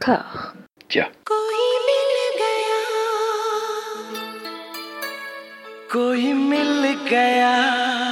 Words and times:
था 0.00 0.54
जा 0.90 1.02
कोई 1.02 1.66
मिल 1.86 2.12
गया। 2.38 2.80
कोई 5.92 6.32
मिल 6.32 6.92
गया। 7.10 8.09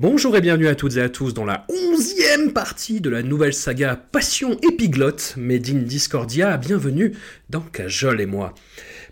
Bonjour 0.00 0.34
et 0.34 0.40
bienvenue 0.40 0.68
à 0.68 0.74
toutes 0.74 0.96
et 0.96 1.02
à 1.02 1.10
tous 1.10 1.34
dans 1.34 1.44
la 1.44 1.66
onzième 1.68 2.54
partie 2.54 3.02
de 3.02 3.10
la 3.10 3.22
nouvelle 3.22 3.52
saga 3.52 3.96
Passion 3.96 4.56
épiglotte, 4.62 5.34
Made 5.36 5.60
Discordia. 5.60 6.56
Bienvenue 6.56 7.12
dans 7.50 7.60
Cajol 7.60 8.22
et 8.22 8.24
moi. 8.24 8.54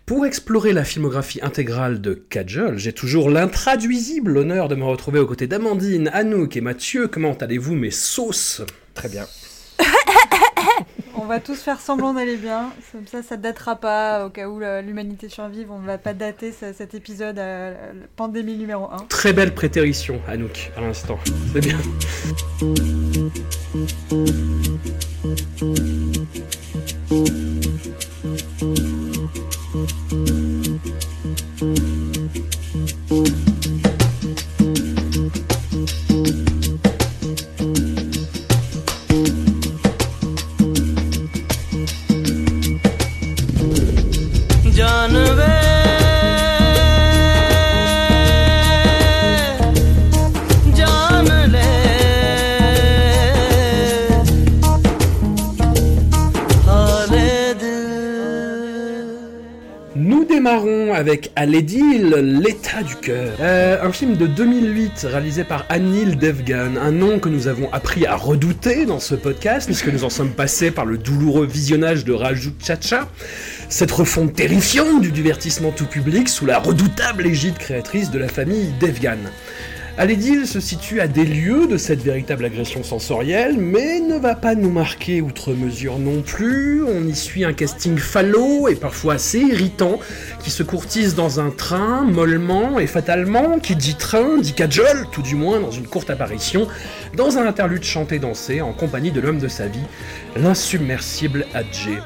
Pour 0.06 0.24
explorer 0.24 0.72
la 0.72 0.84
filmographie 0.84 1.40
intégrale 1.42 2.00
de 2.00 2.14
Cajol, 2.14 2.78
j'ai 2.78 2.94
toujours 2.94 3.28
l'intraduisible 3.28 4.38
honneur 4.38 4.68
de 4.68 4.76
me 4.76 4.84
retrouver 4.84 5.18
aux 5.18 5.26
côtés 5.26 5.46
d'Amandine, 5.46 6.08
Anouk 6.14 6.56
et 6.56 6.62
Mathieu. 6.62 7.06
Comment 7.06 7.34
allez-vous 7.34 7.74
mes 7.74 7.90
sauces? 7.90 8.62
Très 8.94 9.10
bien. 9.10 9.26
On 11.28 11.30
va 11.30 11.40
tous 11.40 11.60
faire 11.60 11.78
semblant 11.78 12.14
d'aller 12.14 12.38
bien, 12.38 12.70
comme 12.90 13.06
ça 13.06 13.22
ça 13.22 13.36
datera 13.36 13.76
pas 13.76 14.24
au 14.24 14.30
cas 14.30 14.48
où 14.48 14.60
l'humanité 14.60 15.28
survive, 15.28 15.70
on 15.70 15.78
ne 15.78 15.84
va 15.86 15.98
pas 15.98 16.14
dater 16.14 16.52
ce- 16.52 16.72
cet 16.72 16.94
épisode 16.94 17.38
à 17.38 17.70
la 17.72 17.76
pandémie 18.16 18.56
numéro 18.56 18.86
1. 18.90 18.96
Très 19.10 19.34
belle 19.34 19.52
prétérition, 19.52 20.22
Anouk, 20.26 20.72
à 20.74 20.80
l'instant. 20.80 21.18
C'est 21.52 21.60
bien. 21.60 21.76
Avec 61.38 61.54
Aledil, 61.54 62.10
l'état 62.42 62.82
du 62.82 62.96
cœur. 62.96 63.36
Euh, 63.40 63.82
un 63.82 63.92
film 63.92 64.16
de 64.16 64.26
2008 64.26 65.06
réalisé 65.08 65.44
par 65.44 65.66
Anil 65.68 66.18
Devgan, 66.18 66.76
un 66.76 66.90
nom 66.90 67.18
que 67.18 67.28
nous 67.28 67.46
avons 67.46 67.72
appris 67.72 68.06
à 68.06 68.16
redouter 68.16 68.86
dans 68.86 68.98
ce 68.98 69.14
podcast 69.14 69.66
puisque 69.66 69.88
nous 69.88 70.04
en 70.04 70.10
sommes 70.10 70.32
passés 70.32 70.70
par 70.70 70.84
le 70.84 70.98
douloureux 70.98 71.46
visionnage 71.46 72.04
de 72.04 72.12
Raju 72.12 72.52
Chacha, 72.64 73.08
cette 73.68 73.92
refonte 73.92 74.34
terrifiante 74.34 75.00
du 75.00 75.12
divertissement 75.12 75.70
tout 75.70 75.86
public 75.86 76.28
sous 76.28 76.46
la 76.46 76.58
redoutable 76.58 77.26
égide 77.26 77.56
créatrice 77.58 78.10
de 78.10 78.18
la 78.18 78.28
famille 78.28 78.72
Devgan. 78.80 79.18
Aledil 80.00 80.46
se 80.46 80.60
situe 80.60 81.00
à 81.00 81.08
des 81.08 81.24
lieux 81.24 81.66
de 81.66 81.76
cette 81.76 82.04
véritable 82.04 82.44
agression 82.44 82.84
sensorielle, 82.84 83.58
mais 83.58 83.98
ne 83.98 84.16
va 84.16 84.36
pas 84.36 84.54
nous 84.54 84.70
marquer 84.70 85.20
outre 85.20 85.54
mesure 85.54 85.98
non 85.98 86.22
plus. 86.22 86.84
On 86.84 87.04
y 87.04 87.16
suit 87.16 87.44
un 87.44 87.52
casting 87.52 87.98
falot 87.98 88.68
et 88.68 88.76
parfois 88.76 89.14
assez 89.14 89.40
irritant, 89.40 89.98
qui 90.44 90.52
se 90.52 90.62
courtise 90.62 91.16
dans 91.16 91.40
un 91.40 91.50
train, 91.50 92.04
mollement 92.04 92.78
et 92.78 92.86
fatalement, 92.86 93.58
qui 93.58 93.74
dit 93.74 93.96
train, 93.96 94.38
dit 94.38 94.52
cajole, 94.52 95.08
tout 95.10 95.22
du 95.22 95.34
moins 95.34 95.58
dans 95.58 95.72
une 95.72 95.88
courte 95.88 96.10
apparition, 96.10 96.68
dans 97.16 97.36
un 97.36 97.44
interlude 97.44 97.82
chanté-dansé 97.82 98.60
en 98.60 98.72
compagnie 98.72 99.10
de 99.10 99.20
l'homme 99.20 99.40
de 99.40 99.48
sa 99.48 99.66
vie, 99.66 99.82
l'insubmersible 100.36 101.44
Adjé. 101.54 101.98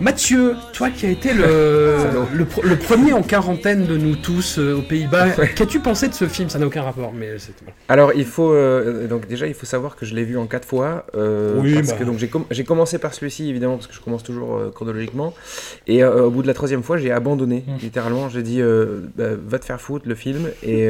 Mathieu, 0.00 0.54
toi 0.72 0.90
qui 0.90 1.06
as 1.06 1.10
été 1.10 1.32
le, 1.32 2.44
premier 2.74 3.12
en 3.12 3.22
quarantaine 3.22 3.86
de 3.86 3.96
nous 3.96 4.16
tous 4.16 4.58
euh, 4.58 4.76
aux 4.78 4.82
Pays-Bas, 4.82 5.30
qu'as-tu 5.54 5.78
pensé 5.78 6.08
de 6.08 6.14
ce 6.14 6.26
film? 6.26 6.48
Ça 6.48 6.58
n'a 6.58 6.66
aucun 6.66 6.82
rapport, 6.82 7.12
mais 7.16 7.38
c'est... 7.38 7.52
Alors, 7.88 8.12
il 8.14 8.24
faut 8.24 8.52
euh, 8.52 9.06
donc 9.06 9.28
déjà, 9.28 9.46
il 9.46 9.54
faut 9.54 9.66
savoir 9.66 9.94
que 9.94 10.04
je 10.04 10.14
l'ai 10.16 10.24
vu 10.24 10.36
en 10.36 10.46
quatre 10.46 10.66
fois. 10.66 11.06
euh, 11.14 11.54
Oui, 11.60 11.74
parce 11.74 11.88
bah. 11.90 11.94
que 11.98 12.04
donc 12.04 12.18
j'ai 12.18 12.26
com- 12.28 12.44
j'ai 12.50 12.64
commencé 12.64 12.98
par 12.98 13.14
celui-ci 13.14 13.48
évidemment 13.48 13.74
parce 13.76 13.86
que 13.86 13.94
je 13.94 14.00
commence 14.00 14.24
toujours 14.24 14.56
euh, 14.56 14.70
chronologiquement. 14.74 15.34
Et 15.86 16.04
au 16.04 16.30
bout 16.30 16.42
de 16.42 16.48
la 16.48 16.54
troisième 16.54 16.82
fois, 16.82 16.96
j'ai 16.96 17.12
abandonné 17.12 17.62
Mmh. 17.66 17.72
littéralement. 17.82 18.28
J'ai 18.28 18.42
dit 18.42 18.60
bah, 19.16 19.24
va 19.46 19.58
te 19.58 19.64
faire 19.64 19.80
foutre 19.80 20.08
le 20.08 20.14
film. 20.14 20.48
Et 20.64 20.88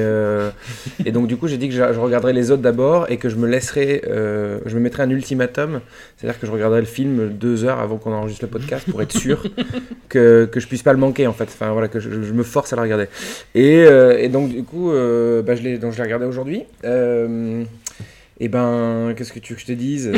et 1.04 1.12
donc 1.12 1.26
du 1.26 1.36
coup, 1.36 1.48
j'ai 1.48 1.58
dit 1.58 1.68
que 1.68 1.74
je, 1.74 1.82
je 1.92 1.98
regarderais 2.00 2.32
les 2.32 2.50
autres 2.50 2.62
d'abord 2.62 3.10
et 3.10 3.16
que 3.18 3.28
je 3.28 3.36
me 3.36 3.46
laisserais, 3.46 4.02
euh, 4.08 4.58
je 4.64 4.74
me 4.76 4.80
mettrais 4.80 5.02
un 5.02 5.10
ultimatum, 5.10 5.80
c'est-à-dire 6.16 6.40
que 6.40 6.46
je 6.46 6.52
regarderais 6.52 6.80
le 6.80 6.86
film 6.86 7.28
deux 7.30 7.64
heures 7.64 7.80
avant 7.80 7.96
qu'on 7.98 8.12
enregistre 8.12 8.44
le 8.44 8.50
podcast 8.50 8.86
pour 8.92 9.00
être 9.00 9.18
sûr 9.18 9.42
que, 10.10 10.44
que 10.44 10.60
je 10.60 10.66
puisse 10.68 10.82
pas 10.82 10.92
le 10.92 10.98
manquer 10.98 11.26
en 11.26 11.32
fait. 11.32 11.44
Enfin 11.44 11.72
voilà, 11.72 11.88
que 11.88 11.98
je, 11.98 12.08
me 12.10 12.42
force 12.42 12.72
à 12.72 12.76
le 12.76 12.82
regarder. 12.82 13.06
Et, 13.54 13.84
euh, 13.86 14.18
et 14.18 14.28
donc 14.28 14.50
du 14.50 14.62
coup, 14.62 14.92
euh, 14.92 15.42
bah, 15.42 15.54
je 15.54 15.62
l'ai 15.62 15.78
donc 15.78 15.92
je 15.92 15.96
l'ai 15.96 16.04
regardé 16.04 16.26
aujourd'hui. 16.26 16.64
Euh, 16.84 17.64
et 18.38 18.48
ben, 18.48 19.14
qu'est-ce 19.16 19.32
que 19.32 19.38
tu 19.38 19.54
veux 19.54 19.56
que 19.56 19.62
je 19.62 19.66
te 19.66 19.72
dise? 19.72 20.12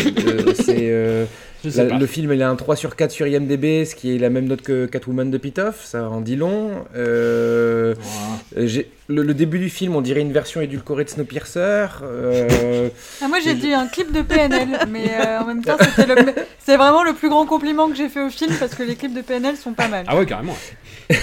C'est 0.54 1.26
Je 1.64 1.70
sais 1.70 1.84
la- 1.84 1.90
pas. 1.90 1.98
le 1.98 2.06
film, 2.06 2.32
il 2.32 2.42
a 2.42 2.48
un 2.50 2.56
3 2.56 2.76
sur 2.76 2.94
4 2.94 3.10
sur 3.10 3.26
IMDb, 3.26 3.84
ce 3.84 3.94
qui 3.94 4.14
est 4.14 4.18
la 4.18 4.30
même 4.30 4.46
note 4.46 4.62
que 4.62 4.86
Catwoman 4.86 5.30
de 5.30 5.38
Pitoff, 5.38 5.84
ça 5.84 6.08
en 6.08 6.20
dit 6.20 6.36
long. 6.36 6.70
Euh, 6.94 7.94
le, 8.56 8.84
le 9.08 9.34
début 9.34 9.58
du 9.58 9.68
film, 9.70 9.96
on 9.96 10.00
dirait 10.00 10.20
une 10.20 10.32
version 10.32 10.60
édulcorée 10.60 11.04
de 11.04 11.10
Snowpiercer. 11.10 11.86
Euh, 12.02 12.88
Ah, 13.22 13.28
moi 13.28 13.38
j'ai 13.44 13.54
dit 13.54 13.72
un 13.72 13.86
clip 13.86 14.12
de 14.12 14.22
PNL, 14.22 14.68
mais 14.90 15.06
euh, 15.26 15.40
en 15.40 15.46
même 15.46 15.62
temps 15.64 15.76
c'est 16.58 16.76
vraiment 16.76 17.02
le 17.04 17.12
plus 17.14 17.28
grand 17.28 17.46
compliment 17.46 17.88
que 17.88 17.96
j'ai 17.96 18.08
fait 18.08 18.24
au 18.24 18.30
film 18.30 18.52
parce 18.60 18.74
que 18.74 18.82
les 18.82 18.94
clips 18.94 19.14
de 19.14 19.22
PNL 19.22 19.56
sont 19.56 19.72
pas 19.72 19.88
mal. 19.88 20.04
Ah 20.08 20.16
ouais, 20.16 20.26
carrément. 20.26 20.56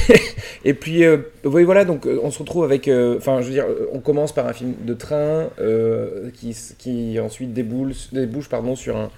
Et 0.63 0.73
puis, 0.75 1.03
euh, 1.03 1.17
oui, 1.43 1.63
voilà, 1.63 1.85
donc 1.85 2.07
on 2.21 2.29
se 2.31 2.39
retrouve 2.39 2.63
avec. 2.63 2.87
euh, 2.87 3.17
Enfin, 3.17 3.41
je 3.41 3.47
veux 3.47 3.51
dire, 3.53 3.65
on 3.93 3.99
commence 3.99 4.31
par 4.33 4.47
un 4.47 4.53
film 4.53 4.73
de 4.85 4.93
train 4.93 5.47
euh, 5.59 6.29
qui, 6.33 6.55
qui 6.77 7.19
ensuite 7.19 7.53
déboule, 7.53 7.93
débouche 8.11 8.47
pardon, 8.49 8.75
sur 8.75 8.95
un, 8.97 9.09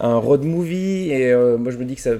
un 0.00 0.16
road 0.16 0.44
movie. 0.44 1.10
Et 1.10 1.32
euh, 1.32 1.56
moi, 1.58 1.70
je 1.72 1.78
me 1.78 1.84
dis 1.84 1.94
que 1.96 2.00
ça. 2.02 2.10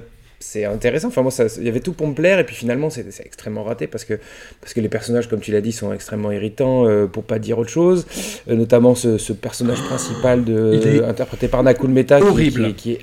C'est 0.43 0.65
intéressant. 0.65 1.09
Enfin, 1.09 1.21
moi, 1.21 1.31
ça- 1.31 1.45
il 1.59 1.65
y 1.65 1.69
avait 1.69 1.81
tout 1.81 1.93
pour 1.93 2.07
me 2.09 2.15
plaire. 2.15 2.39
Et 2.39 2.45
puis 2.45 2.55
finalement, 2.57 2.89
c'est 2.89 3.05
extrêmement 3.23 3.63
raté 3.63 3.87
parce 3.87 4.07
que, 4.07 4.15
parce 4.63 4.73
que 4.73 4.81
les 4.81 4.89
personnages, 4.89 5.29
comme 5.29 5.41
tu 5.41 5.53
l'as 5.53 5.61
dit, 5.61 5.71
sont 5.73 5.93
extrêmement 5.93 6.33
irritants, 6.33 6.87
euh, 6.89 7.07
pour 7.07 7.25
pas 7.25 7.39
dire 7.39 7.59
autre 7.59 7.69
chose. 7.69 8.07
Euh, 8.49 8.55
notamment 8.57 8.95
ce, 8.95 9.19
ce 9.19 9.35
personnage 9.35 9.83
principal 9.83 10.43
de, 10.45 11.03
interprété 11.07 11.47
par 11.49 11.63
Nakul 11.63 11.91
Mehta, 11.91 12.21
qui- 12.21 12.27
horrible. 12.27 12.63
qui 12.63 12.71
est- 12.71 12.75
qui 12.75 12.93
est 12.93 12.99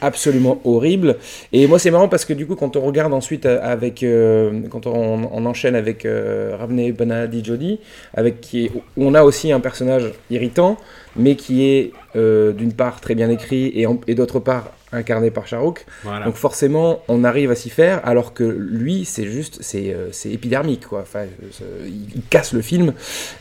absolument 0.00 0.60
horrible. 0.64 1.16
Et 1.52 1.66
moi, 1.66 1.78
c'est 1.78 1.90
marrant 1.90 2.08
parce 2.08 2.24
que 2.24 2.32
du 2.32 2.46
coup, 2.46 2.54
quand 2.54 2.76
on 2.76 2.80
regarde 2.80 3.12
ensuite 3.12 3.46
euh, 3.46 3.58
avec, 3.62 4.02
euh, 4.02 4.62
quand 4.70 4.86
on, 4.86 5.46
enchaîne 5.46 5.74
avec 5.74 6.04
euh, 6.04 6.56
Ravne 6.58 6.92
Banadi 6.92 7.44
Jodi, 7.44 7.80
avec 8.14 8.40
qui 8.40 8.70
on 8.96 9.14
a 9.14 9.22
aussi 9.22 9.52
un 9.52 9.60
personnage 9.60 10.12
irritant, 10.30 10.76
mais 11.16 11.36
qui 11.36 11.64
est 11.64 11.92
euh, 12.16 12.52
d'une 12.52 12.72
part 12.72 13.00
très 13.00 13.14
bien 13.14 13.30
écrit 13.30 13.72
et 14.06 14.14
d'autre 14.14 14.40
part 14.40 14.70
incarné 14.92 15.30
par. 15.30 15.44
Voilà. 16.04 16.24
Donc 16.26 16.34
forcément, 16.36 17.02
on 17.08 17.24
arrive 17.24 17.50
à 17.50 17.54
s'y 17.54 17.70
faire, 17.70 18.00
alors 18.06 18.34
que 18.34 18.44
lui, 18.44 19.04
c'est 19.04 19.26
juste, 19.26 19.58
c'est 19.62 19.92
euh, 19.94 20.08
c'est 20.12 20.30
épidermique, 20.30 20.86
quoi. 20.86 21.00
Enfin, 21.02 21.24
il, 21.86 21.92
il 22.16 22.22
casse 22.22 22.52
le 22.52 22.60
film. 22.60 22.92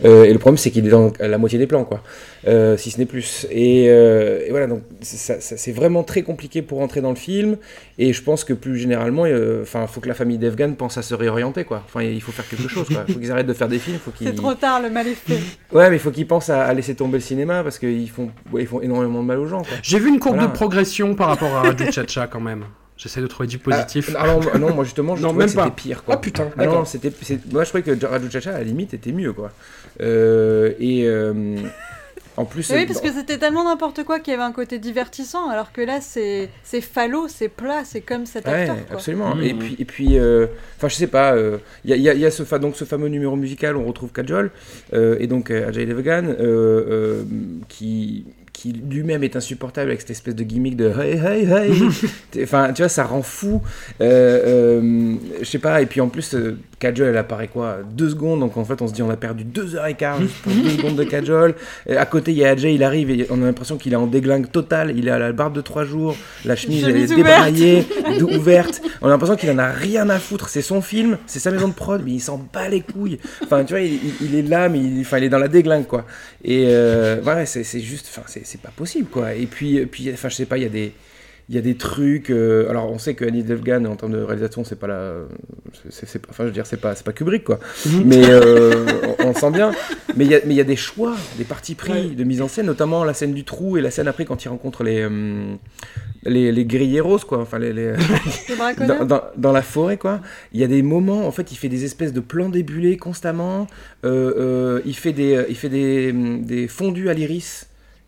Euh, 0.05 0.23
et 0.23 0.33
le 0.33 0.39
problème, 0.39 0.57
c'est 0.57 0.71
qu'il 0.71 0.85
est 0.85 0.89
dans 0.89 1.11
la 1.19 1.37
moitié 1.37 1.59
des 1.59 1.67
plans, 1.67 1.83
quoi. 1.83 2.01
Euh, 2.47 2.77
si 2.77 2.91
ce 2.91 2.97
n'est 2.99 3.05
plus. 3.05 3.45
Et, 3.51 3.87
euh, 3.89 4.45
et 4.45 4.51
voilà, 4.51 4.67
donc 4.67 4.81
c'est- 5.01 5.17
ça- 5.17 5.41
ça- 5.41 5.57
c'est 5.57 5.71
vraiment 5.71 6.03
très 6.03 6.21
compliqué 6.21 6.61
pour 6.61 6.81
entrer 6.81 7.01
dans 7.01 7.09
le 7.09 7.15
film. 7.15 7.57
Et 7.99 8.13
je 8.13 8.21
pense 8.23 8.43
que 8.43 8.53
plus 8.53 8.77
généralement, 8.77 9.23
enfin, 9.61 9.81
il 9.81 9.87
faut 9.87 9.99
que 10.01 10.07
la 10.07 10.13
famille 10.13 10.37
d'Evgan 10.37 10.73
pense 10.73 10.97
à 10.97 11.01
se 11.01 11.13
réorienter, 11.15 11.63
quoi. 11.65 11.81
Enfin, 11.85 12.03
il 12.03 12.21
faut 12.21 12.31
faire 12.31 12.47
quelque 12.47 12.67
chose, 12.69 12.87
quoi. 12.87 13.03
Il 13.07 13.13
faut 13.13 13.19
qu'ils 13.19 13.31
arrêtent 13.31 13.47
de 13.47 13.53
faire 13.53 13.67
des 13.67 13.79
films, 13.79 13.97
faut 13.97 14.11
qu'ils. 14.11 14.27
C'est 14.27 14.35
trop 14.35 14.53
tard, 14.53 14.81
le 14.81 14.89
mal 14.89 15.07
est 15.07 15.13
fait. 15.15 15.39
Ouais, 15.73 15.89
mais 15.89 15.97
il 15.97 15.99
faut 15.99 16.11
qu'ils 16.11 16.27
pensent 16.27 16.49
à, 16.49 16.63
à 16.63 16.73
laisser 16.73 16.95
tomber 16.95 17.17
le 17.17 17.23
cinéma 17.23 17.61
parce 17.63 17.77
qu'ils 17.79 18.09
font, 18.09 18.29
ouais, 18.53 18.61
ils 18.61 18.67
font 18.67 18.81
énormément 18.81 19.21
de 19.21 19.27
mal 19.27 19.37
aux 19.39 19.47
gens. 19.47 19.63
J'ai 19.83 19.99
vu 19.99 20.07
une 20.09 20.19
courbe 20.19 20.35
Voilà. 20.35 20.49
de 20.49 20.53
progression 20.55 21.13
par 21.15 21.27
rapport 21.27 21.36
à 21.45 21.61
Radio 21.61 21.91
Chacha 21.91 22.27
quand 22.27 22.39
même. 22.41 22.65
J'essaie 22.97 23.21
de 23.21 23.27
trouver 23.27 23.47
du 23.47 23.59
positif. 23.59 24.09
Ah, 24.17 24.23
alors, 24.23 24.57
non, 24.57 24.73
moi 24.73 24.83
justement, 24.83 25.15
je 25.15 25.21
Non, 25.21 25.27
trouvais 25.29 25.45
même 25.45 25.53
que 25.53 25.59
c'était 25.59 25.69
pas. 25.69 25.75
pire. 25.75 26.03
Quoi. 26.03 26.15
Ah, 26.15 26.17
putain, 26.17 26.49
Ah 26.57 26.65
non, 26.65 26.83
c'était, 26.83 27.11
c'est- 27.21 27.51
moi 27.53 27.63
je 27.63 27.69
trouvais 27.69 27.83
que 27.83 28.05
Raju 28.05 28.31
Chacha 28.31 28.49
à 28.55 28.57
la 28.57 28.63
limite 28.63 28.93
était 28.95 29.11
mieux 29.11 29.33
quoi. 29.33 29.51
Euh, 30.01 30.73
et 30.79 31.05
euh, 31.05 31.57
En 32.39 32.45
plus, 32.45 32.69
Oui, 32.69 32.83
euh, 32.83 32.85
parce 32.85 33.01
que 33.01 33.11
c'était 33.11 33.39
tellement 33.39 33.63
n'importe 33.63 34.03
quoi 34.03 34.19
qu'il 34.19 34.31
y 34.31 34.35
avait 34.35 34.43
un 34.45 34.51
côté 34.51 34.77
divertissant, 34.77 35.49
alors 35.49 35.71
que 35.71 35.81
là, 35.81 36.01
c'est 36.01 36.49
c'est 36.63 36.81
phallo, 36.81 37.27
c'est 37.27 37.49
plat, 37.49 37.81
c'est 37.83 38.01
comme 38.01 38.27
cet 38.27 38.45
Ouais, 38.45 38.53
acteur. 38.53 38.75
quoi. 38.85 38.95
absolument. 38.97 39.33
Mmh. 39.35 39.41
Et 39.43 39.53
puis, 39.55 39.75
et 39.79 39.85
puis, 39.85 40.19
euh, 40.19 40.45
enfin, 40.77 40.87
je 40.87 40.93
sais 40.95 41.07
pas. 41.07 41.33
euh, 41.33 41.57
Il 41.83 41.89
y 41.89 41.93
a, 41.93 41.95
il 41.95 42.01
y 42.03 42.09
a- 42.09 42.13
il 42.13 42.19
y 42.19 42.25
a 42.27 42.29
ce, 42.31 42.43
fa- 42.43 42.59
donc 42.59 42.75
ce 42.75 42.85
fameux 42.85 43.07
numéro 43.09 43.35
musical 43.35 43.75
où 43.75 43.79
on 43.81 43.85
retrouve 43.87 44.11
Kajol 44.11 44.51
euh, 44.93 45.17
et 45.19 45.25
donc 45.25 45.49
euh, 45.49 45.67
Ajay 45.67 45.87
Devgan 45.87 46.25
euh, 46.25 46.35
euh, 46.39 47.23
qui 47.69 48.25
qui 48.57 48.71
lui-même 48.71 49.23
est 49.23 49.35
insupportable 49.35 49.91
avec 49.91 50.01
cette 50.01 50.09
espèce 50.09 50.33
de 50.33 50.43
gimmick 50.43 50.75
de 50.75 50.91
hey 50.99 51.19
hey 51.19 51.45
hey. 51.45 51.83
Enfin, 52.41 52.73
tu 52.73 52.81
vois, 52.81 52.89
ça 52.89 53.03
rend 53.03 53.21
fou. 53.21 53.61
Euh, 54.01 54.79
euh, 54.81 55.15
je 55.41 55.45
sais 55.45 55.59
pas. 55.59 55.79
Et 55.83 55.85
puis 55.85 56.01
en 56.01 56.09
plus, 56.09 56.35
euh, 56.77 56.91
Kajol, 56.91 57.07
elle 57.07 57.17
apparaît 57.17 57.47
quoi 57.47 57.77
Deux 57.91 58.09
secondes. 58.09 58.39
Donc 58.39 58.55
en 58.57 58.65
fait, 58.65 58.81
on 58.81 58.87
se 58.87 58.93
dit, 58.93 59.01
on 59.01 59.09
a 59.09 59.17
perdu 59.17 59.43
deux 59.43 59.75
heures 59.75 59.87
et 59.87 59.95
quart 59.95 60.19
juste 60.21 60.35
pour 60.43 60.51
deux 60.53 60.69
secondes 60.69 60.95
de 60.95 61.03
Kajol. 61.03 61.55
Et 61.87 61.97
à 61.97 62.05
côté, 62.05 62.31
il 62.31 62.37
y 62.37 62.45
a 62.45 62.49
Ajay, 62.51 62.73
il 62.75 62.83
arrive 62.83 63.09
et 63.09 63.25
on 63.29 63.41
a 63.41 63.45
l'impression 63.45 63.77
qu'il 63.77 63.93
est 63.93 63.97
en 63.97 64.07
déglingue 64.07 64.51
total. 64.51 64.93
Il 64.95 65.09
à 65.09 65.17
la 65.19 65.31
barbe 65.31 65.53
de 65.55 65.61
trois 65.61 65.85
jours. 65.85 66.15
La 66.45 66.55
chemise, 66.55 66.83
elle 66.87 66.97
est 66.97 67.07
débraillée, 67.15 67.85
ouverte. 68.21 68.81
On 69.01 69.07
a 69.07 69.09
l'impression 69.09 69.35
qu'il 69.35 69.49
en 69.51 69.57
a 69.57 69.67
rien 69.69 70.09
à 70.09 70.19
foutre. 70.19 70.49
C'est 70.49 70.61
son 70.61 70.81
film, 70.81 71.17
c'est 71.25 71.39
sa 71.39 71.51
maison 71.51 71.67
de 71.67 71.73
prod, 71.73 72.01
mais 72.03 72.11
il 72.11 72.19
s'en 72.19 72.37
bat 72.53 72.69
les 72.69 72.81
couilles. 72.81 73.19
Enfin, 73.43 73.63
tu 73.63 73.73
vois, 73.73 73.81
il, 73.81 73.99
il- 74.21 74.35
est 74.35 74.41
là, 74.43 74.69
mais 74.69 74.79
il, 74.79 75.01
enfin, 75.01 75.17
il 75.17 75.23
est 75.25 75.29
dans 75.29 75.39
la 75.39 75.47
déglingue, 75.47 75.87
quoi. 75.87 76.05
Et 76.43 76.65
euh, 76.67 77.21
ouais, 77.23 77.45
c'est 77.45 77.63
juste, 77.79 78.07
enfin, 78.11 78.23
c'est 78.27 78.45
c'est 78.45 78.61
pas 78.61 78.71
possible, 78.75 79.07
quoi. 79.09 79.33
Et 79.33 79.45
puis, 79.45 79.85
puis, 79.85 80.11
enfin, 80.13 80.29
je 80.29 80.35
sais 80.35 80.45
pas, 80.45 80.57
il 80.57 80.63
y 80.63 80.65
a 80.65 80.69
des. 80.69 80.93
Il 81.49 81.55
y 81.55 81.57
a 81.57 81.61
des 81.61 81.75
trucs. 81.77 82.29
euh, 82.29 82.69
alors, 82.69 82.91
on 82.91 82.97
sait 82.99 83.13
que 83.13 83.23
Annie 83.23 83.41
Devgan, 83.43 83.85
en 83.85 83.95
termes 83.95 84.11
de 84.11 84.21
réalisation, 84.21 84.65
c'est 84.65 84.75
pas 84.77 84.87
la. 84.87 85.13
c'est- 85.89 86.21
enfin, 86.29 86.43
je 86.43 86.47
veux 86.49 86.53
dire, 86.53 86.65
c'est 86.65 86.75
pas, 86.81 86.93
c'est 86.93 87.05
pas 87.05 87.13
Kubrick, 87.13 87.45
quoi. 87.45 87.59
Mais 88.05 88.21
euh, 88.29 88.85
on, 89.19 89.33
sent 89.33 89.51
bien. 89.51 89.71
Mais 90.17 90.25
il 90.25 90.31
y, 90.31 90.35
a- 90.35 90.41
mais 90.45 90.53
il 90.53 90.57
y 90.57 90.61
a 90.61 90.65
des 90.65 90.75
choix, 90.75 91.15
des 91.37 91.45
partis 91.45 91.73
pris 91.75 91.91
Ouais. 91.93 92.15
de 92.15 92.23
mise 92.25 92.41
en 92.41 92.49
scène, 92.49 92.65
notamment 92.65 93.05
la 93.05 93.13
scène 93.13 93.33
du 93.33 93.45
trou 93.45 93.77
et 93.77 93.81
la 93.81 93.91
scène 93.91 94.09
après 94.09 94.25
quand 94.25 94.43
il 94.43 94.49
rencontre 94.49 94.83
les. 94.83 94.99
euh, 95.01 95.53
les, 96.25 96.51
les 96.51 96.65
guerrieros, 96.65 97.19
quoi. 97.19 97.37
Enfin, 97.39 97.59
les- 97.59 97.71
les, 97.71 97.93
dans, 98.85 99.05
dans- 99.05 99.23
dans 99.37 99.51
la 99.53 99.61
forêt, 99.61 99.95
quoi. 99.95 100.19
Il 100.51 100.59
y 100.59 100.65
a 100.65 100.67
des 100.67 100.81
moments, 100.81 101.25
en 101.27 101.31
fait, 101.31 101.53
il 101.53 101.55
fait 101.55 101.69
des 101.69 101.85
espèces 101.85 102.11
de 102.11 102.19
plans 102.19 102.49
débulés 102.49 102.97
constamment. 102.97 103.67
Euh, 104.03 104.33
euh, 104.37 104.81
il 104.85 104.95
fait 104.97 105.13
des, 105.13 105.45
il 105.47 105.55
fait 105.55 105.69
des, 105.69 106.11
hum, 106.11 106.43
des 106.43 106.67
fondus 106.67 107.07
à 107.09 107.13
l'iris 107.13 107.67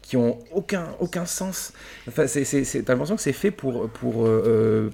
qui 0.09 0.17
ont 0.17 0.39
aucun, 0.51 0.87
aucun 0.99 1.27
sens. 1.27 1.71
Enfin, 2.07 2.25
t'as 2.25 2.93
l'impression 2.93 3.15
que 3.15 3.21
c'est 3.21 3.31
fait 3.31 3.51
pour, 3.51 3.87
pour 3.89 4.25
euh, 4.25 4.43
euh, 4.47 4.89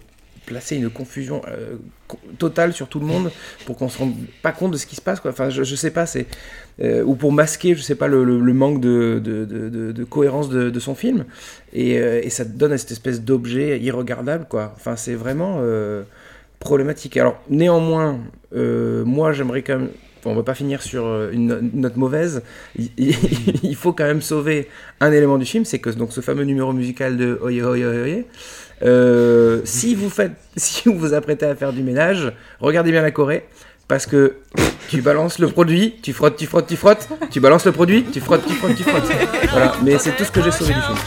placer 0.46 0.76
une 0.76 0.90
confusion 0.90 1.42
euh, 1.48 1.76
totale 2.38 2.74
sur 2.74 2.90
tout 2.90 3.00
le 3.00 3.06
monde 3.06 3.32
pour 3.66 3.78
qu'on 3.78 3.88
se 3.88 3.98
rende 3.98 4.14
pas 4.44 4.52
compte 4.52 4.72
de 4.74 4.78
ce 4.78 4.86
qui 4.86 4.98
se 4.98 5.02
passe, 5.02 5.22
quoi. 5.22 5.32
Enfin, 5.32 5.50
je, 5.50 5.64
je 5.64 5.74
sais 5.76 5.92
pas, 5.92 6.06
c'est 6.06 6.26
ou 7.06 7.16
pour 7.16 7.32
masquer, 7.32 7.76
je 7.76 7.82
sais 7.82 7.96
pas, 7.96 8.10
le, 8.10 8.26
le- 8.26 8.54
manque 8.54 8.82
de, 8.82 9.22
de, 9.24 9.46
de- 9.46 10.04
cohérence 10.04 10.50
de, 10.50 10.70
son 10.82 10.96
film. 10.96 11.24
Et, 11.72 11.92
et 11.94 12.30
ça 12.30 12.44
donne 12.44 12.78
cette 12.78 12.92
espèce 12.92 13.22
d'objet 13.22 13.80
irregardable, 13.80 14.48
quoi. 14.50 14.74
Enfin, 14.76 14.98
c'est 14.98 15.16
vraiment 15.16 15.62
problématique. 16.60 17.16
Alors, 17.16 17.42
néanmoins, 17.50 18.20
moi, 18.54 19.32
j'aimerais 19.32 19.62
quand 19.62 19.78
même. 19.80 19.90
On 20.25 20.36
va 20.36 20.44
pas 20.44 20.54
finir 20.56 20.81
sur 20.81 21.06
euh, 21.06 21.30
une, 21.31 21.48
no- 21.48 21.60
une 21.60 21.81
note 21.81 21.98
mauvaise. 21.98 22.44
Il, 22.98 23.75
faut 23.75 23.94
quand 23.94 24.06
même 24.06 24.22
sauver 24.22 24.68
un 25.00 25.12
élément 25.12 25.38
du 25.38 25.45
film, 25.45 25.66
c'est 25.66 25.80
que 25.80 25.89
donc 25.89 26.12
ce 26.13 26.22
fameux 26.22 26.44
numéro 26.44 26.74
musical 26.74 27.18
de 27.18 27.39
Oye 27.42 27.62
Oye 27.62 27.86
Oye 27.86 28.01
Oye. 28.01 28.25
euh, 28.83 29.62
si 29.66 29.95
vous 29.95 30.10
faites, 30.10 30.33
si 30.56 30.88
vous 30.89 30.98
vous 30.98 31.13
apprêtez 31.13 31.45
à 31.45 31.56
faire 31.56 31.74
du 31.74 31.83
ménage, 31.83 32.31
regardez 32.60 32.92
bien 32.92 33.01
la 33.01 33.12
Corée. 33.12 33.45
Parce 33.88 34.07
que 34.07 34.38
tu 34.89 35.01
balances 35.04 35.38
le 35.38 35.48
produit, 35.48 35.94
tu 36.01 36.12
frottes, 36.12 36.38
tu 36.38 36.48
frottes, 36.48 36.66
tu 36.66 36.75
frottes, 36.75 37.07
tu 37.30 37.39
balances 37.39 37.66
le 37.68 37.72
produit, 37.72 38.04
tu 38.12 38.19
frottes, 38.19 38.44
tu 38.48 38.54
frottes, 38.54 38.75
tu 38.75 38.81
frottes. 38.83 39.12
Voilà, 39.51 39.74
mais 39.83 40.00
c'est 40.00 40.16
tout 40.16 40.24
ce 40.24 40.31
que 40.31 40.42
j'ai 40.42 40.50
sauvé 40.50 40.74
du 40.74 40.81
film. 40.81 40.98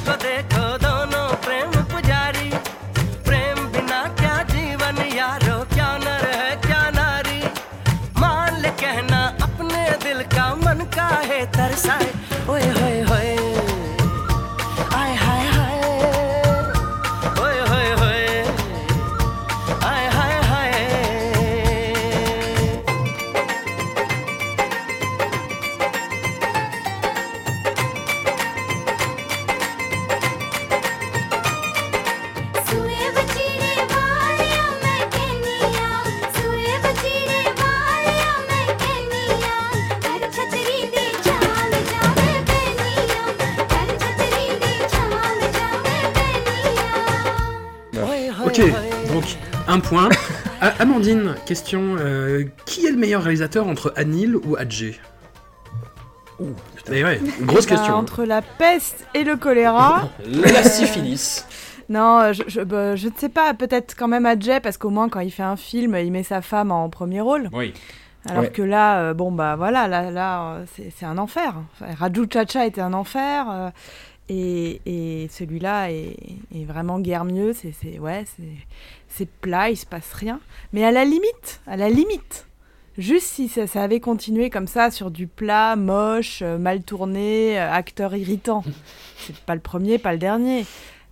Un 49.78 49.80
point. 49.80 50.08
Ah, 50.60 50.74
Amandine, 50.80 51.36
question 51.46 51.94
euh, 52.00 52.44
qui 52.66 52.84
est 52.84 52.90
le 52.90 52.96
meilleur 52.96 53.22
réalisateur 53.22 53.68
entre 53.68 53.92
Anil 53.94 54.34
ou 54.34 54.56
Adjé 54.56 54.98
Ouh, 56.40 56.46
putain. 56.74 56.92
Eh 56.96 57.04
ouais, 57.04 57.20
grosse 57.42 57.64
Bah, 57.68 57.76
question. 57.76 57.94
entre 57.94 58.24
la 58.24 58.42
peste 58.42 59.06
et 59.14 59.22
le 59.22 59.36
choléra. 59.36 60.08
La 60.26 60.64
syphilis. 60.64 61.46
non, 61.88 62.32
je, 62.32 62.42
je, 62.48 62.60
bah, 62.62 62.96
je 62.96 63.06
ne 63.06 63.12
sais 63.16 63.28
pas, 63.28 63.54
peut-être 63.54 63.94
quand 63.96 64.08
même 64.08 64.26
Adjay, 64.26 64.58
parce 64.58 64.78
qu'au 64.78 64.90
moins 64.90 65.08
quand 65.08 65.20
il 65.20 65.30
fait 65.30 65.44
un 65.44 65.56
film, 65.56 65.94
il 65.94 66.10
met 66.10 66.24
sa 66.24 66.42
femme 66.42 66.72
en 66.72 66.88
premier 66.90 67.20
rôle. 67.20 67.48
Oui. 67.52 67.72
Alors 68.28 68.42
Ouais. 68.42 68.50
que 68.50 68.62
là, 68.62 68.98
euh, 68.98 69.14
bon 69.14 69.30
bah 69.30 69.54
voilà, 69.56 69.86
là, 69.86 70.10
là 70.10 70.42
euh, 70.54 70.64
c'est 70.98 71.06
un 71.06 71.18
enfer. 71.18 71.54
Enfin, 71.74 71.94
Raju 71.96 72.26
Chacha 72.32 72.66
était 72.66 72.80
un 72.80 72.94
enfer. 72.94 73.46
euh, 73.48 73.70
et, 74.30 74.82
et 74.84 75.28
celui-là 75.32 75.90
est, 75.90 76.16
est 76.54 76.64
vraiment 76.66 76.98
guère 76.98 77.24
mieux. 77.24 77.52
C'est 77.54 77.72
c'est- 77.80 77.98
ouais, 78.00 78.24
c'est- 79.08 79.28
plat, 79.40 79.70
il 79.70 79.76
se 79.76 79.86
passe 79.86 80.12
rien. 80.12 80.40
Mais 80.72 80.84
à 80.84 80.90
la 80.90 81.04
limite, 81.04 81.60
à 81.66 81.76
la 81.76 81.88
limite, 81.90 82.46
juste 82.96 83.26
si 83.26 83.48
ça, 83.48 83.66
ça 83.66 83.82
avait 83.82 84.00
continué 84.00 84.50
comme 84.50 84.66
ça 84.66 84.90
sur 84.90 85.10
du 85.10 85.26
plat, 85.26 85.76
moche, 85.76 86.40
euh, 86.42 86.58
mal 86.58 86.82
tourné, 86.82 87.58
euh, 87.58 87.70
acteur 87.72 88.14
irritant. 88.14 88.64
C'est 89.18 89.36
pas 89.38 89.54
le 89.54 89.60
premier, 89.60 89.98
pas 89.98 90.12
le 90.12 90.18
dernier. 90.18 90.64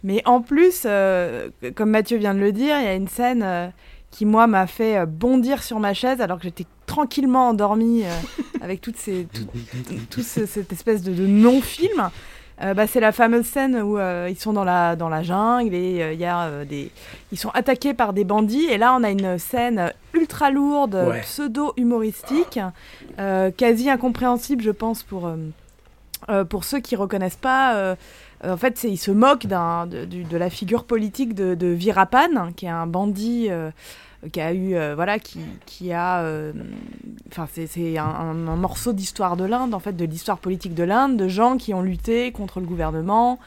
Mais 0.04 0.22
en 0.24 0.40
plus, 0.40 0.82
euh, 0.84 1.48
comme 1.74 1.90
Mathieu 1.90 2.16
vient 2.18 2.34
de 2.34 2.38
le 2.40 2.52
dire, 2.52 2.76
il 2.78 2.84
y 2.84 2.88
a 2.88 2.94
une 2.94 3.08
scène 3.08 3.42
euh, 3.42 3.68
qui, 4.10 4.24
moi, 4.24 4.46
m'a 4.46 4.66
fait 4.66 5.04
bondir 5.06 5.62
sur 5.62 5.80
ma 5.80 5.94
chaise 5.94 6.20
alors 6.20 6.38
que 6.38 6.44
j'étais 6.44 6.66
tranquillement 6.86 7.48
endormie 7.48 8.04
euh, 8.04 8.10
avec 8.60 8.80
toutes 8.80 8.96
ces, 8.98 9.26
tout, 9.32 9.46
tout 10.10 10.22
ce- 10.22 10.46
cette 10.46 10.72
espèce 10.72 11.02
de, 11.02 11.12
de 11.12 11.26
non-film. 11.26 12.10
Euh, 12.62 12.72
bah, 12.72 12.86
c'est 12.86 13.00
la 13.00 13.12
fameuse 13.12 13.44
scène 13.44 13.76
où 13.76 13.98
euh, 13.98 14.28
ils 14.30 14.38
sont 14.38 14.54
dans 14.54 14.64
la, 14.64 14.96
dans 14.96 15.10
la 15.10 15.22
jungle 15.22 15.74
et 15.74 16.02
euh, 16.02 16.12
y 16.14 16.24
a 16.24 16.44
euh, 16.46 16.64
des... 16.64 16.90
ils 17.30 17.38
sont 17.38 17.50
attaqués 17.50 17.92
par 17.92 18.14
des 18.14 18.24
bandits. 18.24 18.64
Et 18.70 18.78
là, 18.78 18.96
on 18.98 19.04
a 19.04 19.10
une 19.10 19.38
scène 19.38 19.92
ultra 20.14 20.50
lourde, 20.50 20.94
Ouais. 20.94 21.20
pseudo-humoristique, 21.20 22.58
quasi 23.56 23.90
incompréhensible, 23.90 24.62
je 24.62 24.70
pense, 24.70 25.02
pour, 25.02 25.30
pour 26.48 26.64
ceux 26.64 26.80
qui 26.80 26.96
reconnaissent 26.96 27.36
pas. 27.36 27.94
en 28.42 28.56
fait, 28.56 28.82
ils 28.84 28.96
se 28.96 29.10
moquent 29.10 29.46
de, 29.46 30.04
de 30.06 30.36
la 30.38 30.48
figure 30.48 30.84
politique 30.84 31.34
de, 31.34 31.54
de 31.54 31.66
Virapan, 31.66 32.52
qui 32.56 32.64
est 32.64 32.70
un 32.70 32.86
bandit 32.86 33.50
qui 34.32 34.40
a 34.40 34.52
eu, 34.52 34.74
euh, 34.74 34.94
voilà, 34.94 35.18
qui, 35.18 35.40
qui 35.66 35.92
a, 35.92 36.20
euh, 36.20 36.52
enfin, 37.30 37.46
c'est 37.52 37.98
un, 37.98 38.34
morceau 38.34 38.92
d'histoire 38.92 39.36
de 39.36 39.44
l'Inde, 39.44 39.74
en 39.74 39.78
fait, 39.78 39.92
de 39.92 40.04
l'histoire 40.04 40.38
politique 40.38 40.74
de 40.74 40.82
l'Inde, 40.84 41.16
de 41.16 41.28
gens 41.28 41.56
qui 41.56 41.74
ont 41.74 41.82
lutté 41.82 42.32
contre 42.32 42.60
le 42.60 42.66
gouvernement, 42.66 43.38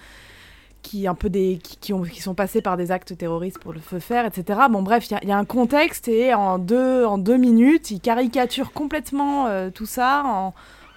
qui 0.82 1.08
un 1.08 1.16
peu 1.16 1.30
des, 1.30 1.60
qui, 1.62 1.78
qui 1.78 1.94
ont, 1.94 2.04
qui 2.04 2.22
sont 2.22 2.36
passés 2.36 2.62
par 2.62 2.78
des 2.78 2.92
actes 2.92 3.18
terroristes 3.18 3.60
pour 3.60 3.74
le 3.74 3.80
feu 3.80 4.00
faire, 4.00 4.26
etc. 4.26 4.60
Bon, 4.70 4.82
bref, 4.82 5.10
il 5.12 5.28
y 5.28 5.32
a- 5.32 5.38
un 5.38 5.46
contexte 5.46 6.08
et 6.08 6.34
en 6.34 6.58
deux, 6.58 7.06
en 7.06 7.18
deux 7.18 7.38
minutes, 7.38 7.92
il 7.92 8.00
caricature 8.00 8.72
complètement 8.72 9.48
euh, 9.48 9.70
tout 9.70 9.86
ça 9.86 10.24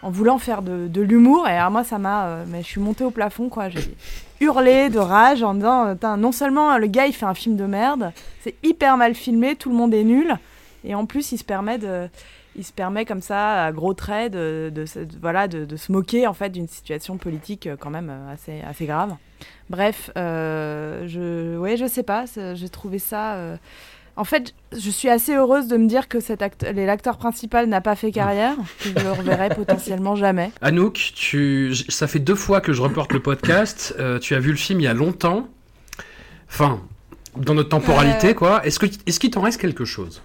en 0.03 0.11
voulant 0.11 0.39
faire 0.39 0.63
de, 0.63 1.01
l'humour. 1.01 1.49
Et 1.49 1.53
alors 1.53 1.71
moi, 1.71 1.85
ça 1.85 1.99
euh, 2.03 2.45
mais 2.49 2.63
je 2.63 2.67
suis 2.67 2.81
montée 2.81 3.05
au 3.05 3.11
plafond, 3.11 3.49
quoi. 3.49 3.69
J'ai 3.69 3.95
hurlé 4.43 4.91
de 4.91 4.99
rage 4.99 5.43
en 5.43 5.55
disant, 5.55 5.87
euh, 5.87 6.17
non 6.17 6.33
seulement 6.33 6.73
euh, 6.73 6.79
le 6.79 6.89
gars 6.89 7.07
il 7.07 7.13
fait 7.13 7.27
un 7.27 7.35
film 7.35 7.57
de 7.57 7.65
merde, 7.65 8.13
c'est 8.43 8.55
hyper 8.63 8.97
mal 8.97 9.15
filmé, 9.15 9.55
tout 9.55 9.71
le 9.71 9.77
monde 9.77 9.95
est 9.95 10.05
nul, 10.05 10.35
et 10.85 10.95
en 10.95 11.07
plus 11.07 11.33
il 11.33 11.39
se 11.39 11.45
permet 11.45 11.79
de, 11.79 12.09
il 12.57 12.65
se 12.65 12.73
permet 12.73 13.05
comme 13.05 13.23
ça 13.23 13.65
à 13.65 13.73
gros 13.73 13.95
traits 13.95 14.33
de, 14.33 14.73
de, 14.75 14.85
voilà 15.21 15.47
de, 15.47 15.77
se 15.77 15.93
moquer 15.93 16.27
en 16.27 16.35
fait 16.35 16.51
d'une 16.51 16.69
situation 16.69 17.17
politique 17.17 17.69
euh, 17.69 17.77
quand 17.79 17.91
même 17.91 18.13
assez 18.33 18.61
assez 18.63 18.85
grave. 18.85 19.15
Bref, 19.71 20.11
je, 20.17 21.57
ouais, 21.57 21.77
je 21.77 21.87
sais 21.87 22.03
pas, 22.03 22.25
j'ai 22.55 22.69
trouvé 22.69 22.99
ça. 22.99 23.57
En 24.17 24.25
fait, 24.25 24.55
je 24.77 24.91
suis 24.91 25.09
assez 25.09 25.35
heureuse 25.35 25.69
de 25.69 25.77
me 25.79 25.87
dire 25.89 26.07
que 26.09 26.21
cet 26.21 26.43
act- 26.43 26.67
l'acteur 26.75 27.17
principal 27.17 27.67
n'a 27.67 27.81
pas 27.81 27.97
fait 27.97 28.13
carrière, 28.13 28.57
que 28.81 28.89
je 28.91 29.05
le 29.05 29.13
reverrai 29.13 29.49
potentiellement 29.57 30.17
jamais. 30.17 30.53
Anouk, 30.61 31.13
tu... 31.15 31.75
ça 31.89 32.07
fait 32.07 32.19
deux 32.19 32.35
fois 32.35 32.61
que 32.61 32.73
je 32.75 32.83
reporte 32.83 33.13
le 33.15 33.21
podcast. 33.21 33.95
Euh, 33.99 34.19
tu 34.19 34.35
as 34.35 34.39
vu 34.39 34.51
le 34.51 34.57
film 34.59 34.81
il 34.81 34.85
y 34.85 34.87
a 34.87 34.93
longtemps. 34.95 35.49
Enfin, 36.51 36.83
dans 37.37 37.55
notre 37.55 37.71
temporalité, 37.71 38.29
Euh. 38.31 38.35
quoi. 38.35 38.67
Est-ce 38.67 38.79
que 38.79 38.87
est-ce 39.07 39.19
qu'il 39.19 39.31
t'en 39.31 39.41
reste 39.41 39.59
quelque 39.61 39.87
chose? 39.87 40.23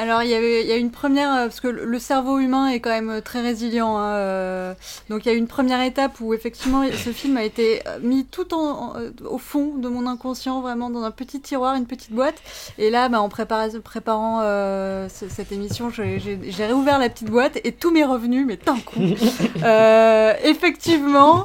Alors, 0.00 0.22
il 0.22 0.30
y, 0.30 0.34
avait, 0.34 0.62
il 0.62 0.66
y 0.66 0.72
a 0.72 0.76
une 0.76 0.90
première, 0.90 1.30
euh, 1.34 1.42
parce 1.44 1.60
que 1.60 1.68
le 1.68 1.98
cerveau 1.98 2.38
humain 2.38 2.68
est 2.68 2.80
quand 2.80 2.88
même 2.88 3.10
euh, 3.10 3.20
très 3.20 3.42
résilient. 3.42 3.98
hein, 3.98 4.12
euh, 4.14 4.74
donc, 5.10 5.26
il 5.26 5.28
y 5.28 5.30
a 5.30 5.34
une 5.34 5.46
première 5.46 5.82
étape 5.82 6.20
où, 6.20 6.32
effectivement, 6.32 6.82
ce 6.90 7.10
film 7.10 7.36
a 7.36 7.44
été 7.44 7.82
mis 8.02 8.24
tout 8.24 8.54
en, 8.54 8.58
en- 8.58 8.92
au 9.28 9.36
fond 9.36 9.74
de 9.76 9.88
mon 9.88 10.06
inconscient, 10.06 10.62
vraiment 10.62 10.88
dans 10.88 11.02
un 11.02 11.10
petit 11.10 11.40
tiroir, 11.42 11.74
une 11.74 11.84
petite 11.84 12.12
boîte. 12.12 12.36
Et 12.78 12.88
là, 12.88 13.10
bah, 13.10 13.20
en 13.20 13.28
préparant, 13.28 13.68
préparant 13.84 14.40
euh, 14.42 15.08
ce- 15.10 15.28
cette 15.28 15.52
émission, 15.52 15.90
j'ai 15.90 16.64
réouvert 16.66 16.98
la 16.98 17.10
petite 17.10 17.28
boîte 17.30 17.58
et 17.64 17.72
tous 17.72 17.90
mes 17.90 18.04
revenus, 18.04 18.46
mais 18.46 18.56
d'un 18.56 18.78
coup. 18.78 19.00
Euh, 19.62 20.32
effectivement. 20.44 21.44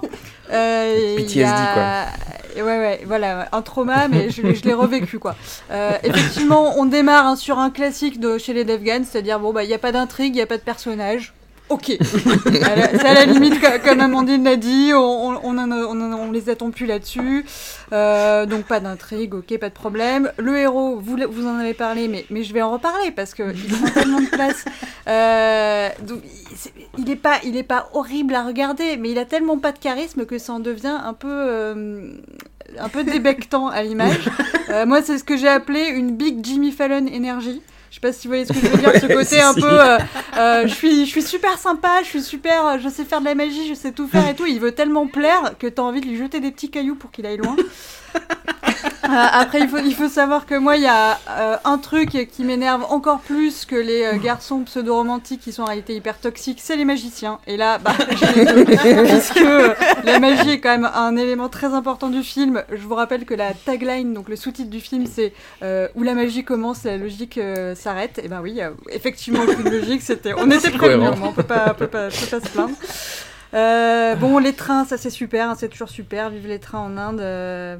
euh, 0.51 1.17
PTSD, 1.17 1.43
a- 1.43 2.07
Ouais, 2.55 2.61
ouais, 2.63 3.01
voilà, 3.05 3.47
un 3.51 3.61
trauma, 3.61 4.07
mais 4.07 4.29
je, 4.29 4.53
je 4.53 4.63
l'ai 4.63 4.73
revécu, 4.73 5.19
quoi. 5.19 5.35
Euh, 5.71 5.91
effectivement, 6.03 6.73
on 6.77 6.85
démarre 6.85 7.27
hein, 7.27 7.35
sur 7.35 7.59
un 7.59 7.69
classique 7.69 8.19
de 8.19 8.37
chez 8.37 8.53
les 8.53 8.63
Devgan, 8.63 9.03
c'est-à-dire, 9.03 9.39
bon, 9.39 9.53
bah, 9.53 9.63
il 9.63 9.67
n'y 9.67 9.73
a 9.73 9.79
pas 9.79 9.91
d'intrigue, 9.91 10.33
il 10.33 10.37
n'y 10.37 10.41
a 10.41 10.47
pas 10.47 10.57
de 10.57 10.63
personnage. 10.63 11.34
Ok. 11.69 11.97
C'est 11.99 13.05
à 13.05 13.13
la 13.13 13.25
limite, 13.25 13.59
co- 13.59 13.79
comme 13.83 13.99
Amandine 13.99 14.43
l'a 14.43 14.55
dit, 14.55 14.91
on, 14.93 15.39
on, 15.43 15.57
en 15.57 16.31
les 16.31 16.49
attend 16.49 16.69
plus 16.69 16.85
là-dessus. 16.85 17.43
Euh, 17.91 18.45
donc, 18.45 18.65
pas 18.65 18.79
d'intrigue, 18.79 19.33
ok, 19.33 19.57
pas 19.57 19.69
de 19.69 19.73
problème. 19.73 20.31
Le 20.37 20.57
héros, 20.57 20.97
vous, 20.99 21.17
vous 21.29 21.47
en 21.47 21.57
avez 21.57 21.73
parlé, 21.73 22.07
mais, 22.07 22.25
mais 22.29 22.43
je 22.43 22.53
vais 22.53 22.61
en 22.61 22.71
reparler 22.71 23.09
parce 23.11 23.33
qu'il 23.33 23.45
prend 23.53 23.89
tellement 23.89 24.21
de 24.21 24.27
place. 24.29 24.65
Euh, 25.07 25.89
donc, 26.07 26.17
il- 26.97 27.03
n'est 27.05 27.15
pas, 27.15 27.35
il 27.43 27.55
est 27.55 27.61
pas 27.61 27.89
horrible 27.93 28.33
à 28.33 28.43
regarder, 28.43 28.97
mais 28.97 29.11
il 29.11 29.19
a 29.19 29.25
tellement 29.25 29.59
pas 29.59 29.71
de 29.71 29.77
charisme 29.77 30.25
que 30.25 30.39
ça 30.39 30.53
en 30.53 30.59
devient 30.59 30.97
un 31.05 31.13
peu. 31.13 31.27
euh, 31.31 32.09
un 32.79 32.89
peu 32.89 33.03
débectant 33.03 33.67
à 33.67 33.83
l'image. 33.83 34.27
Moi, 34.87 35.03
c'est 35.03 35.19
ce 35.19 35.23
que 35.23 35.37
j'ai 35.37 35.47
appelé 35.47 35.85
une 35.89 36.15
Big 36.15 36.43
Jimmy 36.43 36.71
Fallon 36.71 37.05
énergie. 37.05 37.61
Je 37.89 37.95
sais 37.95 38.01
pas 38.01 38.11
si 38.13 38.27
vous 38.27 38.31
voyez 38.31 38.45
ce 38.45 38.53
que 38.53 38.59
je 38.59 38.67
veux 38.67 38.77
dire, 38.77 38.91
ce 38.99 39.05
Ouais, 39.05 39.13
côté 39.13 39.25
si, 39.35 39.39
un 39.41 39.53
si. 39.53 39.61
peu. 39.61 39.67
euh, 39.81 39.97
euh, 40.37 40.67
je 40.67 40.73
suis, 40.73 41.05
je 41.05 41.09
suis 41.09 41.21
super 41.23 41.57
sympa, 41.57 42.01
je 42.03 42.07
suis 42.07 42.21
super, 42.23 42.65
euh, 42.65 42.77
je 42.79 42.89
sais 42.89 43.05
faire 43.05 43.19
de 43.21 43.25
la 43.25 43.35
magie, 43.35 43.67
je 43.67 43.73
sais 43.73 43.91
tout 43.91 44.07
faire 44.07 44.27
et 44.27 44.35
tout. 44.35 44.45
Il 44.45 44.59
veut 44.59 44.73
tellement 44.73 45.07
plaire 45.07 45.53
que 45.59 45.67
t'as 45.67 45.81
envie 45.81 46.01
de 46.01 46.07
lui 46.07 46.17
jeter 46.17 46.39
des 46.39 46.51
petits 46.51 46.69
cailloux 46.69 46.95
pour 46.95 47.11
qu'il 47.11 47.25
aille 47.25 47.37
loin. 47.37 47.55
Euh, 49.05 49.07
après, 49.09 49.59
il 49.59 49.67
faut, 49.67 49.77
il 49.77 49.93
faut 49.93 50.09
savoir 50.09 50.47
que 50.47 50.55
moi, 50.55 50.77
il 50.77 50.81
y 50.83 50.87
a 50.87 51.19
euh, 51.29 51.57
un 51.63 51.77
truc 51.77 52.27
qui 52.31 52.43
m'énerve 52.43 52.83
encore 52.89 53.19
plus 53.19 53.65
que 53.65 53.75
les 53.75 54.03
euh, 54.03 54.17
garçons 54.17 54.61
pseudo-romantiques 54.63 55.41
qui 55.41 55.51
sont 55.51 55.61
en 55.61 55.67
réalité 55.67 55.95
hyper 55.95 56.17
toxiques, 56.19 56.59
c'est 56.59 56.75
les 56.75 56.85
magiciens. 56.85 57.39
Et 57.45 57.55
là, 57.55 57.77
bah, 57.77 57.93
puisque 59.05 59.45
la 60.03 60.19
magie 60.19 60.51
est 60.51 60.59
quand 60.59 60.71
même 60.71 60.89
un 60.91 61.15
élément 61.17 61.49
très 61.49 61.67
important 61.67 62.09
du 62.09 62.23
film, 62.23 62.63
je 62.71 62.81
vous 62.81 62.95
rappelle 62.95 63.25
que 63.25 63.35
la 63.35 63.53
tagline, 63.53 64.13
donc 64.13 64.27
le 64.27 64.35
sous-titre 64.35 64.71
du 64.71 64.81
film, 64.81 65.05
c'est 65.05 65.33
où 65.95 66.01
la 66.03 66.13
magie 66.15 66.43
commence, 66.43 66.83
la 66.83 66.97
logique 66.97 67.39
s'arrête. 67.75 68.19
Et 68.23 68.27
ben 68.27 68.41
oui, 68.41 68.59
a 68.61 68.71
effectivement 68.91 69.41
aucune 69.43 69.69
logique. 69.79 70.01
C'était, 70.01 70.33
on 70.33 70.49
était 70.51 70.71
prévenus, 70.71 71.09
on 71.21 71.31
peut 71.33 71.43
pas, 71.43 71.73
peut 71.73 71.87
pas, 71.87 72.09
peut 72.09 72.27
pas 72.31 72.39
se 72.45 72.49
plaindre. 72.51 72.75
Euh, 73.53 74.15
bon, 74.15 74.37
les 74.39 74.53
trains, 74.53 74.85
ça 74.85 74.97
c'est 74.97 75.09
super, 75.09 75.49
hein, 75.49 75.55
c'est 75.57 75.69
toujours 75.69 75.89
super. 75.89 76.29
Vive 76.29 76.47
les 76.47 76.59
trains 76.59 76.79
en 76.79 76.97
Inde. 76.97 77.21
euh, 77.21 77.77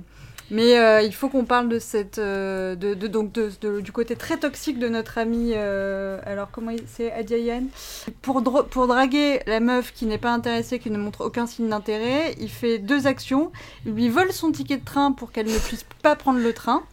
mais 0.52 0.78
euh, 0.78 1.02
il 1.02 1.12
faut 1.12 1.28
qu'on 1.28 1.44
parle 1.44 1.70
de 1.70 1.80
cette, 1.80 2.20
euh, 2.20 2.76
de, 2.76 2.94
de- 2.94 3.08
donc 3.08 3.32
de, 3.32 3.50
de- 3.62 3.82
du 3.82 3.92
côté 3.92 4.16
très 4.16 4.38
toxique 4.38 4.78
de 4.78 4.88
notre 4.88 5.18
ami. 5.18 5.54
euh, 5.56 6.20
alors 6.24 6.50
comment 6.52 6.72
c'est 6.88 7.12
Adjayan 7.12 7.64
pour, 8.22 8.44
pour 8.44 8.86
draguer 8.86 9.40
la 9.48 9.60
meuf 9.60 9.92
qui 9.92 10.06
n'est 10.06 10.20
pas 10.20 10.30
intéressée, 10.32 10.78
qui 10.78 10.92
ne 10.92 11.00
montre 11.00 11.26
aucun 11.26 11.48
signe 11.48 11.68
d'intérêt, 11.68 12.36
il 12.40 12.50
fait 12.52 12.78
deux 12.78 13.08
actions. 13.08 13.52
Il 13.88 13.94
lui 13.94 14.08
vole 14.08 14.32
son 14.32 14.52
ticket 14.52 14.78
de 14.78 14.86
train 14.86 15.12
pour 15.14 15.32
qu'elle 15.32 15.48
ne 15.48 15.58
puisse 15.58 15.84
pas 16.04 16.16
prendre 16.16 16.40
le 16.40 16.54
train. 16.54 16.84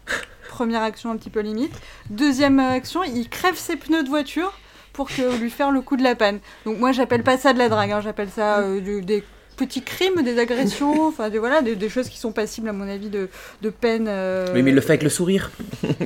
Première 0.53 0.83
action 0.83 1.11
un 1.11 1.17
petit 1.17 1.31
peu 1.31 1.41
limite. 1.41 1.73
Deuxième 2.11 2.61
action, 2.61 3.03
il 3.03 3.31
crève 3.31 3.57
ses 3.57 3.77
pneus 3.77 4.03
de 4.03 4.09
voiture 4.11 4.53
pour 4.93 5.09
lui 5.41 5.49
faire 5.49 5.71
le 5.71 5.81
coup 5.81 5.97
de 5.97 6.03
la 6.03 6.15
panne. 6.15 6.41
Donc 6.67 6.79
moi 6.79 6.93
j'appelle 6.93 7.23
pas 7.23 7.39
ça 7.39 7.55
de 7.55 7.59
la 7.59 7.71
drague, 7.71 7.91
hein, 7.91 8.01
j'appelle 8.03 8.29
ça 8.29 8.59
euh, 8.59 9.01
des 9.01 9.25
petits 9.57 9.83
crimes, 9.83 10.23
des 10.23 10.39
agressions, 10.39 11.07
enfin 11.09 11.29
des, 11.31 11.39
voilà, 11.39 11.63
des, 11.63 11.77
des 11.77 11.89
choses 11.89 12.09
qui 12.09 12.19
sont 12.19 12.33
passibles 12.33 12.69
à 12.69 12.73
mon 12.73 12.89
avis 12.89 13.09
de, 13.09 13.29
de 13.63 13.71
peine. 13.71 14.07
euh, 14.09 14.47
Oui, 14.55 14.63
mais 14.63 14.71
il 14.71 14.75
le 14.75 14.81
fait 14.81 14.91
avec 14.91 15.03
le 15.03 15.11
sourire. 15.11 15.51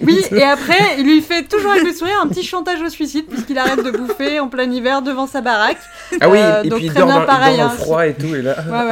oui, 0.03 0.21
et 0.33 0.43
après, 0.43 0.99
il 0.99 1.05
lui 1.05 1.21
fait 1.23 1.45
toujours 1.45 1.71
avec 1.73 1.85
le 1.85 1.93
sourire 1.93 2.21
un 2.23 2.29
petit 2.29 2.43
chantage 2.45 2.81
au 2.83 2.89
suicide, 2.89 3.27
puisqu'il 3.27 3.59
arrête 3.59 3.83
de 3.85 3.91
bouffer 3.91 4.41
en 4.41 4.49
plein 4.49 4.71
hiver 4.71 5.03
devant 5.03 5.27
sa 5.27 5.41
baraque. 5.41 5.79
Ah 6.21 6.29
oui, 6.29 6.39
Euh, 6.39 6.63
et 6.63 6.69
donc 6.69 6.79
puis 6.79 6.87
il 6.87 6.91
très 6.93 7.01
dort, 7.01 7.09
bien 7.09 7.17
dans, 7.17 7.23
il 7.23 7.27
pareil, 7.27 7.57
dort 7.57 7.67
dans 7.67 7.73
hein, 7.73 7.77
le 7.77 7.83
froid 7.85 8.07
et 8.07 8.15
tout, 8.15 8.35
et 8.35 8.43
là... 8.43 8.57
Ouais, 8.71 8.89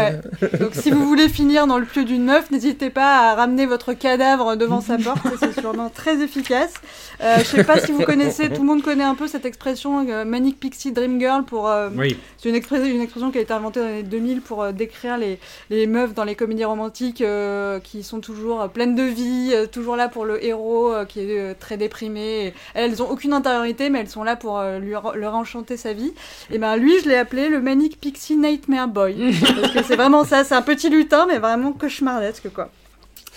ouais. 0.51 0.59
Donc 0.59 0.71
si 0.75 0.91
vous 0.91 1.07
voulez 1.07 1.29
finir 1.29 1.67
dans 1.67 1.79
le 1.79 1.85
pieu 1.85 2.05
d'une 2.05 2.25
meuf, 2.25 2.51
n'hésitez 2.51 2.91
pas 2.91 3.31
à 3.31 3.35
ramener 3.35 3.67
votre 3.67 3.93
cadavre 3.93 4.57
devant 4.57 4.81
sa 4.81 4.99
porte, 4.99 5.19
c'est 5.39 5.59
sûrement 5.61 5.91
très 5.91 6.21
efficace. 6.23 6.73
Euh, 7.23 7.37
je 7.39 7.45
sais 7.45 7.65
pas 7.65 7.79
si 7.81 7.93
vous 7.93 8.03
connaissez, 8.03 8.49
tout 8.51 8.61
le 8.63 8.67
monde 8.67 8.83
connaît 8.83 9.05
un 9.05 9.15
peu 9.15 9.29
cette 9.29 9.45
expression 9.45 10.07
euh, 10.09 10.25
Manic 10.25 10.59
Pixie 10.59 10.93
Dream 10.93 11.19
Girl 11.21 11.45
pour... 11.45 11.69
euh, 11.69 11.89
Oui. 11.97 12.17
c'est 12.39 12.49
une, 12.49 12.57
expres- 12.57 12.85
une 12.85 13.01
expression 13.01 13.31
qui 13.31 13.39
a 13.39 13.41
été 13.41 13.53
inventée 13.53 13.81
dans 13.81 13.87
les 13.87 13.93
années 13.95 14.03
2000 14.03 14.41
pour 14.45 14.63
euh, 14.63 14.73
décrire 14.73 15.19
les, 15.19 15.39
les 15.71 15.87
meufs 15.87 16.15
dans 16.15 16.25
les 16.25 16.35
comédies 16.35 16.65
romantiques 16.65 17.21
euh, 17.21 17.81
qui 17.81 18.03
sont 18.03 18.21
toujours 18.21 18.63
euh, 18.63 18.69
pleines 18.69 18.95
de 18.95 19.03
vie, 19.03 19.53
toujours 19.73 19.97
là 19.97 20.09
pour 20.09 20.25
le 20.25 20.45
héros 20.45 20.93
qui 21.09 21.21
est 21.21 21.55
très 21.55 21.77
déprimé. 21.77 22.49
Et 22.49 22.53
elles 22.75 23.03
ont 23.03 23.11
aucune 23.11 23.33
intériorité, 23.33 23.91
mais 23.91 24.01
elles 24.01 24.09
sont 24.09 24.25
là 24.25 24.37
pour 24.37 24.63
lui 24.81 24.93
leur 25.15 25.35
enchanter 25.35 25.77
sa 25.77 25.93
vie. 25.93 26.13
Et 26.51 26.59
ben 26.59 26.77
lui, 26.77 26.93
je 27.03 27.09
l'ai 27.09 27.17
appelé 27.17 27.49
le 27.49 27.61
Manic 27.61 28.01
Pixie 28.01 28.37
Nightmare 28.37 28.89
Boy. 28.89 29.35
parce 29.61 29.73
que 29.73 29.83
c'est 29.83 29.97
vraiment 29.97 30.25
ça, 30.25 30.45
c'est 30.45 30.55
un 30.55 30.63
petit 30.63 30.91
lutin, 30.91 31.27
mais 31.27 31.39
vraiment 31.39 31.73
cauchemardesque 31.73 32.53
quoi. 32.53 32.71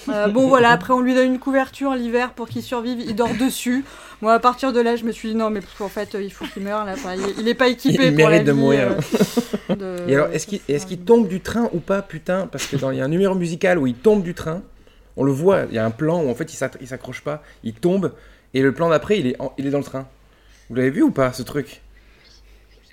Euh, 0.10 0.28
bon 0.30 0.48
voilà, 0.48 0.72
après 0.72 0.94
on 0.94 1.02
lui 1.02 1.14
donne 1.14 1.28
une 1.34 1.40
couverture 1.40 1.94
l'hiver 1.96 2.32
pour 2.34 2.48
qu'il 2.48 2.62
survive, 2.64 3.00
il 3.00 3.16
dort 3.16 3.34
dessus. 3.40 3.84
Moi 4.22 4.34
à 4.34 4.40
partir 4.40 4.74
de 4.74 4.80
là 4.80 4.96
je 4.96 5.04
me 5.04 5.12
suis 5.12 5.30
dit 5.30 5.36
non 5.36 5.50
mais 5.50 5.62
en 5.80 5.90
fait 5.90 6.16
euh, 6.16 6.22
il 6.24 6.32
faut 6.32 6.46
qu'il 6.46 6.64
meure 6.64 6.86
là, 6.86 6.94
Enfin, 6.94 7.14
il, 7.16 7.42
il 7.42 7.48
est 7.48 7.54
pas 7.54 7.68
équipé 7.68 8.08
Il 8.08 8.16
pour 8.16 8.24
la 8.26 8.30
mérite 8.32 8.48
de 8.48 8.52
vie, 8.52 8.58
mourir. 8.60 8.90
euh, 9.70 9.76
de- 9.76 10.10
Et 10.10 10.16
alors, 10.16 10.28
est-ce 10.34 10.48
qu'il 10.48 10.62
est 10.68 11.06
tombe 11.06 11.28
du 11.28 11.42
train 11.42 11.70
ou 11.74 11.80
pas, 11.80 12.02
putain? 12.02 12.48
Parce 12.52 12.66
que 12.68 12.76
dans 12.78 12.92
il 12.92 12.98
y 12.98 13.02
a 13.02 13.06
un 13.06 13.10
numéro 13.10 13.36
musical 13.36 13.78
où 13.78 13.86
il 13.88 13.96
tombe 13.96 14.24
du 14.24 14.34
train, 14.34 14.62
on 15.18 15.24
le 15.24 15.32
voit, 15.32 15.64
il 15.70 15.76
y 15.76 15.80
a 15.80 15.86
un 15.86 15.92
plan 15.92 16.22
où 16.24 16.30
en 16.30 16.36
fait 16.36 16.52
il 16.54 16.88
s'accroche 16.88 17.22
pas, 17.22 17.44
il 17.64 17.74
tombe, 17.74 18.14
et 18.54 18.62
le 18.62 18.72
plan 18.72 18.90
d'après 18.90 19.20
il, 19.20 19.28
est 19.28 19.42
en- 19.42 19.54
il 19.58 19.68
est 19.68 19.72
dans 19.72 19.80
le 19.80 19.84
train. 19.84 20.08
Vous 20.70 20.76
l'avez 20.76 20.90
vu 20.90 21.02
ou 21.04 21.12
pas 21.12 21.32
ce 21.34 21.44
truc? 21.44 21.82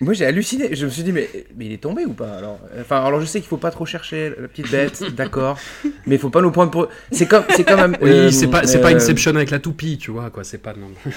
Moi 0.01 0.13
j'ai 0.13 0.27
halluciné, 0.27 0.75
je 0.75 0.87
me 0.87 0.91
suis 0.91 1.05
dit 1.05 1.13
mais, 1.13 1.29
mais 1.57 1.67
il 1.67 1.73
est 1.73 1.81
tombé 1.81 2.05
ou 2.05 2.13
pas 2.15 2.33
alors? 2.39 2.59
Enfin 2.81 3.05
alors 3.05 3.21
je 3.21 3.27
sais 3.27 3.39
qu'il 3.41 3.49
faut 3.49 3.57
pas 3.59 3.71
trop 3.71 3.87
chercher 3.87 4.31
la 4.41 4.49
petite 4.49 4.69
bête, 4.71 5.05
d'accord, 5.17 5.57
mais 6.07 6.17
il 6.17 6.19
faut 6.19 6.31
pas 6.31 6.43
nous 6.43 6.51
prendre 6.51 6.73
pour... 6.73 6.89
C'est 7.13 7.27
comme, 7.27 7.45
c'est 7.55 7.63
comme 7.65 7.79
un- 7.79 7.93
Oui, 8.03 8.11
euh, 8.11 8.31
c'est 8.33 8.49
pas, 8.49 8.67
c'est 8.67 8.81
pas 8.81 8.91
euh, 8.91 8.97
Inception 8.97 9.37
avec 9.37 9.51
la 9.53 9.61
toupie, 9.61 9.97
tu 9.97 10.11
vois, 10.11 10.31
quoi. 10.31 10.43
C'est 10.43 10.59
pas. 10.59 10.75
Non. 10.75 10.89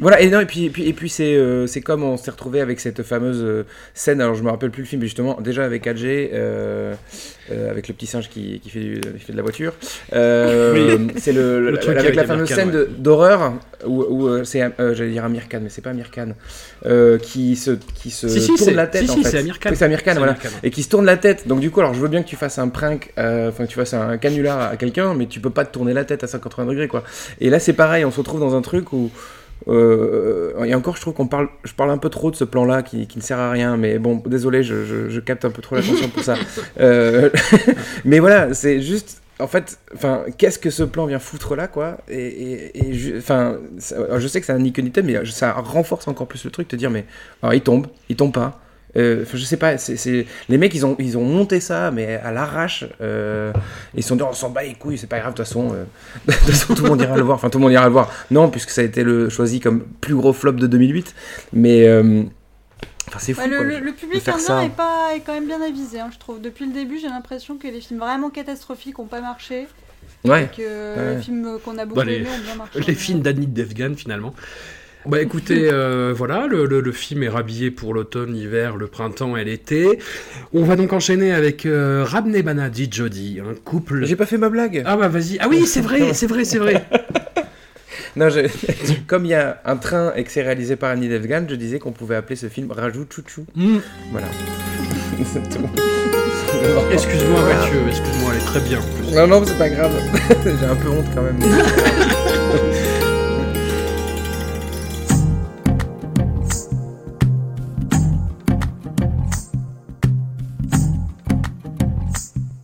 Voilà, 0.00 0.20
et 0.20 0.30
non, 0.30 0.40
et 0.40 0.46
puis, 0.46 0.66
et 0.66 0.70
puis, 0.70 0.86
et 0.88 0.92
puis 0.92 1.08
c'est, 1.10 1.34
euh, 1.34 1.66
c'est 1.66 1.80
comme 1.80 2.04
on 2.04 2.16
s'est 2.16 2.30
retrouvé 2.30 2.60
avec 2.60 2.78
cette 2.80 3.02
fameuse 3.02 3.42
euh, 3.42 3.64
scène, 3.92 4.20
alors 4.20 4.34
je 4.36 4.42
me 4.42 4.50
rappelle 4.50 4.70
plus 4.70 4.82
le 4.82 4.88
film, 4.88 5.00
mais 5.02 5.06
justement, 5.08 5.40
déjà 5.40 5.64
avec 5.64 5.86
AJ, 5.86 6.04
euh, 6.04 6.94
euh, 7.50 7.70
avec 7.70 7.88
le 7.88 7.94
petit 7.94 8.06
singe 8.06 8.28
qui, 8.30 8.60
qui, 8.60 8.70
fait, 8.70 8.80
du- 8.80 9.00
qui 9.00 9.18
fait 9.24 9.32
de 9.32 9.36
la 9.36 9.42
voiture. 9.42 9.74
Euh, 10.12 11.08
C'est 11.16 11.32
le, 11.32 11.60
Le 11.60 11.70
la- 11.72 11.78
truc 11.78 11.90
avec 11.96 12.04
avec 12.04 12.14
la 12.14 12.24
fameuse 12.24 12.48
scène 12.48 12.70
ouais. 12.74 12.86
d'horreur 12.98 13.54
où, 13.84 14.02
où, 14.08 14.28
euh, 14.28 14.44
c'est, 14.44 14.62
euh, 14.80 14.94
j'allais 14.94 15.10
dire 15.10 15.24
Amir 15.24 15.48
Khan, 15.48 15.60
mais 15.62 15.68
c'est 15.70 15.82
pas 15.82 15.90
Amir 15.90 16.10
Khan, 16.10 16.28
euh, 16.86 17.18
qui 17.18 17.56
se, 17.56 17.72
qui 17.94 18.10
se 18.10 18.28
Si, 18.28 18.40
si, 18.40 18.54
tourne 18.54 18.74
la 18.74 18.86
tête 18.86 19.04
si, 19.04 19.10
en 19.10 19.16
fait. 19.22 19.28
c'est 19.30 19.38
Amir 19.38 19.58
Khan. 19.58 19.70
Oui, 19.70 19.76
c'est 19.76 19.84
Amir 19.84 20.02
Khan, 20.02 20.14
voilà. 20.16 20.32
Amir 20.32 20.42
Khan. 20.42 20.48
Et 20.62 20.70
qui 20.70 20.82
se 20.82 20.88
tourne 20.88 21.04
la 21.06 21.16
tête. 21.16 21.46
Donc 21.48 21.60
du 21.60 21.70
coup, 21.70 21.80
alors 21.80 21.94
je 21.94 22.00
veux 22.00 22.08
bien 22.08 22.22
que 22.22 22.28
tu 22.28 22.36
fasses 22.36 22.58
un 22.58 22.68
prank, 22.68 23.12
euh, 23.18 23.48
enfin 23.50 23.64
que 23.64 23.70
tu 23.70 23.76
fasses 23.76 23.94
un 23.94 24.16
canular 24.18 24.60
à 24.72 24.76
quelqu'un, 24.76 25.14
mais 25.14 25.26
tu 25.26 25.40
peux 25.40 25.50
pas 25.50 25.64
te 25.64 25.72
tourner 25.72 25.92
la 25.92 26.04
tête 26.04 26.22
à 26.24 26.26
180 26.26 26.66
degrés, 26.66 26.88
quoi. 26.88 27.02
Et 27.40 27.50
là, 27.50 27.58
c'est 27.58 27.72
pareil, 27.74 28.04
on 28.04 28.10
se 28.10 28.18
retrouve 28.18 28.40
dans 28.40 28.54
un 28.54 28.62
truc 28.62 28.92
où 28.92 29.10
euh, 29.68 30.64
et 30.64 30.74
encore, 30.74 30.96
je 30.96 31.02
trouve 31.02 31.12
qu'on 31.14 31.26
parle, 31.26 31.48
je 31.64 31.72
parle 31.74 31.90
un 31.90 31.98
peu 31.98 32.08
trop 32.08 32.30
de 32.30 32.36
ce 32.36 32.44
plan-là 32.44 32.82
qui, 32.82 33.06
qui 33.06 33.18
ne 33.18 33.22
sert 33.22 33.38
à 33.38 33.50
rien. 33.50 33.76
Mais 33.76 33.98
bon, 33.98 34.22
désolé, 34.26 34.62
je, 34.62 34.84
je- 34.86 35.10
je 35.10 35.20
capte 35.20 35.44
un 35.44 35.50
peu 35.50 35.60
trop 35.62 35.76
l'attention 35.76 36.08
pour 36.08 36.22
ça. 36.24 36.34
Euh, 36.80 37.28
mais 38.04 38.18
voilà, 38.20 38.54
c'est 38.54 38.80
juste, 38.80 39.19
en 39.40 39.46
fait, 39.46 39.78
enfin, 39.94 40.24
qu'est-ce 40.38 40.58
que 40.58 40.70
ce 40.70 40.82
plan 40.82 41.06
vient 41.06 41.18
foutre 41.18 41.56
là, 41.56 41.66
quoi? 41.66 41.98
Et, 42.08 42.72
enfin, 43.18 43.58
je 43.78 44.26
sais 44.28 44.40
que 44.40 44.46
c'est 44.46 44.52
un 44.52 44.58
ni 44.58 44.72
queue 44.72 44.82
ni 44.82 44.90
tête, 44.90 45.04
mais 45.04 45.24
ça 45.26 45.52
renforce 45.52 46.08
encore 46.08 46.28
plus 46.28 46.44
le 46.44 46.50
truc, 46.50 46.68
te 46.68 46.76
dire, 46.76 46.90
mais 46.90 47.04
il 47.52 47.60
tombe, 47.60 47.86
il 48.08 48.16
tombe 48.16 48.32
pas. 48.32 48.60
Euh, 48.96 49.24
je 49.32 49.44
sais 49.44 49.56
pas, 49.56 49.78
c'est 49.78 50.26
les 50.48 50.58
mecs 50.58 50.74
ils 50.74 50.84
ont, 50.84 50.96
ils 50.98 51.16
ont 51.16 51.24
monté 51.24 51.60
ça, 51.60 51.90
mais 51.90 52.16
à 52.16 52.32
l'arrache. 52.32 52.84
euh, 53.00 53.52
ils 53.94 54.02
sont 54.02 54.16
dit, 54.16 54.22
on 54.22 54.32
s'en 54.32 54.50
bat 54.50 54.62
les 54.62 54.74
couilles, 54.74 54.98
c'est 54.98 55.06
pas 55.06 55.20
grave, 55.20 55.32
de 55.32 55.36
toute 55.36 55.46
façon, 55.46 55.72
euh, 55.72 55.84
de 56.26 56.32
toute 56.32 56.42
façon, 56.42 56.74
tout 56.74 56.82
le 56.84 56.88
monde 56.90 57.00
ira 57.00 57.16
le 57.16 57.22
voir. 57.22 57.36
Enfin, 57.36 57.50
tout 57.50 57.58
le 57.58 57.62
monde 57.62 57.72
ira 57.72 57.86
le 57.86 57.92
voir. 57.92 58.10
Non, 58.30 58.50
puisque 58.50 58.70
ça 58.70 58.80
a 58.80 58.84
été 58.84 59.04
le, 59.04 59.28
choisi 59.28 59.60
comme 59.60 59.84
plus 60.00 60.14
gros 60.14 60.32
flop 60.32 60.52
de 60.52 60.66
2008. 60.66 61.14
Mais, 61.52 61.86
euh, 61.86 62.24
enfin, 63.10 63.18
c'est 63.20 63.34
fou. 63.34 63.40
Ouais, 63.42 63.48
le, 63.48 63.56
quoi. 63.58 63.66
le- 63.66 63.78
le 63.80 63.92
public 63.92 64.26
indien 64.28 64.38
ça. 64.38 64.64
est, 64.64 64.70
pas, 64.70 65.10
est 65.14 65.20
quand 65.20 65.34
même 65.34 65.46
bien 65.46 65.60
avisé, 65.60 66.00
hein, 66.00 66.08
je 66.12 66.18
trouve. 66.18 66.40
Depuis 66.40 66.64
le 66.66 66.72
début, 66.72 66.98
j'ai 66.98 67.08
l'impression 67.08 67.58
que 67.58 67.66
les 67.68 67.80
films 67.80 68.00
vraiment 68.00 68.30
catastrophiques 68.30 68.98
n'ont 68.98 69.06
pas 69.06 69.20
marché. 69.20 69.66
Ouais. 70.24 70.48
Que 70.56 70.62
euh, 70.62 71.10
Ouais. 71.12 71.16
les 71.16 71.22
films 71.22 71.58
qu'on 71.64 71.76
a 71.78 71.84
beaucoup 71.84 72.00
Bah, 72.00 72.04
les- 72.06 72.16
aimés 72.16 72.28
ont 72.28 72.44
bien 72.44 72.54
marché. 72.54 72.80
Les 72.86 72.94
films 72.94 73.20
d'Annie 73.20 73.46
Devgan 73.46 73.94
finalement. 73.96 74.34
Bah 75.06 75.22
écoutez, 75.22 75.70
euh, 75.72 76.12
voilà, 76.14 76.46
le, 76.46 76.66
le- 76.66 76.82
le 76.82 76.92
film 76.92 77.22
est 77.22 77.30
rhabillé 77.30 77.70
pour 77.70 77.94
l'automne, 77.94 78.34
l'hiver, 78.34 78.76
le 78.76 78.86
printemps 78.86 79.34
et 79.34 79.44
l'été. 79.44 79.98
On 80.52 80.62
va 80.62 80.76
donc 80.76 80.92
enchaîner 80.92 81.32
avec 81.32 81.64
euh, 81.64 82.04
Rabne 82.06 82.38
Banadi 82.42 82.86
Jody, 82.92 83.40
un 83.40 83.54
couple... 83.54 84.04
J'ai 84.04 84.14
pas 84.16 84.26
fait 84.26 84.36
ma 84.36 84.50
blague. 84.50 84.82
Ah 84.84 84.98
bah 84.98 85.08
vas-y. 85.08 85.38
Ah 85.40 85.48
oui, 85.48 85.66
c'est 85.66 85.80
vrai, 85.80 86.12
c'est 86.12 86.26
vrai, 86.26 86.44
c'est 86.44 86.58
vrai. 86.58 86.84
Non, 88.19 88.29
je- 88.29 88.47
comme 89.07 89.25
il 89.25 89.29
y 89.29 89.33
a 89.33 89.59
un 89.65 89.77
train 89.77 90.13
et 90.15 90.23
que 90.23 90.31
c'est 90.31 90.41
réalisé 90.43 90.75
par 90.75 90.91
Annie 90.91 91.09
Devgan, 91.09 91.45
je 91.49 91.55
disais 91.55 91.79
qu'on 91.79 91.91
pouvait 91.91 92.15
appeler 92.15 92.35
ce 92.35 92.47
film 92.49 92.71
Rajou 92.71 93.05
Chouchou. 93.09 93.45
Hmm, 93.55 93.77
Voilà. 94.11 94.27
C'est 95.33 95.47
tout. 95.49 95.67
Excuse-moi 96.91 97.41
Mathieu, 97.41 97.79
excuse-moi, 97.87 98.31
elle 98.33 98.41
est 98.41 98.45
très 98.45 98.59
bien. 98.61 98.79
en 98.79 98.81
plus. 98.81 99.15
Non, 99.15 99.27
non, 99.27 99.43
c'est 99.45 99.57
pas 99.57 99.69
grave. 99.69 99.91
J'ai 100.45 100.65
un 100.65 100.75
peu 100.75 100.89
honte 100.89 101.05
quand 101.13 101.21
même. 101.21 101.39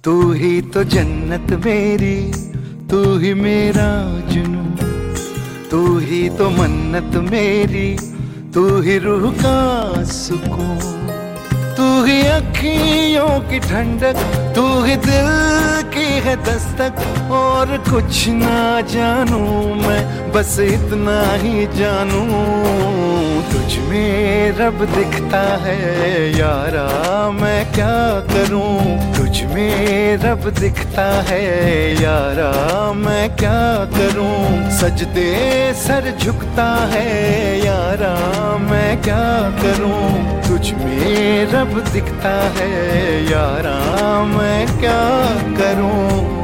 तू 0.05 0.13
ही 0.41 0.61
तो 0.73 0.83
जन्नत 0.93 1.51
मेरी 1.65 2.15
तू 2.91 3.01
ही 3.23 3.33
मेरा 3.41 3.89
जुनू 4.31 4.59
तू 5.76 5.98
ही 5.98 6.28
तो 6.28 6.50
मन्नत 6.50 7.16
मेरी, 7.30 7.96
तू 8.54 8.80
ही 8.80 8.98
रूह 8.98 9.32
का 9.32 10.04
सुकून। 10.04 10.78
तू 11.76 12.04
ही 12.04 12.20
अखियों 12.26 13.28
की 13.40 13.58
ठंडक, 13.58 14.16
तू 14.56 14.84
ही 14.84 14.96
दिल 14.96 15.28
की 15.90 16.06
है 16.20 16.36
दस्तक, 16.36 17.04
और 17.30 17.76
कुछ 17.92 18.28
ना 18.28 18.80
जानू 18.80 19.38
मैं, 19.74 20.32
बस 20.32 20.60
इतना 20.60 21.32
ही 21.32 21.66
जानू। 21.66 22.22
तुझ 23.52 23.78
में 23.78 24.50
रब 24.58 24.84
दिखता 24.94 25.40
है, 25.56 25.78
यारा 26.38 26.86
मैं 27.30 27.72
क्या 27.72 28.20
करूँ? 28.32 28.96
तुझ 29.16 29.42
में 29.42 30.16
रब 30.16 30.48
दिखता 30.60 31.04
है, 31.22 31.42
यारा 32.02 32.92
मैं 32.92 33.36
क्या 33.36 33.60
करूँ? 33.96 34.70
सजदे 34.70 35.32
सर 35.74 36.12
झुकता 36.18 36.66
है, 36.92 37.06
यारा 37.64 38.14
मैं 38.58 39.02
क्या 39.02 39.26
करूँ? 39.62 40.00
तुझ 40.48 40.70
में 40.72 41.52
रब 41.52 41.80
दिखता 41.92 42.34
है, 42.58 42.72
यारा 43.30 43.76
मैं 44.24 44.66
क्या 44.80 45.02
करूँ? 45.58 46.35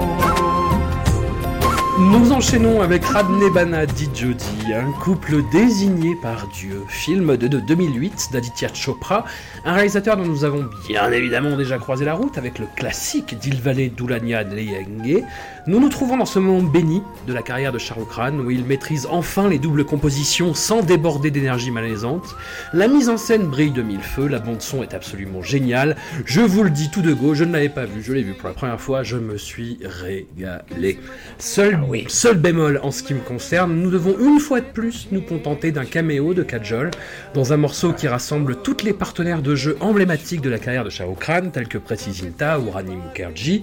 Nous 1.99 2.33
enchaînons 2.33 2.81
avec 2.81 3.05
Rabne 3.05 3.53
Banadi 3.53 4.09
Jody, 4.15 4.73
un 4.75 4.91
couple 4.93 5.43
désigné 5.53 6.17
par 6.23 6.49
Dieu, 6.49 6.85
film 6.89 7.37
de, 7.37 7.47
de 7.47 7.61
2008 7.61 8.31
d'Aditya 8.33 8.69
Chopra, 8.73 9.27
un 9.67 9.75
réalisateur 9.75 10.17
dont 10.17 10.25
nous 10.25 10.45
avons 10.45 10.71
bien 10.89 11.13
évidemment 11.13 11.55
déjà 11.55 11.77
croisé 11.77 12.07
la 12.07 12.15
route 12.15 12.39
avec 12.39 12.59
le 12.59 12.67
classique 12.77 13.39
Dilvale 13.39 13.91
Dulania 13.91 14.43
Leyenge. 14.43 15.23
Nous 15.67 15.81
nous 15.81 15.91
trouvons 15.91 16.17
dans 16.17 16.25
ce 16.25 16.39
moment 16.39 16.63
béni 16.63 17.03
de 17.27 17.35
la 17.35 17.43
carrière 17.43 17.73
de 17.73 17.79
Shah 17.79 17.95
Rukh 17.95 18.09
Khan 18.09 18.39
où 18.39 18.51
il 18.51 18.65
maîtrise 18.65 19.07
enfin 19.11 19.51
les 19.51 19.59
doubles 19.59 19.85
compositions 19.85 20.55
sans 20.55 20.83
déborder 20.83 21.31
d'énergie 21.31 21.71
malaisante. 21.71 22.35
La 22.73 22.89
mise 22.89 23.11
en 23.11 23.19
scène 23.19 23.49
brille 23.49 23.71
de 23.71 23.83
mille 23.83 24.01
feux, 24.01 24.29
la 24.29 24.39
bande 24.39 24.63
son 24.63 24.83
est 24.83 24.95
absolument 24.95 25.43
géniale. 25.43 25.97
Je 26.25 26.41
vous 26.41 26.63
le 26.63 26.71
dis 26.71 26.91
tout 26.91 27.03
de 27.03 27.13
go, 27.13 27.35
je 27.35 27.45
ne 27.45 27.53
l'avais 27.53 27.69
pas 27.69 27.85
vu, 27.85 28.03
je 28.03 28.15
l'ai 28.15 28.23
vu 28.23 28.33
pour 28.33 28.49
la 28.49 28.55
première 28.55 28.81
fois, 28.81 29.03
je 29.03 29.19
me 29.19 29.37
suis 29.37 29.79
régalé. 29.85 30.99
Seul, 31.39 31.82
seul 32.09 32.37
bémol 32.39 32.81
en 32.83 32.91
ce 32.91 33.03
qui 33.03 33.15
me 33.15 33.21
concerne, 33.21 33.75
nous 33.75 33.91
devons 33.91 34.17
une 34.19 34.41
fois 34.41 34.61
de 34.61 34.67
plus 34.67 35.09
nous 35.13 35.21
contenter 35.23 35.73
d'un 35.73 35.85
caméo 35.85 36.35
de 36.35 36.43
Kajol 36.43 36.91
dans 37.35 37.53
un 37.53 37.57
morceau 37.57 37.93
qui 37.93 38.09
rassemble 38.09 38.57
toutes 38.63 38.83
les 38.83 38.93
partenaires 38.93 39.43
de 39.43 39.55
jeu 39.55 39.77
emblématiques 39.81 40.41
de 40.41 40.51
la 40.51 40.59
carrière 40.59 40.85
de 40.85 40.91
Shah 40.91 41.05
Rukh 41.05 41.25
Khan, 41.25 41.51
tels 41.53 41.69
que 41.69 41.79
Preti 41.79 42.13
Zinta 42.13 42.59
ou 42.61 42.71
Rani 42.71 42.97
Mukherjee. 42.97 43.63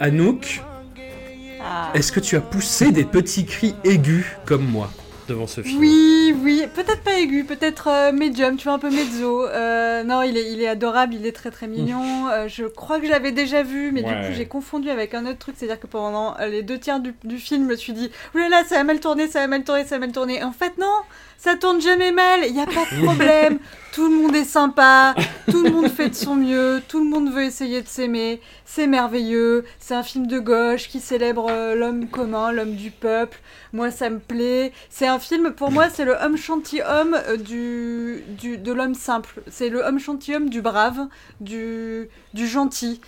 Anouk, 0.00 0.62
Ah. 1.66 1.90
est-ce 1.94 2.12
que 2.12 2.20
tu 2.20 2.36
as 2.36 2.40
poussé 2.42 2.92
des 2.92 3.04
petits 3.04 3.46
cris 3.46 3.74
aigus 3.84 4.26
comme 4.44 4.66
moi? 4.66 4.90
Devant 5.28 5.46
ce 5.46 5.62
film 5.62 5.78
Oui, 5.80 6.34
oui, 6.42 6.64
peut-être 6.74 7.02
pas 7.02 7.18
aigu, 7.18 7.44
peut-être 7.44 7.88
euh, 7.88 8.12
médium, 8.12 8.56
tu 8.56 8.64
vois, 8.64 8.74
un 8.74 8.78
peu 8.78 8.90
mezzo. 8.90 9.46
Euh, 9.46 10.02
non, 10.04 10.22
il 10.22 10.36
est, 10.36 10.52
il 10.52 10.60
est 10.60 10.68
adorable, 10.68 11.14
il 11.14 11.26
est 11.26 11.32
très 11.32 11.50
très 11.50 11.66
mignon. 11.66 12.28
Euh, 12.30 12.48
je 12.48 12.64
crois 12.64 13.00
que 13.00 13.06
je 13.06 13.10
l'avais 13.10 13.32
déjà 13.32 13.62
vu, 13.62 13.92
mais 13.92 14.02
du 14.02 14.10
coup 14.10 14.32
j'ai 14.32 14.46
confondu 14.46 14.90
avec 14.90 15.14
un 15.14 15.26
autre 15.26 15.38
truc, 15.38 15.54
c'est-à-dire 15.58 15.80
que 15.80 15.86
pendant 15.86 16.36
les 16.38 16.62
deux 16.62 16.78
tiers 16.78 17.00
du, 17.00 17.14
du 17.24 17.38
film, 17.38 17.64
je 17.64 17.68
me 17.70 17.76
suis 17.76 17.92
dit, 17.92 18.10
oulala, 18.34 18.64
ça 18.64 18.76
va 18.76 18.84
mal 18.84 19.00
tourner, 19.00 19.28
ça 19.28 19.40
va 19.40 19.46
mal 19.46 19.64
tourner, 19.64 19.84
ça 19.84 19.96
va 19.96 20.00
mal 20.00 20.12
tourner. 20.12 20.42
En 20.42 20.52
fait, 20.52 20.78
non, 20.78 21.00
ça 21.38 21.56
tourne 21.56 21.80
jamais 21.80 22.12
mal, 22.12 22.40
il 22.46 22.54
n'y 22.54 22.60
a 22.62 22.66
pas 22.66 22.84
de 22.90 23.02
problème. 23.04 23.58
Tout 23.94 24.08
le 24.08 24.16
monde 24.16 24.34
est 24.34 24.44
sympa, 24.44 25.14
tout 25.48 25.62
le 25.62 25.70
monde 25.70 25.88
fait 25.88 26.08
de 26.08 26.14
son 26.16 26.34
mieux, 26.34 26.82
tout 26.88 26.98
le 26.98 27.08
monde 27.08 27.32
veut 27.32 27.44
essayer 27.44 27.80
de 27.80 27.86
s'aimer. 27.86 28.40
C'est 28.64 28.88
merveilleux, 28.88 29.64
c'est 29.78 29.94
un 29.94 30.02
film 30.02 30.26
de 30.26 30.40
gauche 30.40 30.88
qui 30.88 30.98
célèbre 30.98 31.46
euh, 31.48 31.76
l'homme 31.76 32.08
commun, 32.08 32.50
l'homme 32.50 32.74
du 32.74 32.90
peuple. 32.90 33.38
Moi, 33.72 33.90
ça 33.90 34.10
me 34.10 34.18
plaît. 34.18 34.72
C'est 34.90 35.06
un 35.06 35.18
film, 35.18 35.52
pour 35.52 35.70
moi, 35.70 35.88
c'est 35.92 36.04
le 36.04 36.14
homme 36.14 36.36
gentilhomme 36.36 37.16
euh, 37.28 37.36
du, 37.36 38.24
du, 38.36 38.56
de 38.58 38.72
l'homme 38.72 38.94
simple. 38.94 39.42
C'est 39.48 39.68
le 39.68 39.80
homme 39.80 40.00
gentilhomme 40.00 40.48
du 40.48 40.60
brave, 40.60 41.06
du, 41.40 42.08
du 42.32 42.48
gentil. 42.48 43.00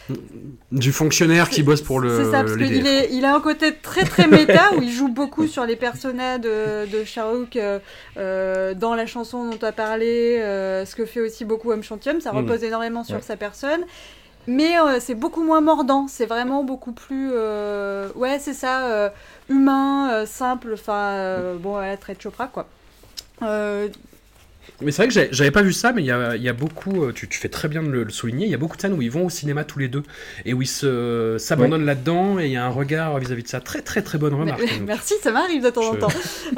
Du 0.70 0.92
fonctionnaire 0.92 1.48
qui 1.48 1.62
bosse 1.64 1.82
pour 1.82 1.98
le 1.98 2.16
C'est 2.16 2.30
ça, 2.30 2.44
parce 2.44 2.56
qu'il 2.56 2.86
est, 2.86 3.08
il 3.12 3.24
a 3.24 3.34
un 3.34 3.40
côté 3.40 3.74
très 3.74 4.04
très 4.04 4.28
méta 4.28 4.72
où 4.76 4.82
il 4.82 4.90
joue 4.92 5.08
beaucoup 5.08 5.46
sur 5.48 5.64
les 5.66 5.76
personnages 5.76 6.40
de, 6.40 6.86
de 6.86 7.04
Shah 7.04 7.26
Rukh 7.26 7.56
euh, 7.56 7.78
euh, 8.16 8.74
dans 8.74 8.94
la 8.94 9.06
chanson 9.06 9.50
dont 9.50 9.56
tu 9.56 9.64
as 9.64 9.72
parlé, 9.72 10.36
ce 10.84 10.94
que 10.96 11.06
fait 11.06 11.20
aussi 11.20 11.44
beaucoup 11.44 11.70
Homme 11.72 11.82
Chantium. 11.82 12.20
Ça 12.20 12.32
Mhm. 12.32 12.38
repose 12.38 12.64
énormément 12.64 13.04
sur 13.04 13.16
Ouais. 13.16 13.22
sa 13.22 13.36
personne. 13.36 13.84
Mais 14.48 14.78
euh, 14.78 15.00
c'est 15.00 15.16
beaucoup 15.16 15.42
moins 15.42 15.60
mordant, 15.60 16.06
c'est 16.06 16.26
vraiment 16.26 16.62
beaucoup 16.62 16.92
plus. 16.92 17.30
euh, 17.32 18.08
ouais, 18.14 18.38
c'est 18.38 18.52
ça, 18.54 18.86
euh, 18.86 19.08
humain, 19.48 20.08
euh, 20.12 20.26
simple, 20.26 20.70
enfin, 20.74 21.14
euh, 21.14 21.56
bon, 21.56 21.78
ouais, 21.78 21.96
très 21.96 22.14
Chopra 22.14 22.46
quoi. 22.46 22.66
Euh, 24.68 24.84
Mais 24.84 24.90
c'est 24.92 25.02
vrai 25.02 25.08
que 25.08 25.28
j'avais- 25.32 25.50
pas 25.50 25.62
vu 25.62 25.72
ça, 25.72 25.92
mais 25.92 26.02
il 26.02 26.06
y 26.06 26.10
a, 26.10 26.36
y 26.36 26.48
a 26.48 26.52
beaucoup, 26.52 27.04
euh, 27.04 27.12
tu, 27.12 27.28
tu 27.28 27.38
fais 27.38 27.48
très 27.48 27.68
bien 27.68 27.82
de 27.82 27.88
le, 27.88 28.04
le 28.04 28.10
souligner, 28.10 28.46
il 28.46 28.50
y 28.50 28.54
a 28.54 28.58
beaucoup 28.58 28.76
de 28.76 28.82
scènes 28.82 28.92
où 28.92 29.00
ils 29.00 29.10
vont 29.10 29.24
au 29.24 29.30
cinéma 29.30 29.64
tous 29.64 29.78
les 29.78 29.88
deux 29.88 30.02
et 30.44 30.52
où 30.54 30.60
ils 30.62 30.66
se- 30.66 31.36
s'abandonnent 31.38 31.86
là-dedans 31.86 32.38
et 32.38 32.46
il 32.46 32.52
y 32.52 32.56
a 32.56 32.64
un 32.64 32.68
regard 32.70 33.18
vis-à-vis 33.18 33.42
de 33.44 33.48
ça. 33.48 33.60
Très 33.60 33.80
très 33.80 34.02
très 34.02 34.18
bonne 34.18 34.34
remarque. 34.34 34.60
mais- 34.60 34.80
merci, 34.86 35.14
ça 35.22 35.30
m'arrive 35.30 35.62
de 35.62 35.70
temps 35.70 35.88
en 35.90 35.94
temps. 35.94 36.08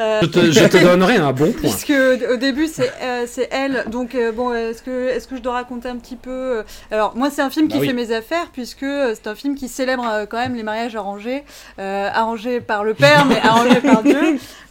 Euh, 0.01 0.21
Je 0.23 0.27
te, 0.27 0.51
je 0.51 0.65
te 0.67 0.77
donnerai 0.79 1.17
un 1.17 1.33
bon 1.33 1.53
point. 1.53 1.71
Puisque 1.71 1.93
au 2.33 2.37
début 2.37 2.67
c'est 2.67 2.91
euh, 3.03 3.27
elle, 3.51 3.85
donc 3.91 4.15
euh, 4.15 4.33
bon 4.33 4.53
est-ce 4.53 4.83
que 4.83 5.09
est-ce 5.09 5.29
que 5.29 5.37
je 5.37 5.43
dois 5.43 5.53
raconter 5.53 5.89
un 5.89 5.97
petit 5.97 6.17
peu 6.17 6.31
euh, 6.31 6.63
Alors 6.91 7.17
moi 7.17 7.31
c'est 7.31 7.43
un 7.43 7.51
film 7.51 7.69
Bah 7.69 7.75
qui 7.75 7.81
oui. 7.83 7.87
fait 7.89 7.93
mes 7.93 8.13
affaires 8.13 8.49
puisque 8.53 8.83
euh, 8.83 9.15
c'est 9.15 9.29
un 9.29 9.35
film 9.35 9.55
qui 9.55 9.69
célèbre 9.69 10.05
euh, 10.11 10.27
quand 10.27 10.39
même 10.39 10.55
les 10.57 10.63
mariages 10.65 10.97
arrangés, 10.97 11.45
euh, 11.79 12.09
arrangés 12.13 12.61
par 12.61 12.83
le 12.85 12.95
père 12.95 13.27
mais 13.27 13.39
arrangés 13.43 13.81
par 13.81 14.03
Dieu. 14.03 14.19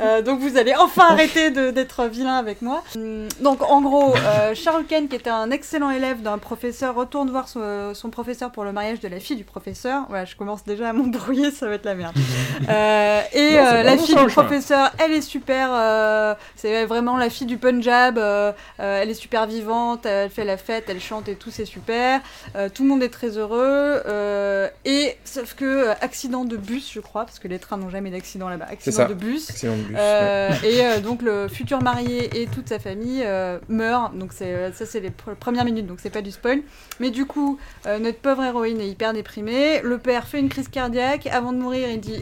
Euh, 0.02 0.22
donc 0.22 0.40
vous 0.42 0.58
allez 0.58 0.74
enfin 0.78 1.06
arrêter 1.12 1.50
d'être 1.52 2.06
vilain 2.08 2.36
avec 2.38 2.62
moi. 2.62 2.84
Hum, 2.96 3.27
Donc 3.42 3.62
en 3.62 3.82
gros 3.82 4.14
euh, 4.16 4.54
Charles 4.56 4.86
Ken 4.86 5.08
qui 5.08 5.16
était 5.16 5.30
un 5.30 5.52
excellent 5.52 5.90
élève 5.92 6.22
d'un 6.22 6.38
professeur 6.38 6.96
retourne 6.96 7.30
voir 7.30 7.48
son, 7.48 7.94
son 7.94 8.10
professeur 8.10 8.52
pour 8.52 8.64
le 8.64 8.72
mariage 8.72 9.00
de 9.00 9.08
la 9.08 9.20
fille 9.20 9.36
du 9.38 9.44
professeur. 9.44 10.04
Voilà 10.10 10.26
je 10.26 10.36
commence 10.36 10.64
déjà 10.64 10.90
à 10.90 10.94
m'embrouiller 10.94 11.52
ça 11.52 11.68
va 11.68 11.74
être 11.76 11.86
la 11.86 11.96
merde. 11.96 12.16
Euh, 12.70 13.22
et 13.34 13.52
Non, 13.54 13.58
euh, 13.66 13.84
la 13.84 13.98
fille 13.98 14.16
du 14.16 14.26
professeur, 14.28 14.92
elle 14.98 15.12
est 15.12 15.22
super. 15.22 15.70
euh, 15.72 16.34
c'est 16.56 16.86
vraiment 16.86 17.16
la 17.18 17.30
fille 17.30 17.46
du 17.46 17.58
Punjab. 17.58 18.18
euh, 18.18 18.52
euh, 18.80 19.02
elle 19.02 19.10
est 19.12 19.14
super 19.14 19.46
vivante. 19.46 20.06
Elle 20.08 20.30
fait 20.32 20.44
la 20.44 20.58
fête, 20.58 20.86
elle 20.90 21.00
chante 21.00 21.30
et 21.30 21.36
tout, 21.36 21.52
c'est 21.52 21.66
super. 21.66 22.20
Euh, 22.56 22.68
tout 22.74 22.82
le 22.84 22.90
monde 22.90 23.04
est 23.04 23.10
très 23.10 23.38
heureux. 23.38 24.02
euh, 24.08 24.68
et 24.86 25.18
sauf 25.24 25.54
que 25.54 25.66
euh, 25.66 25.94
accident 26.02 26.46
de 26.46 26.58
bus, 26.58 26.92
je 26.92 27.00
crois, 27.00 27.26
parce 27.26 27.38
que 27.40 27.48
les 27.48 27.60
trains 27.60 27.78
n'ont 27.78 27.90
jamais 27.92 28.10
d'accident 28.10 28.50
là-bas. 28.50 28.66
Accident 28.72 29.08
de 29.08 29.14
bus. 29.14 29.50
Ouais. 29.64 29.70
Euh, 29.96 30.50
Et 30.64 30.82
euh, 30.86 31.00
donc 31.00 31.22
le 31.22 31.48
futur 31.48 31.82
marié 31.84 32.42
et 32.42 32.48
toute 32.48 32.70
sa 32.70 32.80
famille 32.80 33.17
euh, 33.24 33.60
meurent. 33.70 34.12
Donc 34.12 34.32
c'est 34.34 34.54
euh, 34.54 34.72
ça 34.72 34.86
c'est 34.86 35.00
les 35.00 35.10
pr- 35.10 35.36
premières 35.40 35.66
minutes, 35.66 35.88
donc 35.88 36.00
c'est 36.02 36.10
pas 36.10 36.22
du 36.22 36.32
spoil. 36.32 36.62
Mais 37.00 37.10
du 37.10 37.26
coup, 37.26 37.60
euh, 37.86 38.00
notre 38.00 38.20
pauvre 38.20 38.44
héroïne 38.44 38.80
est 38.82 38.88
hyper 38.90 39.14
déprimée. 39.14 39.82
Le 39.82 39.98
père 39.98 40.28
fait 40.28 40.40
une 40.40 40.50
crise 40.50 40.68
cardiaque. 40.70 41.28
Avant 41.28 41.54
de 41.54 41.58
mourir, 41.58 41.90
il 41.90 42.00
dit 42.00 42.22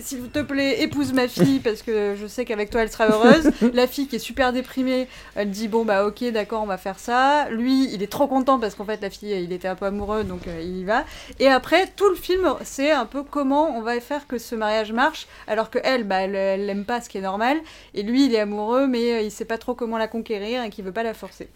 s'il 0.00 0.28
te 0.30 0.40
plaît, 0.40 0.82
épouse 0.82 1.12
ma 1.12 1.28
fille 1.28 1.60
parce 1.64 1.82
que 1.82 2.14
je 2.20 2.26
sais 2.26 2.44
qu'avec 2.44 2.70
toi 2.70 2.82
elle 2.82 2.90
sera 2.90 3.08
heureuse. 3.08 3.50
la 3.72 3.86
fille 3.86 4.06
qui 4.06 4.16
est 4.16 4.20
super 4.20 4.52
déprimée, 4.52 5.08
elle 5.34 5.50
dit 5.50 5.68
bon 5.68 5.84
bah 5.84 6.06
ok 6.06 6.24
d'accord 6.32 6.62
on 6.62 6.66
va 6.66 6.76
faire 6.78 6.98
ça. 6.98 7.48
Lui 7.50 7.92
il 7.92 8.02
est 8.02 8.10
trop 8.10 8.26
content 8.26 8.58
parce 8.58 8.74
qu'en 8.74 8.84
fait 8.84 9.00
la 9.00 9.10
fille 9.10 9.32
il 9.32 9.52
était 9.52 9.68
un 9.68 9.74
peu 9.74 9.86
amoureux 9.86 10.24
donc 10.24 10.46
euh, 10.46 10.60
il 10.62 10.78
y 10.78 10.84
va. 10.84 11.04
Et 11.38 11.48
après 11.48 11.86
tout 11.96 12.08
le 12.08 12.16
film 12.16 12.54
c'est 12.64 12.90
un 12.90 13.06
peu 13.06 13.22
comment 13.22 13.76
on 13.76 13.82
va 13.82 13.98
faire 14.00 14.26
que 14.26 14.38
ce 14.38 14.54
mariage 14.54 14.92
marche 14.92 15.26
alors 15.46 15.70
que 15.70 15.78
elle 15.82 16.04
bah 16.04 16.22
elle, 16.22 16.66
l'aime 16.66 16.84
pas 16.84 17.00
ce 17.00 17.08
qui 17.08 17.18
est 17.18 17.22
normal 17.22 17.56
et 17.94 18.02
lui 18.02 18.26
il 18.26 18.34
est 18.34 18.40
amoureux 18.40 18.86
mais 18.86 19.24
il 19.24 19.30
sait 19.30 19.44
pas 19.44 19.58
trop 19.58 19.74
comment 19.74 19.98
la 19.98 20.07
conquérir 20.08 20.64
et 20.64 20.70
qu'il 20.70 20.84
veut 20.84 20.92
pas 20.92 21.04
la 21.04 21.14
forcer. 21.14 21.48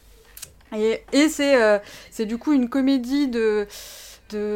Et, 0.76 1.02
euh, 1.60 1.78
c'est 2.10 2.24
du 2.26 2.38
coup 2.38 2.52
une 2.52 2.68
comédie 2.68 3.28
de 3.28 3.66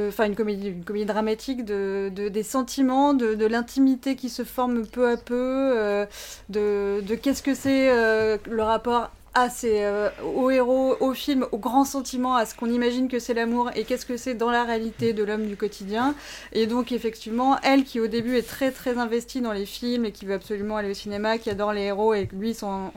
enfin 0.08 0.24
une 0.24 0.34
comédie, 0.34 0.72
dramatique 1.04 1.62
de, 1.64 2.10
de- 2.14 2.28
des 2.30 2.42
sentiments, 2.42 3.12
de, 3.12 3.34
de 3.34 3.44
l'intimité 3.44 4.16
qui 4.16 4.30
se 4.30 4.42
forme 4.42 4.86
peu 4.86 5.06
à 5.10 5.18
peu, 5.18 5.34
euh, 5.76 6.06
de, 6.48 7.02
de 7.06 7.14
qu'est-ce 7.14 7.42
que 7.42 7.54
c'est 7.54 7.90
euh, 7.90 8.38
le 8.48 8.62
rapport 8.62 9.10
à 9.36 9.50
ces, 9.50 9.82
euh, 9.82 10.08
au 10.34 10.48
héros, 10.48 10.96
au 11.00 11.12
film, 11.12 11.46
aux 11.52 11.58
grands 11.58 11.84
sentiments, 11.84 12.36
à 12.36 12.46
ce 12.46 12.54
qu'on 12.54 12.70
imagine 12.70 13.06
que 13.06 13.18
c'est 13.18 13.34
l'amour 13.34 13.70
et 13.76 13.84
qu'est-ce 13.84 14.06
que 14.06 14.16
c'est 14.16 14.32
dans 14.32 14.50
la 14.50 14.64
réalité 14.64 15.12
de 15.12 15.22
l'homme 15.22 15.46
du 15.46 15.58
quotidien. 15.58 16.14
Et 16.54 16.66
donc 16.66 16.90
effectivement, 16.90 17.58
elle 17.62 17.84
qui 17.84 18.00
au 18.00 18.06
début 18.06 18.38
est 18.38 18.48
très 18.48 18.70
très 18.70 18.96
investie 18.96 19.42
dans 19.42 19.52
les 19.52 19.66
films 19.66 20.06
et 20.06 20.12
qui 20.12 20.24
veut 20.24 20.32
absolument 20.32 20.78
aller 20.78 20.90
au 20.90 20.94
cinéma, 20.94 21.36
qui 21.36 21.50
adore 21.50 21.74
les 21.74 21.82
héros 21.82 22.14
et 22.14 22.30
lui 22.32 22.54
s'en 22.54 22.90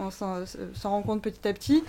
rend 0.82 1.02
compte 1.02 1.22
petit 1.22 1.46
à 1.46 1.52
petit. 1.52 1.84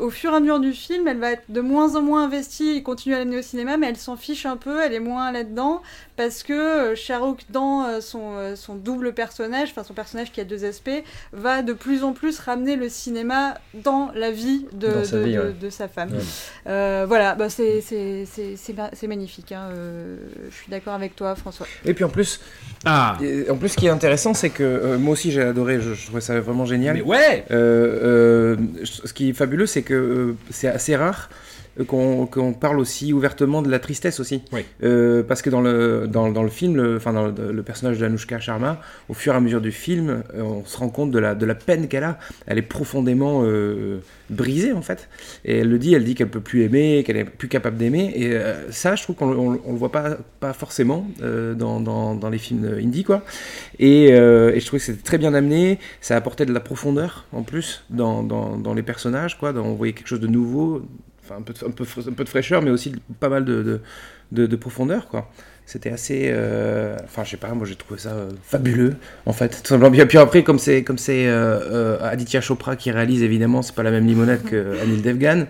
Au 0.00 0.10
fur 0.10 0.32
et 0.32 0.36
à 0.36 0.40
mesure 0.40 0.60
du 0.60 0.72
film, 0.72 1.06
elle 1.08 1.18
va 1.18 1.32
être 1.32 1.42
de 1.48 1.60
moins 1.60 1.94
en 1.96 2.02
moins 2.02 2.24
investie 2.24 2.70
et 2.76 2.82
continue 2.82 3.14
à 3.14 3.18
l'amener 3.18 3.38
au 3.38 3.42
cinéma, 3.42 3.76
mais 3.76 3.88
elle 3.88 3.96
s'en 3.96 4.16
fiche 4.16 4.46
un 4.46 4.56
peu, 4.56 4.80
elle 4.82 4.92
est 4.94 5.00
moins 5.00 5.30
là-dedans, 5.32 5.82
parce 6.16 6.42
que 6.42 6.52
euh, 6.52 6.94
Shahrukh, 6.96 7.40
dans 7.50 7.84
euh, 7.84 8.00
son, 8.00 8.34
euh, 8.36 8.56
son 8.56 8.74
double 8.74 9.12
personnage, 9.12 9.68
enfin 9.70 9.84
son 9.84 9.94
personnage 9.94 10.32
qui 10.32 10.40
a 10.40 10.44
deux 10.44 10.64
aspects, 10.64 10.90
va 11.32 11.62
de 11.62 11.72
plus 11.72 12.02
en 12.04 12.12
plus 12.12 12.38
ramener 12.40 12.76
le 12.76 12.88
cinéma 12.88 13.54
dans 13.74 14.10
la 14.14 14.30
vie 14.30 14.66
de, 14.72 15.04
sa 15.04 15.16
de- 15.18 15.22
vie, 15.22 15.34
de- 15.34 15.38
ouais. 15.40 15.54
de 15.60 15.70
sa 15.70 15.88
femme. 15.88 16.10
Ouais. 16.12 16.18
Euh, 16.66 17.04
voilà, 17.06 17.34
bah 17.34 17.48
c'est 17.48 17.80
c'est- 17.80 18.24
c'est- 18.30 18.56
c'est 18.56 18.72
ma- 18.76 18.90
c'est 18.92 19.06
magnifique. 19.06 19.52
hein, 19.52 19.68
euh, 19.72 20.16
je 20.50 20.54
suis 20.56 20.70
d'accord 20.70 20.94
avec 20.94 21.14
toi, 21.16 21.34
François. 21.34 21.66
Et 21.84 21.94
puis 21.94 22.04
en 22.04 22.08
plus, 22.08 22.40
Ah 22.84 23.16
en 23.50 23.56
plus, 23.56 23.68
ce 23.70 23.76
qui 23.76 23.86
est 23.86 23.90
intéressant, 23.90 24.32
c'est 24.34 24.50
que 24.50 24.62
euh, 24.62 24.98
moi 24.98 25.12
aussi 25.12 25.30
j'ai 25.30 25.42
adoré, 25.42 25.80
je, 25.80 25.92
je 25.94 26.04
trouvais 26.06 26.20
ça 26.20 26.38
vraiment 26.40 26.64
génial. 26.64 26.96
Mais 26.96 27.02
ouais 27.02 27.44
Euh, 27.50 28.54
euh, 28.54 28.56
ce 28.84 29.12
qui 29.12 29.30
est 29.30 29.32
fabuleux, 29.32 29.66
c'est 29.66 29.82
que 29.82 29.89
euh, 29.92 30.36
c'est 30.50 30.68
assez 30.68 30.96
rare 30.96 31.28
qu'on 31.84 32.52
parle 32.52 32.78
aussi 32.78 33.12
ouvertement 33.12 33.62
de 33.62 33.70
la 33.70 33.78
tristesse 33.78 34.20
aussi. 34.20 34.42
Oui. 34.52 34.64
Euh, 34.82 35.22
parce 35.22 35.42
que 35.42 35.50
dans 35.50 35.60
le, 35.60 36.06
dans, 36.08 36.30
dans 36.30 36.42
le 36.42 36.48
film, 36.48 36.76
le, 36.76 36.96
enfin 36.96 37.12
dans 37.12 37.26
le, 37.26 37.52
le 37.52 37.62
personnage 37.62 37.98
d'Anushka 37.98 38.40
Sharma, 38.40 38.80
au 39.08 39.14
fur 39.14 39.32
et 39.32 39.36
à 39.36 39.40
mesure 39.40 39.60
du 39.60 39.72
film, 39.72 40.22
euh, 40.34 40.42
on 40.42 40.64
se 40.64 40.76
rend 40.76 40.88
compte 40.88 41.10
de 41.10 41.18
la, 41.18 41.34
de 41.34 41.46
la 41.46 41.54
peine 41.54 41.88
qu'elle 41.88 42.04
a. 42.04 42.18
Elle 42.46 42.58
est 42.58 42.62
profondément 42.62 43.42
euh, 43.44 44.00
brisée 44.28 44.72
en 44.72 44.82
fait. 44.82 45.08
Et 45.44 45.58
elle 45.58 45.68
le 45.68 45.78
dit, 45.78 45.94
elle 45.94 46.04
dit 46.04 46.14
qu'elle 46.14 46.30
peut 46.30 46.40
plus 46.40 46.62
aimer, 46.62 47.02
qu'elle 47.04 47.16
est 47.16 47.24
plus 47.24 47.48
capable 47.48 47.76
d'aimer. 47.76 48.12
Et 48.16 48.38
ça, 48.70 48.94
je 48.96 49.02
trouve 49.02 49.16
qu'on 49.16 49.32
on, 49.32 49.60
on 49.64 49.72
le 49.72 49.78
voit 49.78 49.92
pas, 49.92 50.16
pas 50.40 50.52
forcément 50.52 51.06
dans, 51.20 51.80
dans, 51.80 52.14
dans 52.14 52.30
les 52.30 52.38
films 52.38 52.78
indie 52.78 53.04
quoi. 53.04 53.22
Et, 53.78 54.06
et 54.06 54.60
je 54.60 54.66
trouvais 54.66 54.78
que 54.78 54.84
c'était 54.84 55.02
très 55.02 55.18
bien 55.18 55.34
amené. 55.34 55.78
Ça 56.00 56.16
apportait 56.16 56.46
de 56.46 56.52
la 56.52 56.60
profondeur 56.60 57.26
en 57.32 57.42
plus 57.42 57.84
dans, 57.90 58.22
dans, 58.22 58.74
les 58.74 58.82
personnages 58.82 59.38
quoi. 59.38 59.52
On 59.54 59.74
voyait 59.74 59.92
quelque 59.92 60.06
chose 60.08 60.20
de 60.20 60.26
nouveau, 60.26 60.82
enfin 61.30 61.38
un 61.40 61.42
peu 61.42 61.52
de, 61.52 61.64
un 61.66 61.70
peu, 61.70 61.84
un 62.08 62.12
peu 62.12 62.24
de 62.24 62.28
fraîcheur, 62.28 62.62
mais 62.62 62.70
aussi 62.70 62.90
de- 62.90 62.98
pas 63.20 63.28
mal 63.28 63.44
de, 63.44 63.62
de, 63.62 63.80
de, 64.32 64.46
de 64.46 64.56
profondeur 64.56 65.08
quoi. 65.08 65.30
C'était 65.66 65.90
assez, 65.90 66.30
euh, 66.32 66.96
enfin 67.04 67.22
je 67.22 67.30
sais 67.30 67.36
pas, 67.36 67.48
moi 67.54 67.64
j'ai 67.64 67.76
trouvé 67.76 68.00
ça 68.00 68.10
euh, 68.10 68.30
fabuleux 68.42 68.96
en 69.26 69.32
fait. 69.32 69.50
Tout 69.62 69.68
simplement. 69.68 69.90
Puis, 69.92 70.04
puis 70.06 70.18
après 70.18 70.42
comme 70.42 70.58
c'est 70.58 70.82
comme 70.82 70.98
c'est 70.98 71.26
euh, 71.28 71.98
Aditya 72.02 72.40
Chopra 72.40 72.74
qui 72.76 72.90
réalise 72.90 73.22
évidemment, 73.22 73.62
c'est 73.62 73.74
pas 73.74 73.84
la 73.84 73.92
même 73.92 74.06
limonade 74.06 74.42
que 74.42 74.78
Anil 74.82 75.02
Devgan. 75.02 75.46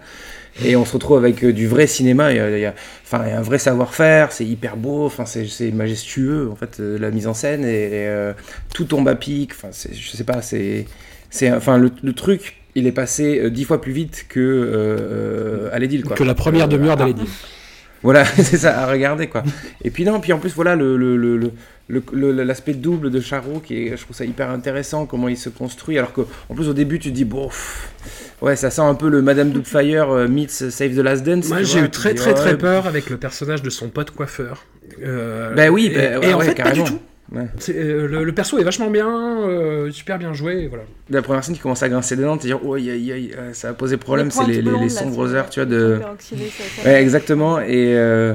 Et 0.65 0.75
on 0.77 0.85
se 0.85 0.93
retrouve 0.95 1.17
avec 1.17 1.45
du 1.47 1.67
vrai 1.69 1.87
cinéma. 1.87 2.33
Il 2.33 2.37
y 2.37 2.41
a, 2.41 2.51
il 2.51 2.61
y 2.61 2.67
a- 2.67 2.75
enfin, 3.05 3.23
il 3.25 3.31
y 3.31 3.33
a 3.33 3.39
un 3.39 3.43
vrai 3.43 3.59
savoir-faire. 3.59 4.33
C'est 4.33 4.45
hyper 4.45 4.77
beau. 4.77 5.07
Enfin, 5.07 5.25
c'est 5.25 5.71
majestueux 5.71 6.51
en 6.51 6.57
fait 6.57 6.79
la 6.81 7.11
mise 7.13 7.27
en 7.29 7.35
scène 7.35 7.65
et, 7.65 8.05
et, 8.05 8.33
tout 8.75 8.85
tombe 8.85 9.09
à 9.09 9.15
pic. 9.15 9.53
Enfin, 9.53 9.69
je 9.73 10.17
sais 10.17 10.25
pas. 10.25 10.43
C'est 10.43 10.87
c'est 11.31 11.51
enfin 11.53 11.79
le, 11.79 11.91
le 12.03 12.13
truc. 12.13 12.60
Il 12.75 12.87
est 12.87 12.93
passé 12.93 13.41
euh, 13.43 13.51
dix 13.51 13.65
fois 13.65 13.81
plus 13.81 13.93
vite 13.93 14.27
que 14.29 14.39
euh, 14.41 14.97
euh, 15.01 15.69
Alédil, 15.73 16.05
quoi. 16.05 16.17
Que 16.17 16.25
la 16.25 16.35
première 16.35 16.67
Euh, 16.67 16.69
demi-heure 16.69 16.97
d'aller 16.97 17.15
dire. 17.15 17.25
voilà, 18.03 18.25
c'est 18.37 18.57
ça, 18.59 18.79
à 18.81 18.87
regarder 18.91 19.27
quoi. 19.27 19.43
Et 19.85 19.91
puis 19.91 20.05
non, 20.05 20.21
puis 20.21 20.33
en 20.33 20.39
plus 20.39 20.55
voilà 20.55 20.77
le 20.77 20.97
le- 20.97 21.17
le- 21.17 21.37
le- 21.37 21.53
le- 21.89 22.33
le- 22.33 22.45
l'aspect 22.45 22.73
double 22.75 23.11
de 23.11 23.21
Charo 23.21 23.59
qui 23.59 23.89
est, 23.89 23.97
je 23.97 24.03
trouve 24.05 24.15
ça 24.17 24.25
hyper 24.25 24.49
intéressant 24.51 25.05
comment 25.07 25.29
il 25.29 25.37
se 25.37 25.49
construit. 25.49 25.99
Alors 25.99 26.13
que 26.13 26.21
en 26.49 26.55
plus 26.55 26.69
au 26.69 26.73
début 26.73 26.99
tu 27.01 27.11
te 27.11 27.15
dis 27.15 27.25
bon, 27.25 27.49
pff, 27.49 27.91
ouais 28.41 28.55
ça 28.57 28.71
sent 28.71 28.83
un 28.83 28.95
peu 28.95 29.09
le 29.09 29.21
Madame 29.23 29.51
Doubtfire 29.51 30.09
euh, 30.11 30.29
meets 30.29 30.49
Save 30.71 30.95
the 30.95 30.99
Last 31.03 31.25
Dance. 31.25 31.49
Moi 31.49 31.63
j'ai 31.65 31.79
vois, 31.81 31.89
eu 31.89 31.91
très 31.91 32.11
dis, 32.15 32.21
très 32.21 32.35
très 32.35 32.57
peur 32.57 32.87
avec 32.87 33.11
le 33.11 33.17
personnage 33.17 33.63
de 33.63 33.71
son 33.71 33.89
pote 33.89 34.13
coiffeur. 34.13 34.65
Euh, 35.03 35.53
Bah 35.55 35.69
oui, 35.71 35.87
et, 35.93 35.97
ouais, 35.97 36.21
et 36.23 36.33
en 36.35 36.39
ouais, 36.39 36.45
fait 36.47 36.55
pas 36.55 36.63
carrément. 36.63 36.85
du 36.85 36.91
tout. 36.93 37.01
Ouais. 37.33 37.47
Euh, 37.69 38.09
le, 38.09 38.25
le 38.25 38.33
perso 38.33 38.59
est 38.59 38.65
vachement 38.65 38.91
bien, 38.91 39.09
euh, 39.09 39.91
super 39.93 40.19
bien 40.19 40.33
joué, 40.33 40.67
voilà. 40.67 40.83
La 41.11 41.23
première 41.23 41.45
scène 41.45 41.55
qui 41.55 41.61
commence 41.61 41.83
à 41.83 41.89
grincer 41.89 42.17
des 42.17 42.25
dents, 42.25 42.37
te 42.37 42.43
dire 42.43 42.59
oh 42.65 42.77
euh, 42.77 43.53
ça 43.53 43.69
a 43.69 43.73
posé 43.73 43.97
problème, 43.99 44.31
c'est 44.33 44.47
les, 44.47 44.63
les- 44.63 44.89
sombres 44.89 45.33
heures, 45.33 45.49
tu 45.49 45.61
vois 45.61 45.67
de. 45.67 46.01
Ouais, 46.85 47.01
exactement. 47.01 47.61
Et, 47.61 47.95
euh, 47.97 48.35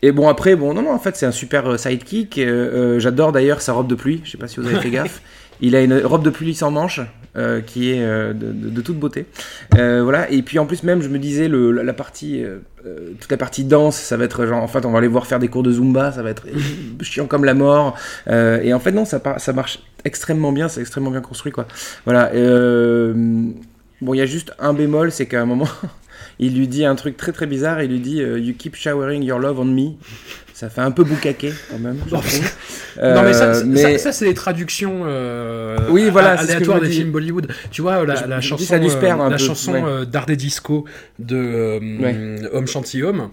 et 0.00 0.12
bon, 0.12 0.28
après, 0.28 0.56
bon, 0.56 0.72
non, 0.72 0.80
non, 0.82 0.92
en 0.92 0.98
fait, 0.98 1.14
c'est 1.16 1.26
un 1.26 1.30
super 1.32 1.78
sidekick. 1.78 2.38
Euh, 2.38 2.98
J'adore 2.98 3.32
d'ailleurs 3.32 3.60
sa 3.60 3.74
robe 3.74 3.86
de 3.88 3.94
pluie. 3.94 4.22
Je 4.24 4.30
sais 4.30 4.38
pas 4.38 4.48
si 4.48 4.58
vous 4.60 4.66
avez 4.66 4.80
fait 4.80 4.90
gaffe. 4.90 5.20
Il 5.60 5.76
a 5.76 5.82
une 5.82 5.94
robe 5.98 6.24
de 6.24 6.30
pluie 6.30 6.54
sans 6.54 6.70
manches 6.70 7.00
qui 7.66 7.92
est 7.92 8.02
euh, 8.02 8.32
de, 8.34 8.80
toute 8.82 8.98
beauté. 8.98 9.26
Euh, 9.76 10.02
voilà. 10.02 10.30
Et 10.30 10.42
puis 10.42 10.58
en 10.58 10.66
plus, 10.66 10.82
même, 10.82 11.02
je 11.02 11.08
me 11.08 11.18
disais, 11.18 11.48
la 11.48 11.92
partie, 11.92 12.44
euh, 12.44 12.58
euh, 12.86 13.12
toute 13.20 13.30
la 13.30 13.36
partie 13.36 13.64
danse, 13.64 13.96
ça 13.96 14.16
va 14.16 14.24
être 14.24 14.44
genre, 14.44 14.62
en 14.62 14.68
fait, 14.68 14.84
on 14.84 14.90
va 14.90 14.98
aller 14.98 15.08
voir 15.08 15.26
faire 15.26 15.38
des 15.38 15.48
cours 15.48 15.62
de 15.62 15.72
Zumba, 15.72 16.12
ça 16.12 16.22
va 16.22 16.30
être 16.30 16.46
chiant 17.02 17.26
comme 17.26 17.44
la 17.44 17.54
mort. 17.54 17.96
Euh, 18.28 18.60
et 18.62 18.74
en 18.74 18.80
fait, 18.80 18.92
non, 18.92 19.04
ça, 19.04 19.20
marche 19.54 19.80
extrêmement 20.04 20.52
bien, 20.52 20.68
c'est 20.68 20.80
extrêmement 20.80 21.10
bien 21.10 21.20
construit, 21.20 21.52
quoi. 21.52 21.66
Voilà. 22.04 22.32
Euh, 22.34 23.14
bon, 24.00 24.14
il 24.14 24.18
y 24.18 24.22
a 24.22 24.26
juste 24.26 24.52
un 24.58 24.74
bémol, 24.74 25.12
c'est 25.12 25.26
qu'à 25.26 25.40
un 25.40 25.46
moment. 25.46 25.68
Il 26.38 26.56
lui 26.56 26.66
dit 26.66 26.84
un 26.84 26.94
truc 26.94 27.16
très 27.16 27.32
très 27.32 27.46
bizarre. 27.46 27.82
Il 27.82 27.90
lui 27.90 28.00
dit 28.00 28.22
euh, 28.22 28.38
You 28.38 28.54
keep 28.56 28.74
showering 28.74 29.22
your 29.22 29.38
love 29.38 29.60
on 29.60 29.66
me. 29.66 29.92
Ça 30.54 30.68
fait 30.70 30.80
un 30.82 30.90
peu 30.90 31.02
boucaqué 31.04 31.52
quand 31.70 31.78
même. 31.78 31.96
Non, 32.10 32.20
trouve. 32.20 32.40
non 33.14 33.22
mais 33.22 33.32
ça, 33.32 33.44
Euh, 33.46 33.62
mais- 33.66 33.80
ça, 33.82 33.98
ça, 33.98 34.12
c'est 34.12 34.26
les 34.26 34.34
traductions 34.34 35.02
euh, 35.06 35.76
Oui, 35.90 36.08
voilà, 36.10 36.38
aléatoires 36.38 36.80
des 36.80 36.88
films 36.90 37.10
Bollywood. 37.10 37.48
Tu 37.70 37.82
vois 37.82 38.04
la, 38.04 38.14
Je- 38.14 38.24
la 38.26 38.40
je 38.40 38.46
me 38.54 38.58
chanson, 38.58 38.64
euh, 38.74 38.78
la 39.30 39.36
peu, 39.36 39.38
chanson 39.38 39.72
ouais. 39.72 40.06
d'Art 40.06 40.26
des 40.26 40.36
Disco 40.36 40.84
de 41.18 41.36
euh, 41.36 42.48
Homme 42.52 42.66
Chanty 42.68 43.02
Homme. 43.02 43.30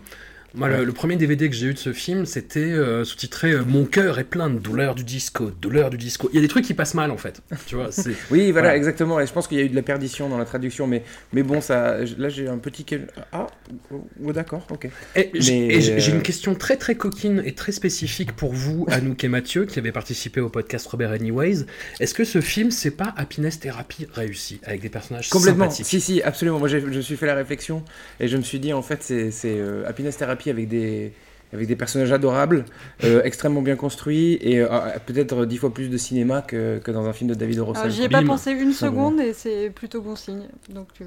Moi, 0.55 0.67
le, 0.67 0.91
premier 0.91 1.15
DVD 1.15 1.49
que 1.49 1.55
j'ai 1.55 1.67
eu 1.67 1.73
de 1.73 1.79
ce 1.79 1.93
film, 1.93 2.25
c'était 2.25 2.59
euh, 2.59 3.03
sous-titré 3.03 3.51
euh, 3.51 3.63
Mon 3.65 3.85
cœur 3.85 4.17
est 4.17 4.23
plein 4.23 4.49
de 4.49 4.57
douleur 4.57 4.95
du 4.95 5.03
disco, 5.03 5.51
douleur 5.61 5.89
du 5.91 5.97
disco. 5.97 6.29
Il 6.33 6.35
y 6.35 6.39
a 6.39 6.41
des 6.41 6.47
trucs 6.47 6.65
qui 6.65 6.73
passent 6.73 6.95
mal 6.95 7.11
en 7.11 7.17
fait. 7.17 7.41
Tu 7.67 7.75
vois, 7.75 7.89
Oui, 8.31 8.51
voilà, 8.51 8.51
Voilà. 8.51 8.75
exactement. 8.75 9.19
Et 9.19 9.27
je 9.27 9.33
pense 9.33 9.47
qu'il 9.47 9.59
y 9.59 9.61
a 9.61 9.63
eu 9.63 9.69
de 9.69 9.75
la 9.75 9.83
perdition 9.83 10.27
dans 10.27 10.37
la 10.37 10.45
traduction, 10.45 10.87
mais, 10.87 11.03
mais 11.33 11.43
bon, 11.43 11.61
ça, 11.61 11.97
là 12.17 12.29
j'ai 12.29 12.47
un 12.47 12.57
petit. 12.57 12.85
Ah, 13.31 13.47
oh, 13.91 14.33
d'accord, 14.33 14.65
ok. 14.71 14.89
Et 15.15 15.29
j'ai 15.35 15.67
Mais, 15.67 15.89
euh, 15.91 16.15
une 16.15 16.21
question 16.23 16.55
très 16.55 16.77
très 16.77 16.95
coquine 16.95 17.43
et 17.45 17.53
très 17.53 17.71
spécifique 17.71 18.31
pour 18.31 18.53
vous, 18.53 18.85
Anouk 18.89 19.23
et 19.23 19.27
Mathieu, 19.27 19.65
qui 19.65 19.77
avez 19.77 19.91
participé 19.91 20.41
au 20.41 20.49
podcast 20.49 20.87
Robert 20.87 21.11
Anyways. 21.11 21.65
Est-ce 21.99 22.15
que 22.15 22.23
ce 22.23 22.41
film, 22.41 22.71
c'est 22.71 22.91
pas 22.91 23.13
Happiness 23.17 23.59
Therapy 23.59 24.07
réussi, 24.11 24.59
avec 24.63 24.81
des 24.81 24.89
personnages 24.89 25.29
Complètement. 25.29 25.69
Si, 25.69 26.01
si, 26.01 26.21
absolument. 26.23 26.57
Moi, 26.57 26.69
je 26.69 26.77
me 26.77 27.01
suis 27.01 27.17
fait 27.17 27.27
la 27.27 27.35
réflexion 27.35 27.83
et 28.19 28.27
je 28.27 28.35
me 28.35 28.41
suis 28.41 28.59
dit, 28.59 28.73
en 28.73 28.81
fait, 28.81 29.03
c'est 29.03 29.29
c'est, 29.31 29.59
Happiness 29.85 30.17
Therapy 30.17 30.38
avec 30.47 30.67
des, 30.67 31.13
avec 31.53 31.67
des 31.67 31.75
personnages 31.75 32.11
adorables, 32.11 32.65
euh, 33.03 33.21
extrêmement 33.23 33.61
bien 33.61 33.75
construits 33.75 34.37
et 34.41 34.59
euh, 34.59 34.67
peut-être 35.05 35.45
dix 35.45 35.57
fois 35.57 35.73
plus 35.73 35.89
de 35.89 35.97
cinéma 35.97 36.41
que, 36.41 36.79
que 36.79 36.91
dans 36.91 37.05
un 37.05 37.13
film 37.13 37.29
de 37.29 37.35
David 37.35 37.59
Russell. 37.61 37.91
J'y 37.91 38.03
ai 38.03 38.09
pas 38.09 38.21
Bim. 38.21 38.27
pensé 38.27 38.51
une 38.51 38.73
seconde 38.73 39.19
et 39.19 39.33
c'est 39.33 39.69
plutôt 39.69 40.01
bon 40.01 40.15
signe. 40.15 40.43
Donc, 40.69 40.87
euh, 41.01 41.05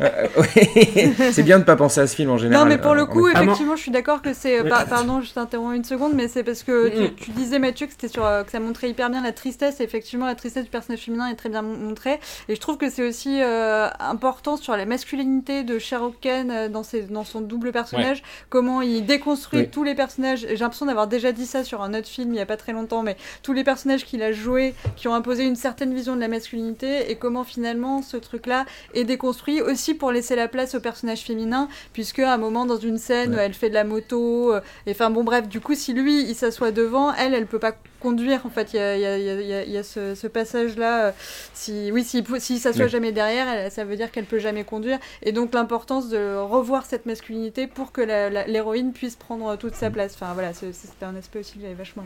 Euh, 0.00 0.28
c'est 1.32 1.42
bien 1.42 1.58
de 1.58 1.64
pas 1.64 1.74
penser 1.74 2.00
à 2.00 2.06
ce 2.06 2.14
film 2.14 2.30
en 2.30 2.36
général. 2.38 2.64
Non, 2.64 2.68
mais 2.72 2.78
pour 2.80 2.92
euh, 2.92 2.96
le 2.96 3.06
coup. 3.06 3.26
Ah, 3.34 3.42
effectivement, 3.42 3.74
je 3.74 3.82
suis 3.82 3.90
d'accord 3.90 4.22
que 4.22 4.32
c'est. 4.32 4.62
Par- 4.62 4.86
pardon, 4.86 5.20
je 5.20 5.32
t'interromps 5.32 5.74
une 5.74 5.82
seconde, 5.84 6.12
mais 6.14 6.28
c'est 6.28 6.44
parce 6.44 6.62
que 6.62 6.88
tu, 6.88 7.14
tu 7.16 7.30
disais, 7.32 7.58
Mathieu, 7.58 7.86
que 7.86 7.92
c'était 7.92 8.06
sur 8.08 8.24
euh, 8.24 8.44
que 8.44 8.50
ça 8.52 8.60
montrait 8.60 8.88
hyper 8.90 9.10
bien 9.10 9.22
la 9.22 9.32
tristesse. 9.32 9.80
Et 9.80 9.82
effectivement, 9.82 10.26
la 10.26 10.36
tristesse 10.36 10.64
du 10.64 10.70
personnage 10.70 11.00
féminin 11.00 11.26
est 11.28 11.34
très 11.34 11.48
bien 11.48 11.62
mon- 11.62 11.76
montrée. 11.76 12.20
Et 12.48 12.54
je 12.54 12.60
trouve 12.60 12.76
que 12.76 12.90
c'est 12.90 13.06
aussi 13.08 13.42
euh, 13.42 13.88
important 13.98 14.56
sur 14.56 14.76
la 14.76 14.86
masculinité 14.86 15.64
de 15.64 15.78
euh, 16.50 16.68
dans, 16.68 16.82
ses, 16.84 17.02
dans 17.02 17.24
son 17.24 17.40
double 17.40 17.72
personnage. 17.72 18.22
Comment 18.50 18.82
il 18.82 19.04
déconstruit 19.18 19.60
Oui. 19.60 19.68
tous 19.68 19.84
les 19.84 19.94
personnages. 19.94 20.44
Et 20.44 20.50
J'ai 20.50 20.64
l'impression 20.64 20.86
d'avoir 20.86 21.06
déjà 21.06 21.32
dit 21.32 21.46
ça 21.46 21.64
sur 21.64 21.82
un 21.82 21.92
autre 21.94 22.06
film 22.08 22.32
il 22.32 22.36
y 22.36 22.40
a 22.40 22.46
pas 22.46 22.56
très 22.56 22.72
longtemps, 22.72 23.02
mais 23.02 23.16
tous 23.42 23.52
les 23.52 23.64
personnages 23.64 24.04
qu'il 24.04 24.22
a 24.22 24.32
joués 24.32 24.74
qui 24.96 25.08
ont 25.08 25.14
imposé 25.14 25.44
une 25.44 25.56
certaine 25.56 25.92
vision 25.94 26.14
de 26.16 26.20
la 26.20 26.28
masculinité 26.28 27.10
et 27.10 27.16
comment 27.16 27.44
finalement 27.44 28.02
ce 28.02 28.16
truc-là 28.16 28.64
est 28.94 29.04
déconstruit 29.04 29.60
aussi 29.60 29.94
pour 29.94 30.12
laisser 30.12 30.36
la 30.36 30.48
place 30.48 30.74
au 30.74 30.80
personnage 30.80 31.20
féminin, 31.22 31.68
puisque 31.92 32.20
à 32.20 32.32
un 32.32 32.38
moment 32.38 32.64
dans 32.66 32.76
une 32.78 32.98
scène, 32.98 33.34
Ouais. 33.34 33.42
elle 33.44 33.54
fait 33.54 33.68
de 33.68 33.74
la 33.74 33.84
moto, 33.84 34.54
euh, 34.54 34.60
et 34.86 34.92
enfin 34.92 35.10
bon 35.10 35.24
bref, 35.24 35.48
du 35.48 35.60
coup 35.60 35.74
si 35.74 35.92
lui 35.92 36.22
il 36.22 36.34
s'assoit 36.34 36.70
devant, 36.70 37.12
elle 37.14 37.34
elle 37.34 37.46
peut 37.46 37.58
pas 37.58 37.74
conduire 38.00 38.46
en 38.46 38.50
fait, 38.50 38.72
il 38.72 38.76
y 38.76 38.80
a, 38.80 38.96
y 38.96 39.66
y 39.72 39.76
y 39.78 39.84
ce, 39.84 40.14
ce 40.14 40.26
passage-là, 40.26 41.06
euh, 41.06 41.12
si, 41.54 41.90
oui 41.92 42.04
si, 42.04 42.24
s'il 42.38 42.58
s'assoit 42.58 42.84
Ouais. 42.84 42.88
jamais 42.88 43.12
derrière, 43.12 43.48
elle- 43.48 43.70
ça 43.72 43.84
veut 43.84 43.96
dire 43.96 44.10
qu'elle 44.10 44.24
peut 44.26 44.38
jamais 44.38 44.64
conduire, 44.64 44.98
et 45.22 45.32
donc 45.32 45.52
l'importance 45.54 46.08
de 46.08 46.36
revoir 46.36 46.86
cette 46.86 47.06
masculinité 47.06 47.66
pour 47.66 47.92
que 47.92 48.00
l'héroïne 48.46 48.92
puisse 48.92 49.16
prendre 49.16 49.56
toute 49.56 49.74
sa 49.74 49.90
place, 49.90 50.14
enfin 50.14 50.32
voilà, 50.34 50.52
c'est- 50.54 50.72
c'était 50.72 51.04
un 51.06 51.16
aspect 51.16 51.40
aussi 51.40 51.54
que 51.54 51.60
j'avais 51.62 51.74
vachement. 51.74 52.04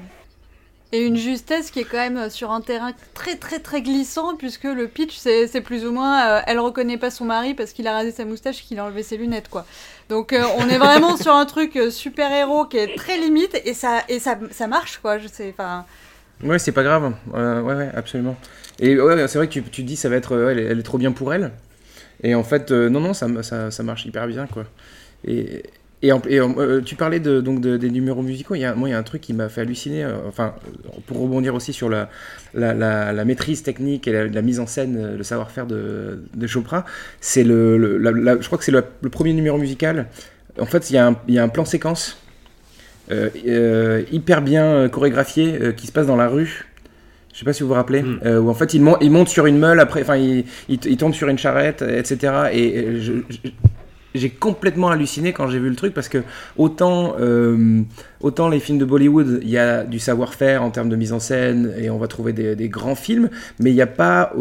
Et 0.93 1.05
une 1.07 1.17
justesse 1.17 1.71
qui 1.71 1.81
est 1.81 1.85
quand 1.85 1.97
même 1.97 2.17
euh, 2.19 2.31
sur 2.31 2.51
un 2.53 2.61
terrain 2.61 2.93
très 3.15 3.37
très 3.37 3.59
très 3.59 3.81
glissant 3.83 4.37
puisque 4.37 4.65
le 4.65 4.87
pitch 4.89 5.17
c'est 5.17 5.61
plus 5.63 5.85
ou 5.87 5.93
moins 5.93 6.27
euh, 6.27 6.41
elle 6.47 6.59
reconnaît 6.61 6.99
pas 6.99 7.11
son 7.11 7.25
mari 7.25 7.55
parce 7.55 7.73
qu'il 7.73 7.87
a 7.89 7.93
rasé 7.93 8.11
sa 8.13 8.25
moustache 8.25 8.63
qu'il 8.63 8.79
a 8.79 8.85
enlevé 8.85 9.03
ses 9.03 9.17
lunettes 9.17 9.49
quoi. 9.49 9.65
Donc 10.09 10.33
euh, 10.33 10.45
on 10.59 10.69
est 10.69 10.79
vraiment 10.79 11.17
sur 11.17 11.35
un 11.35 11.47
truc 11.47 11.79
super 11.91 12.31
héros 12.33 12.67
qui 12.67 12.77
est 12.77 12.95
très 12.97 13.17
limite 13.19 13.61
et 13.65 13.75
ça 13.75 14.03
et 14.09 14.19
ça, 14.19 14.39
ça 14.51 14.67
marche 14.67 14.99
quoi. 14.99 15.19
Je 15.19 15.29
sais 15.29 15.53
enfin 15.57 15.85
Ouais, 16.43 16.59
c'est 16.59 16.73
pas 16.73 16.83
grave. 16.83 17.15
Euh, 17.35 17.61
ouais, 17.63 17.75
ouais, 17.75 17.91
absolument. 17.95 18.37
Et 18.81 19.01
ouais, 19.01 19.29
c'est 19.29 19.39
vrai 19.39 19.47
que 19.47 19.53
tu, 19.53 19.63
tu 19.63 19.85
dis 19.85 19.95
ça 19.97 20.09
va 20.09 20.17
être, 20.17 20.37
elle, 20.51 20.59
est- 20.81 20.83
trop 20.83 20.99
bien 20.99 21.13
pour 21.13 21.33
elle. 21.33 21.53
Et 22.25 22.35
en 22.35 22.43
fait, 22.43 22.73
non, 22.73 22.99
non, 22.99 23.15
ça, 23.15 23.29
ça, 23.45 23.71
ça 23.71 23.83
marche 23.85 24.07
hyper 24.07 24.27
bien, 24.27 24.47
quoi. 24.49 24.65
Et, 26.03 26.13
en- 26.13 26.21
et 26.29 26.41
en- 26.41 26.55
euh, 26.59 26.81
tu 26.81 26.97
parlais 26.97 27.21
de, 27.21 27.41
donc 27.41 27.61
de- 27.61 27.77
des 27.77 27.91
numéros 27.91 28.23
musicaux. 28.23 28.55
Il 28.55 28.61
y 28.61 28.65
a, 28.65 28.75
moi, 28.75 28.89
il 28.89 28.93
y 28.93 28.95
a 28.95 28.99
un 28.99 29.03
truc 29.03 29.21
qui 29.23 29.33
m'a 29.33 29.49
fait 29.49 29.61
halluciner. 29.63 30.05
euh, 30.05 30.17
enfin, 30.29 30.55
euh, 30.67 30.91
pour 31.07 31.19
rebondir 31.21 31.55
aussi 31.55 31.73
sur 31.73 31.89
la, 31.89 32.09
la, 32.55 32.75
la, 32.75 33.13
la 33.13 33.25
maîtrise 33.25 33.63
technique 33.63 34.07
et 34.09 34.29
la, 34.29 34.43
mise 34.43 34.61
en 34.61 34.67
scène, 34.67 35.17
le 35.17 35.23
savoir-faire 35.23 35.67
de, 35.67 36.23
de 36.35 36.47
Chopra, 36.47 36.85
c'est 37.21 37.45
le, 37.45 37.99
je 38.41 38.47
crois 38.47 38.59
que 38.59 38.65
c'est 38.65 38.73
le, 38.73 38.85
le 39.01 39.09
premier 39.11 39.33
numéro 39.33 39.59
musical. 39.59 40.07
En 40.61 40.67
fait, 40.67 40.91
il 40.91 40.95
y 40.95 40.99
a 40.99 41.07
un, 41.07 41.17
il 41.29 41.35
y 41.35 41.39
a 41.39 41.43
un 41.43 41.49
plan 41.49 41.65
séquence 41.65 42.19
euh, 43.11 44.03
hyper 44.13 44.43
bien 44.43 44.89
chorégraphié 44.89 45.59
qui 45.77 45.87
se 45.87 45.93
passe 45.93 46.07
dans 46.07 46.17
la 46.17 46.29
rue. 46.29 46.67
Je 47.33 47.39
sais 47.39 47.45
pas 47.47 47.53
si 47.55 47.63
vous 47.63 47.69
vous 47.71 47.75
rappelez, 47.75 48.03
Mm. 48.03 48.21
euh, 48.27 48.41
où 48.41 48.51
en 48.51 48.55
fait 48.55 48.75
il, 48.75 48.83
mon- 48.83 48.99
il 49.01 49.11
monte 49.11 49.29
sur 49.29 49.47
une 49.47 49.59
meule, 49.59 49.81
après, 49.81 50.03
enfin 50.03 50.17
il, 50.17 50.45
il, 50.69 50.79
il 50.85 50.97
tombe 50.99 51.15
sur 51.15 51.29
une 51.29 51.39
charrette, 51.39 51.81
etc. 51.83 52.17
Et 52.53 53.01
je- 53.01 53.13
je- 53.31 53.51
j'ai 54.15 54.31
complètement 54.31 54.91
halluciné 54.91 55.33
quand 55.33 55.49
j'ai 55.49 55.59
vu 55.59 55.69
le 55.69 55.77
truc 55.77 55.95
parce 55.95 56.09
que 56.09 56.23
autant, 56.57 57.15
euh, 57.21 57.83
autant 58.21 58.49
les 58.49 58.61
films 58.61 58.79
de 58.79 58.85
Bollywood, 58.85 59.41
il 59.43 59.51
y 59.51 59.59
a 59.59 59.85
du 59.85 59.99
savoir-faire 59.99 60.63
en 60.63 60.71
termes 60.71 60.89
de 60.89 60.97
mise 60.97 61.13
en 61.13 61.21
scène 61.21 61.73
et 61.79 61.91
on 61.91 61.99
va 61.99 62.09
trouver 62.09 62.33
des, 62.33 62.69
grands 62.69 62.95
films, 62.95 63.29
mais 63.59 63.71
il 63.71 63.75
n'y 63.75 63.83
a 63.83 63.87
pas 63.87 64.33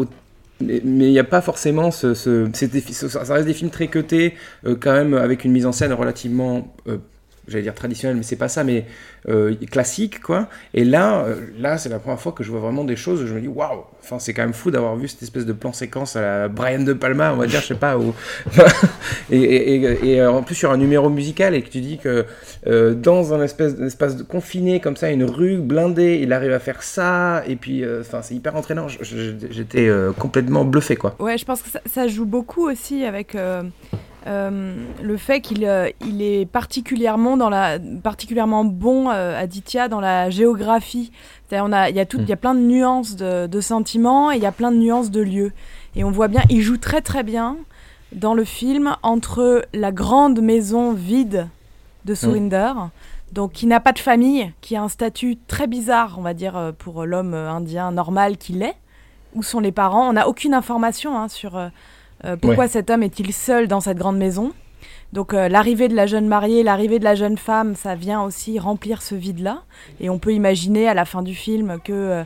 mais 0.60 0.80
il 0.84 1.10
n'y 1.10 1.18
a 1.18 1.24
pas 1.24 1.40
forcément 1.40 1.90
ce, 1.90 2.14
ça 2.14 3.34
reste 3.34 3.46
des 3.46 3.54
films 3.54 3.70
très 3.70 3.88
cutés 3.88 4.34
euh, 4.64 4.76
quand 4.78 4.92
même 4.92 5.14
avec 5.14 5.44
une 5.44 5.50
mise 5.50 5.66
en 5.66 5.72
scène 5.72 5.92
relativement 5.92 6.72
euh, 6.86 6.98
j'allais 7.48 7.64
dire 7.64 7.74
traditionnelle 7.74 8.16
mais 8.16 8.22
c'est 8.22 8.36
pas 8.36 8.48
ça 8.48 8.64
mais 8.64 8.86
euh, 9.28 9.54
classique 9.70 10.20
quoi. 10.20 10.48
Et 10.74 10.84
là 10.84 11.24
euh, 11.24 11.46
là 11.58 11.78
c'est 11.78 11.88
la 11.88 11.98
première 11.98 12.20
fois 12.20 12.32
que 12.32 12.42
je 12.42 12.50
vois 12.50 12.60
vraiment 12.60 12.84
des 12.84 12.96
choses 12.96 13.22
où 13.22 13.26
je 13.26 13.34
me 13.34 13.40
dis 13.40 13.48
waouh! 13.48 13.84
Enfin 14.02 14.18
c'est 14.18 14.32
quand 14.34 14.42
même 14.42 14.52
fou 14.52 14.70
d'avoir 14.70 14.96
vu 14.96 15.08
cette 15.08 15.22
espèce 15.22 15.46
de 15.46 15.52
plan 15.52 15.72
séquence 15.72 16.16
à 16.16 16.20
la 16.20 16.48
Brian 16.48 16.82
de 16.82 16.92
Palma 16.92 17.32
on 17.32 17.36
va 17.36 17.46
dire 17.46 17.60
je 17.60 17.66
sais 17.66 17.74
pas 17.74 17.98
ou 17.98 18.14
et, 19.30 20.20
euh, 20.20 20.30
en 20.30 20.42
plus 20.42 20.54
sur 20.54 20.70
un 20.70 20.76
numéro 20.76 21.08
musical 21.08 21.54
et 21.54 21.62
que 21.62 21.68
tu 21.68 21.80
dis 21.80 21.98
que 21.98 22.26
dans 22.94 23.34
un 23.34 23.42
espèce 23.42 23.76
d'espace 23.76 24.16
de 24.16 24.22
confiné 24.22 24.80
comme 24.80 24.96
ça 24.96 25.10
une 25.10 25.24
rue 25.24 25.58
blindée 25.58 26.20
il 26.22 26.32
arrive 26.32 26.52
à 26.52 26.58
faire 26.58 26.82
ça 26.82 27.42
et 27.46 27.56
puis 27.56 27.84
enfin 28.00 28.22
c'est 28.22 28.34
hyper 28.34 28.56
entraînant. 28.56 28.86
J'étais 28.88 29.90
complètement 30.18 30.64
bluffé 30.64 30.96
quoi. 30.96 31.16
Ouais, 31.18 31.38
je 31.38 31.44
pense 31.44 31.62
que 31.62 31.68
ça 31.86 32.08
joue 32.08 32.26
beaucoup 32.26 32.68
aussi 32.68 33.04
avec 33.04 33.36
euh, 34.26 34.74
le 35.02 35.16
fait 35.16 35.40
qu'il 35.40 35.64
euh, 35.64 35.88
il 36.06 36.22
est 36.22 36.46
particulièrement, 36.46 37.36
dans 37.36 37.48
la, 37.50 37.78
particulièrement 38.02 38.64
bon, 38.64 39.10
euh, 39.10 39.38
Aditya, 39.40 39.88
dans 39.88 40.00
la 40.00 40.30
géographie. 40.30 41.12
On 41.54 41.70
a- 41.72 41.90
Il 41.90 41.96
y, 41.96 42.00
a 42.00 42.06
tout- 42.06 42.18
il 42.18 42.28
y 42.28 42.32
a 42.32 42.36
plein 42.36 42.54
de 42.54 42.60
nuances 42.60 43.14
de, 43.16 43.46
de 43.46 43.60
sentiments 43.60 44.32
et 44.32 44.36
il 44.36 44.42
y 44.42 44.46
a 44.46 44.52
plein 44.52 44.70
de 44.72 44.76
nuances 44.78 45.10
de 45.10 45.20
lieux. 45.20 45.52
Et 45.96 46.02
on 46.04 46.10
voit 46.10 46.28
bien, 46.28 46.42
il 46.48 46.62
joue 46.62 46.78
très 46.78 47.02
très 47.02 47.22
bien 47.22 47.56
dans 48.12 48.32
le 48.34 48.44
film 48.44 48.96
entre 49.02 49.62
la 49.74 49.92
grande 49.92 50.40
maison 50.40 50.92
vide 50.94 51.48
de 52.06 52.14
Surinder, 52.14 52.72
donc 53.32 53.52
qui 53.52 53.66
n'a 53.66 53.80
pas 53.80 53.92
de 53.92 53.98
famille, 53.98 54.50
qui 54.62 54.76
a 54.76 54.82
un 54.82 54.88
statut 54.88 55.36
très 55.46 55.66
bizarre, 55.66 56.16
on 56.18 56.22
va 56.22 56.32
dire, 56.34 56.72
pour 56.78 57.04
l'homme 57.04 57.34
indien 57.34 57.90
normal 57.92 58.38
qu'il 58.38 58.62
est. 58.62 58.74
Où 59.34 59.42
sont 59.42 59.60
les 59.60 59.72
parents 59.72 60.08
On 60.08 60.12
n'a 60.14 60.28
aucune 60.28 60.52
information 60.54 61.18
hein, 61.18 61.28
sur 61.28 61.58
euh, 62.24 62.36
pourquoi 62.36 62.68
cet 62.68 62.90
homme 62.90 63.02
est-il 63.02 63.32
seul 63.32 63.68
dans 63.68 63.80
cette 63.80 63.98
grande 63.98 64.18
maison? 64.18 64.52
Donc 65.12 65.34
euh, 65.34 65.48
l'arrivée 65.48 65.88
de 65.88 65.94
la 65.94 66.06
jeune 66.06 66.26
mariée, 66.26 66.62
l'arrivée 66.62 66.98
de 66.98 67.04
la 67.04 67.14
jeune 67.14 67.36
femme, 67.36 67.74
ça 67.74 67.94
vient 67.94 68.22
aussi 68.22 68.58
remplir 68.58 69.02
ce 69.02 69.14
vide-là. 69.14 69.62
Et 70.00 70.08
on 70.08 70.18
peut 70.18 70.32
imaginer 70.32 70.88
à 70.88 70.94
la 70.94 71.04
fin 71.04 71.20
du 71.22 71.34
film 71.34 71.78
que 71.84 71.92
euh, 71.92 72.24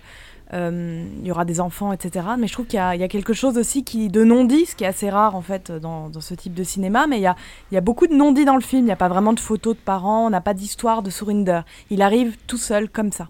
euh, 0.53 1.05
il 1.21 1.27
y 1.27 1.33
aura 1.33 1.45
des 1.45 1.61
enfants, 1.61 1.93
etc. 1.93 2.25
Mais 2.39 2.47
je 2.47 2.53
trouve 2.53 2.67
qu'il 2.67 2.77
y, 2.77 2.81
a- 2.81 2.95
il 2.95 3.01
y 3.01 3.05
a 3.05 3.09
quelque 3.09 3.33
chose 3.33 3.59
aussi 3.59 3.83
qui, 3.83 4.09
de 4.09 4.23
non-dit, 4.23 4.67
ce 4.67 4.77
qui 4.77 4.85
est 4.85 4.87
assez 4.87 5.11
rare 5.11 5.35
en 5.35 5.41
fait 5.43 5.73
dans, 5.73 6.09
dans 6.09 6.21
ce 6.21 6.35
type 6.35 6.55
de 6.55 6.63
cinéma. 6.63 7.09
Mais 7.09 7.17
il 7.19 7.23
y 7.23 7.27
a, 7.27 7.35
il 7.73 7.75
y 7.75 7.79
a 7.79 7.81
beaucoup 7.81 8.07
de 8.07 8.15
non-dit 8.15 8.45
dans 8.45 8.55
le 8.55 8.61
film. 8.61 8.83
Il 8.83 8.87
n'y 8.87 8.93
a 8.93 8.97
pas 8.97 9.09
vraiment 9.09 9.33
de 9.33 9.41
photos 9.41 9.75
de 9.75 9.81
parents, 9.81 10.25
on 10.27 10.31
n'a 10.31 10.41
pas 10.41 10.55
d'histoire 10.55 11.03
de 11.03 11.11
Surinder. 11.11 11.63
Il 11.91 12.01
arrive 12.03 12.37
tout 12.47 12.59
seul 12.59 12.89
comme 12.89 13.11
ça. 13.11 13.29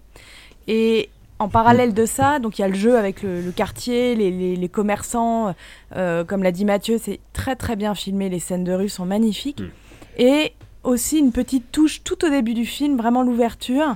Et 0.67 1.09
en 1.39 1.49
parallèle 1.49 1.93
de 1.93 2.05
ça, 2.05 2.39
donc 2.39 2.57
il 2.57 2.61
y 2.61 2.65
a 2.65 2.67
le 2.67 2.73
jeu 2.75 2.97
avec 2.97 3.21
le, 3.21 3.41
le 3.41 3.51
quartier, 3.51 4.15
les, 4.15 4.31
les- 4.31 4.55
les 4.55 4.69
commerçants, 4.69 5.53
euh, 5.95 6.23
comme 6.23 6.41
l'a 6.43 6.51
dit 6.51 6.65
Mathieu, 6.65 6.97
c'est 7.01 7.19
très 7.33 7.55
très 7.55 7.75
bien 7.75 7.93
filmé, 7.93 8.27
les 8.29 8.39
scènes 8.39 8.63
de 8.63 8.73
rue 8.73 8.89
sont 8.89 9.05
magnifiques. 9.05 9.61
Mm. 9.61 9.69
Et 10.17 10.53
aussi 10.83 11.19
une 11.19 11.31
petite 11.31 11.71
touche 11.71 12.03
tout 12.03 12.25
au 12.25 12.29
début 12.29 12.53
du 12.55 12.65
film, 12.65 12.97
vraiment 12.97 13.21
l'ouverture, 13.21 13.95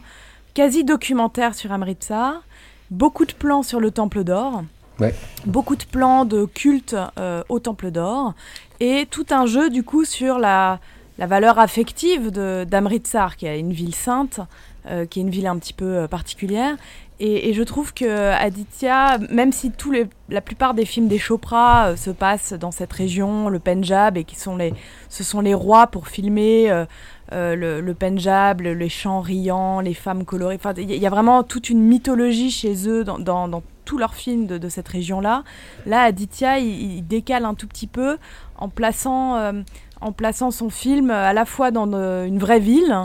quasi 0.54 0.84
documentaire 0.84 1.56
sur 1.56 1.71
Amritsar, 1.71 2.43
beaucoup 2.91 3.25
de 3.25 3.34
plans 3.34 3.63
sur 3.63 3.80
le 3.80 3.89
Temple 3.91 4.23
d'Or, 4.23 4.63
Ouais. 4.99 5.15
beaucoup 5.47 5.75
de 5.75 5.84
plans 5.86 6.25
de 6.25 6.45
culte 6.45 6.95
euh, 7.17 7.41
au 7.49 7.58
Temple 7.60 7.89
d'Or, 7.89 8.34
et 8.80 9.08
tout 9.10 9.25
un 9.32 9.47
jeu 9.47 9.71
du 9.71 9.82
coup 9.84 10.06
sur 10.06 10.38
la, 10.38 10.80
la 11.17 11.25
valeur 11.25 11.58
affective 11.58 12.30
d'Amritsar, 12.30 13.36
qui 13.36 13.47
est 13.47 13.60
une 13.60 13.73
ville 13.73 13.95
sainte, 13.95 14.41
euh, 14.88 15.06
qui 15.06 15.19
est 15.19 15.23
une 15.23 15.30
ville 15.30 15.47
un 15.47 15.58
petit 15.58 15.73
peu 15.73 15.86
euh, 15.86 16.08
particulière. 16.08 16.75
Et, 17.24 17.54
je 17.54 17.62
trouve 17.62 17.94
que 17.94 18.32
Aditya, 18.32 19.20
même 19.30 19.52
si 19.52 19.70
tous 19.70 19.92
les, 19.92 20.08
la 20.30 20.42
plupart 20.42 20.74
des 20.74 20.86
films 20.86 21.08
des 21.08 21.20
Chopra 21.20 21.90
euh, 21.90 21.96
se 21.96 22.10
passent 22.10 22.54
dans 22.54 22.72
cette 22.72 22.92
région, 22.92 23.48
le 23.48 23.60
Pendjab, 23.60 24.18
et 24.18 24.24
qui 24.24 24.36
sont 24.36 24.56
les, 24.56 24.74
ce 25.08 25.24
sont 25.24 25.40
les 25.40 25.54
rois 25.54 25.86
pour 25.86 26.08
filmer 26.08 26.72
euh, 26.72 26.86
euh, 27.32 27.56
le, 27.56 27.80
le 27.80 27.94
Pendjab, 27.94 28.62
le- 28.62 28.74
les 28.74 28.90
chants 28.90 29.22
riants, 29.22 29.82
les 29.82 29.94
femmes 29.94 30.26
colorées. 30.26 30.60
Il 30.78 30.92
y, 30.92 31.06
a- 31.06 31.10
vraiment 31.12 31.44
toute 31.44 31.70
une 31.70 31.84
mythologie 31.84 32.50
chez 32.50 32.88
eux 32.90 33.04
dans, 33.04 33.20
dans, 33.20 33.48
dans 33.48 33.62
tous 33.86 34.00
leurs 34.00 34.16
films 34.16 34.48
de, 34.48 34.70
cette 34.70 34.88
région-là. 34.88 35.44
Là, 35.86 36.02
Aditya, 36.02 36.58
il, 36.58 36.98
il 36.98 37.08
décale 37.08 37.46
un 37.46 37.54
tout 37.54 37.68
petit 37.68 37.88
peu 37.88 38.18
en 38.58 38.68
plaçant, 38.68 39.38
en 40.02 40.12
plaçant 40.12 40.50
son 40.50 40.70
film 40.70 41.12
à 41.12 41.34
la 41.34 41.46
fois 41.46 41.70
dans 41.72 41.86
une 42.26 42.40
vraie 42.40 42.60
ville 42.60 42.96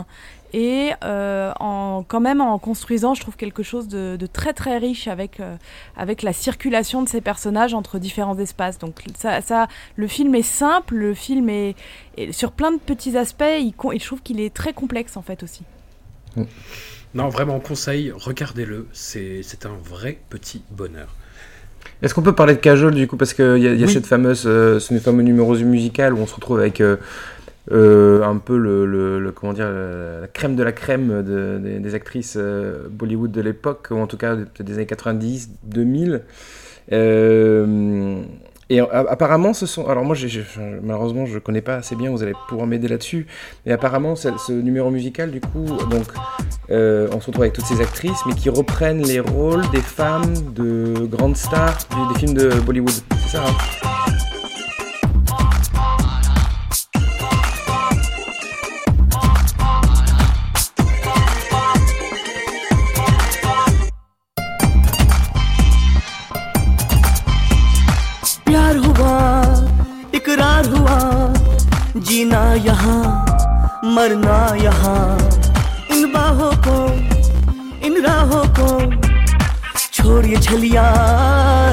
et 0.53 0.91
euh, 1.03 1.51
en, 1.59 2.03
quand 2.07 2.19
même 2.19 2.41
en 2.41 2.57
construisant, 2.59 3.13
je 3.13 3.21
trouve, 3.21 3.35
quelque 3.35 3.63
chose 3.63 3.87
de, 3.87 4.15
de 4.17 4.27
très 4.27 4.53
très 4.53 4.77
riche 4.77 5.07
avec, 5.07 5.39
euh, 5.39 5.55
avec 5.95 6.21
la 6.23 6.33
circulation 6.33 7.03
de 7.03 7.09
ces 7.09 7.21
personnages 7.21 7.73
entre 7.73 7.99
différents 7.99 8.37
espaces. 8.39 8.79
Donc 8.79 9.03
ça, 9.17 9.41
ça, 9.41 9.67
le 9.95 10.07
film 10.07 10.35
est 10.35 10.41
simple, 10.41 10.95
le 10.95 11.13
film 11.13 11.49
est, 11.49 11.75
est- 12.17 12.31
sur 12.31 12.51
plein 12.51 12.71
de 12.71 12.79
petits 12.79 13.17
aspects, 13.17 13.43
il, 13.59 13.73
je 13.99 14.05
trouve 14.05 14.21
qu'il 14.21 14.39
est 14.39 14.53
très 14.53 14.73
complexe 14.73 15.17
en 15.17 15.21
fait 15.21 15.43
aussi. 15.43 15.63
Non, 17.13 17.29
vraiment, 17.29 17.59
conseil, 17.59 18.11
regardez-le. 18.15 18.87
C'est 18.93 19.41
c'est 19.41 19.65
un 19.65 19.75
vrai 19.83 20.19
petit 20.29 20.61
bonheur. 20.71 21.15
Est-ce 22.01 22.13
qu'on 22.13 22.21
peut 22.21 22.35
parler 22.35 22.53
de 22.53 22.59
Cajol 22.59 22.93
du 22.93 23.07
coup? 23.07 23.17
Parce 23.17 23.33
qu'il 23.33 23.45
y 23.45 23.67
a, 23.67 23.73
il 23.73 23.79
y 23.79 23.83
a 23.83 23.87
Oui. 23.87 23.91
cette 23.93 24.05
fameuse, 24.05 24.43
euh, 24.45 24.79
ce 24.79 24.97
fameux 24.99 25.23
numéro 25.23 25.55
musical 25.55 26.13
où 26.13 26.19
on 26.19 26.27
se 26.27 26.35
retrouve 26.35 26.59
avec 26.59 26.79
euh, 26.81 26.97
euh, 27.71 28.23
un 28.23 28.37
peu 28.37 28.57
le, 28.57 29.31
comment 29.35 29.53
dire 29.53 29.69
la, 29.69 30.27
crème 30.27 30.55
de 30.55 30.63
la 30.63 30.71
crème 30.71 31.23
de- 31.23 31.79
des, 31.79 31.95
actrices 31.95 32.37
euh, 32.37 32.87
Bollywood 32.89 33.31
de 33.31 33.41
l'époque 33.41 33.87
ou 33.91 33.95
en 33.95 34.07
tout 34.07 34.17
cas 34.17 34.35
des 34.35 34.73
années 34.73 34.85
90, 34.85 35.51
2000. 35.63 36.21
Euh, 36.93 38.21
et 38.69 38.81
apparemment, 38.81 39.53
ce 39.53 39.65
sont. 39.65 39.87
Alors 39.87 40.03
moi, 40.03 40.15
malheureusement, 40.83 41.25
je 41.25 41.39
connais 41.39 41.61
pas 41.61 41.75
assez 41.75 41.95
bien. 41.95 42.11
Vous 42.11 42.21
allez 42.21 42.33
pouvoir 42.49 42.67
m'aider 42.67 42.89
là-dessus. 42.89 43.25
Mais 43.65 43.71
apparemment, 43.71 44.15
ce, 44.15 44.51
numéro 44.51 44.89
musical, 44.89 45.31
du 45.31 45.39
coup, 45.39 45.65
donc, 45.89 46.07
euh, 46.69 47.07
on 47.13 47.21
se 47.21 47.27
retrouve 47.27 47.43
avec 47.43 47.53
toutes 47.53 47.65
ces 47.65 47.79
actrices, 47.79 48.19
mais 48.25 48.33
qui 48.33 48.49
reprennent 48.49 49.03
les 49.05 49.21
rôles 49.21 49.69
des 49.71 49.81
femmes 49.81 50.33
de 50.53 51.05
grandes 51.05 51.37
stars 51.37 51.77
des 52.13 52.19
films 52.19 52.33
de 52.33 52.59
Bollywood. 52.59 52.91
C'est 53.23 53.37
ça. 53.37 53.45
hein? 53.47 53.96
इकरार 70.37 70.65
हुआ, 70.69 70.97
जीना 71.97 72.41
यहाँ, 72.53 73.03
मरना 73.85 74.37
यहाँ। 74.55 75.17
इन 75.91 76.11
बाहों 76.13 76.51
को, 76.67 76.75
इन 77.87 78.01
राहों 78.05 78.43
को 78.59 78.69
छोड़िए 79.93 80.37
छलिया, 80.37 80.83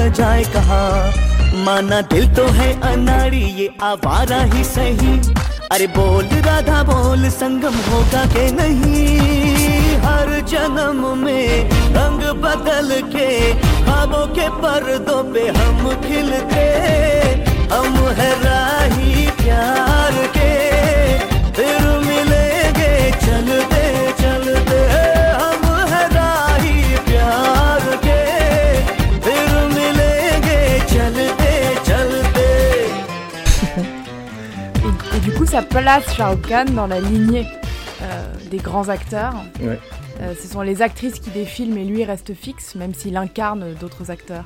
जाए 0.09 0.43
कहाँ। 0.53 1.13
माना 1.65 2.01
दिल 2.09 2.27
तो 2.35 2.45
है 2.57 2.71
अनाड़ी, 2.81 3.43
ये 3.59 3.69
आवारा 3.83 4.41
ही 4.53 4.63
सही। 4.63 5.19
अरे 5.71 5.87
बोल, 5.87 6.25
राधा 6.47 6.81
बोल, 6.83 7.29
संगम 7.29 7.75
होगा 7.89 8.25
के 8.33 8.51
नहीं? 8.51 9.17
हर 10.01 10.39
जन्म 10.49 11.07
में 11.17 11.69
रंग 11.93 12.29
बदल 12.41 13.01
के 13.13 13.29
ख्वाबों 13.53 14.25
के 14.33 14.49
पर्दों 14.61 15.23
पे 15.33 15.47
हम 15.49 15.89
खिलते। 16.01 16.65
हम 17.72 17.94
है 18.18 18.30
राही 18.44 19.26
प्यार 19.42 20.14
के 20.36 20.50
फिर 21.58 21.82
मिलेंगे 22.06 22.92
चलते 23.24 23.82
चलते 24.22 24.80
हम 25.40 25.64
है 25.92 26.02
राही 26.14 26.74
प्यार 27.08 27.86
के 28.06 28.18
फिर 29.26 29.52
मिलेंगे 29.76 30.60
चलते 30.94 31.52
चलते 31.90 32.48
Et, 34.82 35.16
et 35.16 35.20
du 35.24 35.32
coup, 35.36 35.46
ça 35.46 35.62
place 35.62 36.06
Shah 36.16 36.30
Rukh 36.30 36.46
Khan 36.48 36.64
dans 36.74 36.86
la 36.86 37.00
lignée 37.00 37.46
euh, 38.02 38.24
des 38.50 38.58
grands 38.58 38.88
acteurs. 38.88 39.34
Ouais. 39.60 39.78
Euh, 40.21 40.33
ce 40.41 40.47
sont 40.47 40.61
les 40.61 40.81
actrices 40.81 41.19
qui 41.19 41.29
défilent, 41.29 41.73
mais 41.73 41.83
lui 41.83 42.03
reste 42.05 42.33
fixe, 42.33 42.75
même 42.75 42.93
s'il 42.93 43.17
incarne 43.17 43.73
d'autres 43.75 44.11
acteurs. 44.11 44.45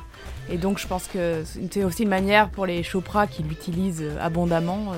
Et 0.52 0.58
donc, 0.58 0.80
je 0.80 0.88
pense 0.88 1.08
que 1.08 1.44
c'est 1.72 1.84
aussi 1.84 2.04
une 2.04 2.10
manière 2.10 2.50
pour 2.50 2.66
les 2.66 2.82
Chopra 2.84 3.28
qui 3.28 3.44
l'utilisent 3.44 4.02
euh, 4.02 4.18
abondamment 4.20 4.94
euh, 4.94 4.98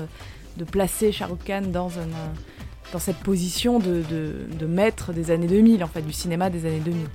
de 0.56 0.64
placer 0.64 1.12
Shah 1.12 1.26
Rukh 1.26 1.44
Khan 1.44 1.62
dans, 1.70 1.90
un, 1.98 2.08
dans 2.92 2.98
cette 2.98 3.18
position 3.18 3.78
de, 3.78 4.02
de, 4.10 4.34
de 4.58 4.66
maître 4.66 5.12
des 5.12 5.30
années 5.30 5.46
2000, 5.46 5.84
en 5.84 5.88
fait, 5.88 6.00
du 6.02 6.12
cinéma 6.12 6.48
des 6.48 6.64
années 6.66 6.80
2000. 6.82 7.06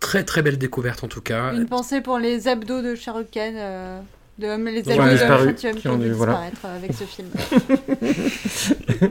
Très 0.00 0.24
très 0.24 0.40
belle 0.42 0.56
découverte 0.58 1.02
en 1.04 1.08
tout 1.08 1.20
cas. 1.20 1.52
Une 1.52 1.66
pensée 1.66 2.00
pour 2.00 2.18
les 2.18 2.48
abdos 2.48 2.80
de 2.82 2.94
Shah 2.94 3.12
Rukh 3.12 3.30
Khan, 3.30 3.52
euh, 3.56 4.00
de, 4.38 4.46
les 4.70 4.82
disparu, 4.82 5.48
Chantium 5.50 5.74
qui 5.74 5.88
ont 5.88 5.98
dû- 5.98 6.12
voilà. 6.12 6.48
disparaître 6.50 6.66
avec 6.66 6.92
ce 6.94 7.04
film. 7.04 7.28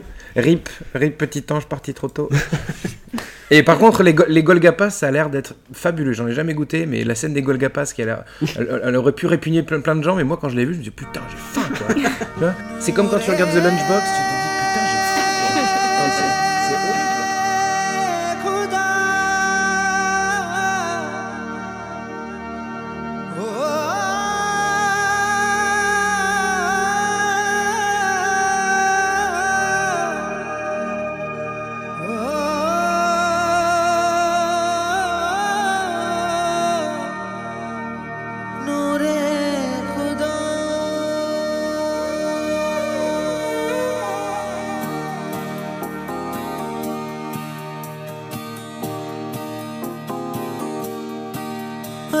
Rip, 0.38 0.68
Rip 0.94 1.18
petit 1.18 1.44
ange 1.50 1.66
parti 1.66 1.92
trop 1.94 2.08
tôt. 2.08 2.28
Et 3.50 3.62
par 3.62 3.78
contre, 3.78 4.02
les, 4.02 4.12
go- 4.12 4.26
les 4.28 4.42
Golgapas, 4.42 4.90
ça 4.90 5.08
a 5.08 5.10
l'air 5.10 5.30
d'être 5.30 5.54
fabuleux. 5.72 6.12
J'en 6.12 6.26
ai 6.28 6.32
jamais 6.34 6.52
goûté, 6.52 6.84
mais 6.84 7.02
la 7.02 7.14
scène 7.14 7.32
des 7.32 7.40
Golgapas, 7.40 7.86
qui 7.86 8.02
a 8.02 8.04
l'air- 8.04 8.24
elle, 8.56 8.80
elle 8.84 8.96
aurait 8.96 9.12
pu 9.12 9.26
répugner 9.26 9.62
plein, 9.62 9.80
plein 9.80 9.96
de 9.96 10.02
gens, 10.02 10.16
mais 10.16 10.24
moi, 10.24 10.38
quand 10.40 10.50
je 10.50 10.56
l'ai 10.56 10.66
vu, 10.66 10.74
je 10.74 10.78
me 10.80 10.84
dis 10.84 10.90
putain, 10.90 11.22
j'ai 11.30 11.36
faim, 11.60 12.54
c'est 12.80 12.92
comme 12.92 13.08
quand 13.08 13.18
tu 13.20 13.30
regardes 13.30 13.50
The 13.50 13.54
Lunchbox, 13.62 14.04
tu 14.04 14.37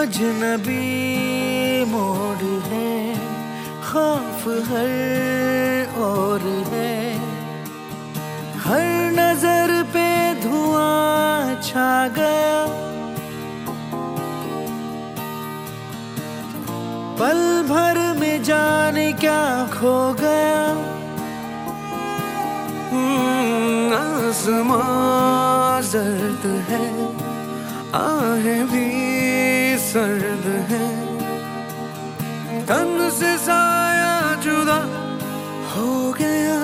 अजनबी 0.08 1.84
मोड़ 1.84 2.44
है 2.66 2.92
खौफ 3.86 4.44
हर 4.68 4.92
और 6.02 6.46
है। 6.68 6.94
हर 8.64 8.86
नज़र 9.18 9.72
पे 9.92 10.06
धुआँ 10.40 11.60
छा 11.62 11.90
गया। 12.18 12.56
पल 17.20 17.42
भर 17.68 18.00
में 18.20 18.42
जाने 18.42 19.12
क्या 19.20 19.42
खो 19.74 19.96
गया। 20.20 20.64
हम्म, 22.92 23.92
आसमां 23.98 25.82
जर्द 25.92 26.48
है 26.70 26.86
आहें 27.98 28.64
भी 28.66 28.97
सर्द 29.97 30.45
है 30.71 30.85
तन 32.69 33.09
से 33.19 33.37
साया 33.45 34.13
जुदा 34.43 34.79
हो 35.73 35.89
गया 36.19 36.59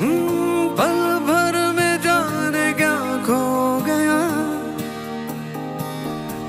हम्म, 0.00 0.68
पल 0.80 0.98
भर 1.28 1.56
में 1.76 1.94
जाने 2.06 2.72
क्या 2.80 2.94
खो 3.26 3.40
गया 3.88 4.18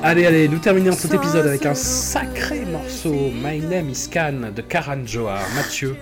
Allez, 0.03 0.25
allez, 0.25 0.47
nous 0.49 0.57
terminons 0.57 0.93
cet 0.93 1.13
épisode 1.13 1.45
avec 1.45 1.63
un 1.67 1.75
sacré 1.75 2.65
morceau 2.65 3.13
My 3.43 3.59
Name 3.59 3.89
is 3.91 4.07
Khan 4.11 4.49
de 4.55 4.61
Karan 4.63 5.05
Johar. 5.05 5.43
Mathieu, 5.55 5.95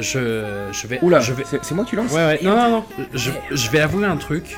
je, 0.00 0.18
je 0.72 0.86
vais. 0.88 0.98
Oula, 1.00 1.20
je 1.20 1.32
vais... 1.34 1.44
c'est 1.48 1.64
c'est 1.64 1.76
moi 1.76 1.84
qui 1.84 1.94
lance 1.94 2.10
Ouais, 2.10 2.26
ouais, 2.26 2.40
non, 2.42 2.56
non, 2.56 2.70
non. 2.70 2.84
Je, 3.14 3.30
je 3.52 3.70
vais 3.70 3.78
avouer 3.80 4.04
un 4.06 4.16
truc. 4.16 4.56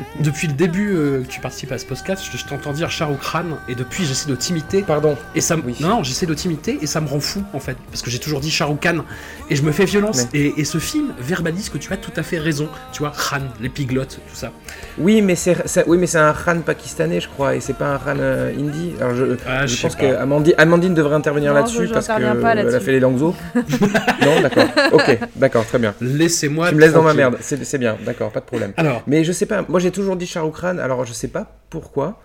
Depuis 0.20 0.46
le 0.48 0.54
début 0.54 0.92
euh, 0.94 1.22
que 1.22 1.28
tu 1.28 1.40
participes 1.40 1.72
à 1.72 1.78
ce 1.78 1.84
podcast, 1.86 2.24
je, 2.32 2.44
t'entends 2.44 2.72
dire 2.72 2.90
Shah 2.90 3.06
Rukh 3.06 3.20
Khan 3.20 3.44
et 3.68 3.74
depuis 3.74 4.04
j'essaie 4.04 4.28
de 4.28 4.34
t'imiter. 4.34 4.82
Pardon. 4.82 5.16
Et 5.34 5.40
ça 5.40 5.56
me... 5.56 5.62
Oui. 5.62 5.76
Non, 5.80 5.88
non, 5.88 6.02
j'essaie 6.02 6.26
de 6.26 6.34
t'imiter 6.34 6.78
et 6.82 6.86
ça 6.86 7.00
me 7.00 7.08
rend 7.08 7.20
fou 7.20 7.42
en 7.52 7.60
fait. 7.60 7.76
Parce 7.90 8.02
que 8.02 8.10
j'ai 8.10 8.18
toujours 8.18 8.40
dit 8.40 8.50
Shah 8.50 8.64
Rukh 8.66 8.80
Khan 8.80 9.04
et 9.48 9.56
je 9.56 9.62
me 9.62 9.72
fais 9.72 9.84
violence. 9.84 10.26
Et, 10.34 10.54
et 10.60 10.64
ce 10.64 10.78
film 10.78 11.08
verbalise 11.20 11.68
que 11.68 11.78
tu 11.78 11.92
as 11.92 11.96
tout 11.96 12.12
à 12.16 12.22
fait 12.22 12.38
raison. 12.38 12.68
Tu 12.92 13.00
vois, 13.00 13.12
Khan, 13.12 13.40
l'épiglotte, 13.60 14.20
tout 14.28 14.34
ça. 14.36 14.50
Oui, 14.98 15.22
mais 15.22 15.34
c'est 15.36 15.68
ça- 15.68 15.84
oui, 15.86 15.98
mais 15.98 16.06
c'est 16.06 16.18
un 16.18 16.32
Khan 16.32 16.60
pakistanais, 16.64 17.20
je 17.20 17.28
crois, 17.28 17.54
et 17.54 17.60
c'est 17.60 17.76
pas 17.76 17.94
un 17.94 17.98
Khan 17.98 18.16
euh, 18.18 18.52
hindi. 18.58 18.92
Alors 19.00 19.14
je, 19.14 19.24
Ah, 19.46 19.66
je 19.66 19.76
je 19.76 19.82
pense 19.82 19.94
pas. 19.96 20.00
que 20.02 20.14
Amandine, 20.16 20.54
Amandine 20.58 20.94
devrait 20.94 21.14
intervenir 21.16 21.50
Non, 21.52 21.58
là-dessus 21.60 21.86
je- 21.86 21.92
parce 21.92 22.06
j'interviens 22.06 22.34
que 22.34 22.40
pas 22.42 22.52
elle 22.56 22.74
a 22.74 22.80
fait 22.80 22.92
les 22.92 23.00
langues 23.00 23.10
non, 23.20 24.40
d'accord. 24.42 24.64
Ok, 24.92 25.18
d'accord, 25.36 25.66
très 25.66 25.78
bien. 25.78 25.94
Laissez-moi. 26.00 26.68
Tu 26.68 26.74
me 26.74 26.80
laisses 26.80 26.92
dans 26.92 27.02
ma 27.02 27.14
merde, 27.14 27.36
c'est 27.40 27.64
c'est 27.64 27.78
bien, 27.78 27.96
d'accord, 28.04 28.30
pas 28.30 28.40
de 28.40 28.44
problème. 28.44 28.72
Alors, 28.76 29.02
Mais 29.06 29.24
je 29.24 29.32
sais 29.32 29.46
pas, 29.46 29.64
moi 29.70 29.80
j'ai 29.80 29.90
toujours 29.90 30.16
dit 30.16 30.26
Shah 30.26 30.42
Rukh 30.42 30.60
Khan, 30.60 30.78
alors 30.78 31.04
je 31.04 31.12
sais 31.12 31.28
pas 31.28 31.60
pourquoi, 31.70 32.20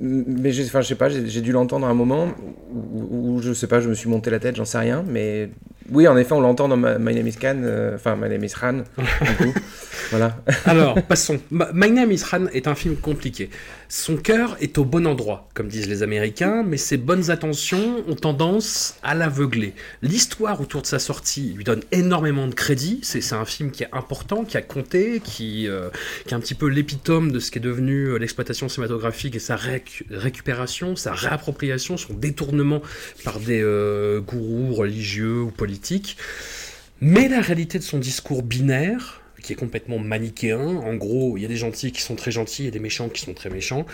mais 0.00 0.52
je 0.52 0.62
sais 0.62 0.94
pas, 0.94 1.08
j'ai 1.08 1.26
j'ai 1.26 1.40
dû 1.40 1.52
l'entendre 1.52 1.86
à 1.86 1.90
un 1.90 1.94
moment 1.94 2.28
où, 2.70 3.36
où 3.36 3.42
je 3.42 3.52
sais 3.52 3.66
pas, 3.66 3.80
je 3.80 3.88
me 3.88 3.94
suis 3.94 4.08
monté 4.08 4.30
la 4.30 4.38
tête, 4.38 4.56
j'en 4.56 4.64
sais 4.64 4.78
rien, 4.78 5.02
mais 5.06 5.50
oui, 5.90 6.06
en 6.08 6.16
effet, 6.16 6.32
on 6.32 6.40
l'entend 6.40 6.68
dans 6.68 6.76
Ma- 6.76 6.98
My 6.98 7.14
Name 7.14 7.26
is 7.28 7.34
Khan, 7.36 7.60
euh, 7.64 7.94
enfin 7.94 8.16
My 8.16 8.28
Name 8.28 8.44
is 8.44 8.52
Khan, 8.58 8.84
du 8.98 9.36
coup, 9.36 9.54
voilà. 10.10 10.36
Alors, 10.66 11.02
passons. 11.02 11.38
My 11.50 11.90
Name 11.90 12.12
is 12.12 12.22
Khan 12.28 12.46
est 12.52 12.66
un 12.66 12.74
film 12.74 12.96
compliqué. 12.96 13.50
Son 13.90 14.16
cœur 14.16 14.56
est 14.60 14.76
au 14.76 14.84
bon 14.84 15.06
endroit, 15.06 15.48
comme 15.54 15.68
disent 15.68 15.88
les 15.88 16.02
Américains, 16.02 16.62
mais 16.62 16.76
ses 16.76 16.98
bonnes 16.98 17.30
intentions 17.30 18.04
ont 18.06 18.14
tendance 18.16 18.96
à 19.02 19.14
l'aveugler. 19.14 19.72
L'histoire 20.02 20.60
autour 20.60 20.82
de 20.82 20.86
sa 20.86 20.98
sortie 20.98 21.54
lui 21.56 21.64
donne 21.64 21.80
énormément 21.90 22.46
de 22.48 22.54
crédit. 22.54 23.00
C'est 23.02 23.32
un 23.32 23.46
film 23.46 23.70
qui 23.70 23.84
est 23.84 23.88
important, 23.92 24.44
qui 24.44 24.58
a 24.58 24.62
compté, 24.62 25.20
qui, 25.24 25.66
euh, 25.68 25.88
qui 26.26 26.34
est 26.34 26.36
un 26.36 26.40
petit 26.40 26.54
peu 26.54 26.66
l'épitome 26.66 27.32
de 27.32 27.40
ce 27.40 27.50
qui 27.50 27.58
est 27.58 27.62
devenu 27.62 28.08
euh, 28.08 28.18
l'exploitation 28.18 28.68
cinématographique 28.68 29.34
et 29.36 29.38
sa 29.38 29.56
récu- 29.56 30.04
récupération, 30.10 30.94
sa 30.94 31.12
réappropriation, 31.12 31.96
son 31.96 32.12
détournement 32.12 32.82
par 33.24 33.40
des 33.40 33.62
euh, 33.62 34.20
gourous 34.20 34.74
religieux 34.74 35.40
ou 35.40 35.50
politiques. 35.50 35.77
Mais 37.00 37.28
la 37.28 37.40
réalité 37.40 37.78
de 37.78 37.84
son 37.84 37.98
discours 37.98 38.42
binaire, 38.42 39.20
qui 39.40 39.52
est 39.52 39.56
complètement 39.56 40.00
manichéen, 40.00 40.58
en 40.58 40.94
gros, 40.94 41.36
il 41.36 41.42
y 41.42 41.44
a 41.44 41.48
des 41.48 41.56
gentils 41.56 41.92
qui 41.92 42.02
sont 42.02 42.16
très 42.16 42.32
gentils 42.32 42.66
et 42.66 42.70
des 42.72 42.80
méchants 42.80 43.08
qui 43.08 43.20
sont 43.22 43.34
très 43.34 43.50
méchants, 43.50 43.86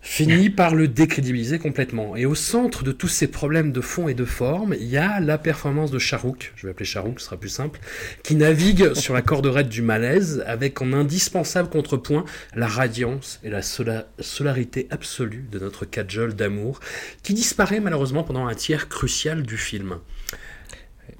finit 0.00 0.48
par 0.48 0.76
le 0.76 0.86
décrédibiliser 0.86 1.58
complètement. 1.58 2.14
Et 2.14 2.24
au 2.24 2.36
centre 2.36 2.84
de 2.84 2.92
tous 2.92 3.08
ces 3.08 3.26
problèmes 3.26 3.72
de 3.72 3.80
fond 3.80 4.06
et 4.06 4.14
de 4.14 4.24
forme, 4.24 4.74
il 4.78 4.86
y 4.86 4.96
a 4.96 5.18
la 5.18 5.38
performance 5.38 5.90
de 5.90 5.98
Charouk, 5.98 6.52
je 6.54 6.66
vais 6.66 6.70
appeler 6.70 6.86
Charouk, 6.86 7.18
ce 7.18 7.26
sera 7.26 7.36
plus 7.36 7.48
simple, 7.48 7.80
qui 8.22 8.36
navigue 8.36 8.94
sur 8.94 9.12
la 9.12 9.22
corde 9.22 9.46
raide 9.46 9.68
du 9.68 9.82
malaise 9.82 10.44
avec 10.46 10.80
en 10.80 10.92
indispensable 10.92 11.68
contrepoint 11.68 12.24
la 12.54 12.68
radiance 12.68 13.40
et 13.42 13.50
la 13.50 13.62
sola- 13.62 14.06
solarité 14.20 14.86
absolue 14.90 15.46
de 15.50 15.58
notre 15.58 15.84
cajole 15.84 16.34
d'amour, 16.34 16.78
qui 17.24 17.34
disparaît 17.34 17.80
malheureusement 17.80 18.22
pendant 18.22 18.46
un 18.46 18.54
tiers 18.54 18.88
crucial 18.88 19.42
du 19.42 19.58
film. 19.58 19.98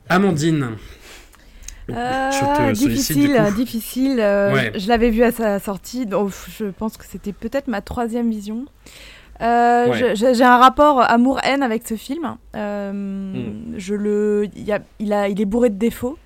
Amandine, 0.09 0.71
Euh, 1.91 2.31
Je 2.31 2.39
te 2.39 2.73
difficile, 2.73 3.37
coup. 3.49 3.55
difficile. 3.55 4.21
euh, 4.21 4.53
Ouais. 4.55 4.73
Je 4.79 4.89
l'avais 4.89 5.11
vu 5.11 5.25
à 5.25 5.33
sa 5.33 5.59
sortie, 5.59 6.07
donc 6.07 6.31
je 6.59 6.67
pense 6.67 6.97
que 6.97 7.05
c'était 7.05 7.33
peut-être 7.33 7.67
ma 7.67 7.81
troisième 7.81 8.31
vision. 8.31 8.65
Euh, 9.41 9.89
Ouais. 9.89 10.15
J'ai 10.15 10.45
un 10.45 10.59
rapport 10.59 11.01
amour-haine 11.03 11.63
avec 11.63 11.87
ce 11.87 11.95
film. 11.97 12.37
Euh, 12.55 12.93
Hmm. 12.93 13.75
Je 13.77 13.95
le, 13.95 14.49
il, 14.55 14.63
y 14.63 14.73
a- 14.73 14.81
il, 15.01 15.13
a, 15.13 15.29
il 15.29 15.41
est 15.41 15.45
bourré 15.45 15.71
de 15.71 15.75
défauts. 15.79 16.17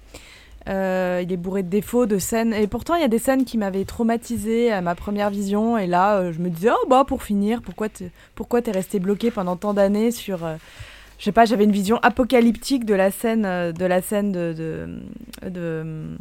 Euh, 0.68 1.20
il 1.22 1.32
est 1.32 1.36
bourré 1.36 1.62
de 1.62 1.68
défauts, 1.70 2.06
de 2.06 2.18
scènes. 2.18 2.52
Et 2.52 2.66
pourtant, 2.66 2.94
il 2.96 3.00
y 3.00 3.04
a 3.04 3.08
des 3.08 3.20
scènes 3.20 3.44
qui 3.44 3.56
m'avaient 3.56 3.84
traumatisée 3.84 4.72
à 4.72 4.82
ma 4.82 4.94
première 4.94 5.30
vision. 5.30 5.78
Et 5.78 5.86
là, 5.86 6.16
euh, 6.16 6.32
je 6.32 6.40
me 6.40 6.50
disais, 6.50 6.70
oh 6.70 6.86
bah 6.88 7.04
pour 7.06 7.22
finir, 7.22 7.62
pourquoi 7.62 7.88
t'es 7.88 8.10
pourquoi 8.34 8.60
t'es 8.62 8.72
resté 8.72 8.98
bloqué 8.98 9.30
pendant 9.30 9.56
tant 9.56 9.72
d'années 9.72 10.10
sur. 10.10 10.44
euh, 10.44 10.56
je 11.18 11.24
sais 11.24 11.32
pas, 11.32 11.44
j'avais 11.46 11.64
une 11.64 11.72
vision 11.72 11.98
apocalyptique 12.02 12.84
de 12.84 12.94
la 12.94 13.10
scène, 13.10 13.44
euh, 13.46 13.72
de 13.72 13.84
la 13.84 14.02
scène 14.02 14.32
de, 14.32 14.52
de, 14.52 15.48
de, 15.50 16.16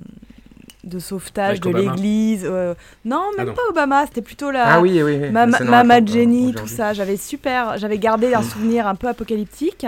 de 0.84 1.00
sauvetage 1.00 1.50
Avec 1.60 1.64
de 1.64 1.70
Obama. 1.70 1.91
l'église. 1.91 2.46
euh, 2.46 2.74
non, 3.04 3.22
Ah 3.34 3.38
même 3.38 3.48
non. 3.48 3.54
pas 3.54 3.62
Obama, 3.70 4.06
c'était 4.06 4.22
plutôt 4.22 4.52
la. 4.52 4.76
Ah 4.76 4.82
oui, 4.82 5.02
oui, 5.04 5.18
oui. 5.22 5.30
Ma- 5.32 5.46
la 5.48 5.58
scène 5.58 5.68
en 5.68 5.72
Mama 5.72 6.06
Jenny, 6.06 6.50
hein, 6.50 6.54
tout 6.60 6.68
ça, 6.68 6.93
j'avais 6.93 7.18
super, 7.18 7.78
j'avais 7.78 7.98
gardé 7.98 8.34
un 8.34 8.41
souvenir 8.43 8.88
un 8.88 8.96
peu 8.96 9.08
apocalyptique. 9.08 9.86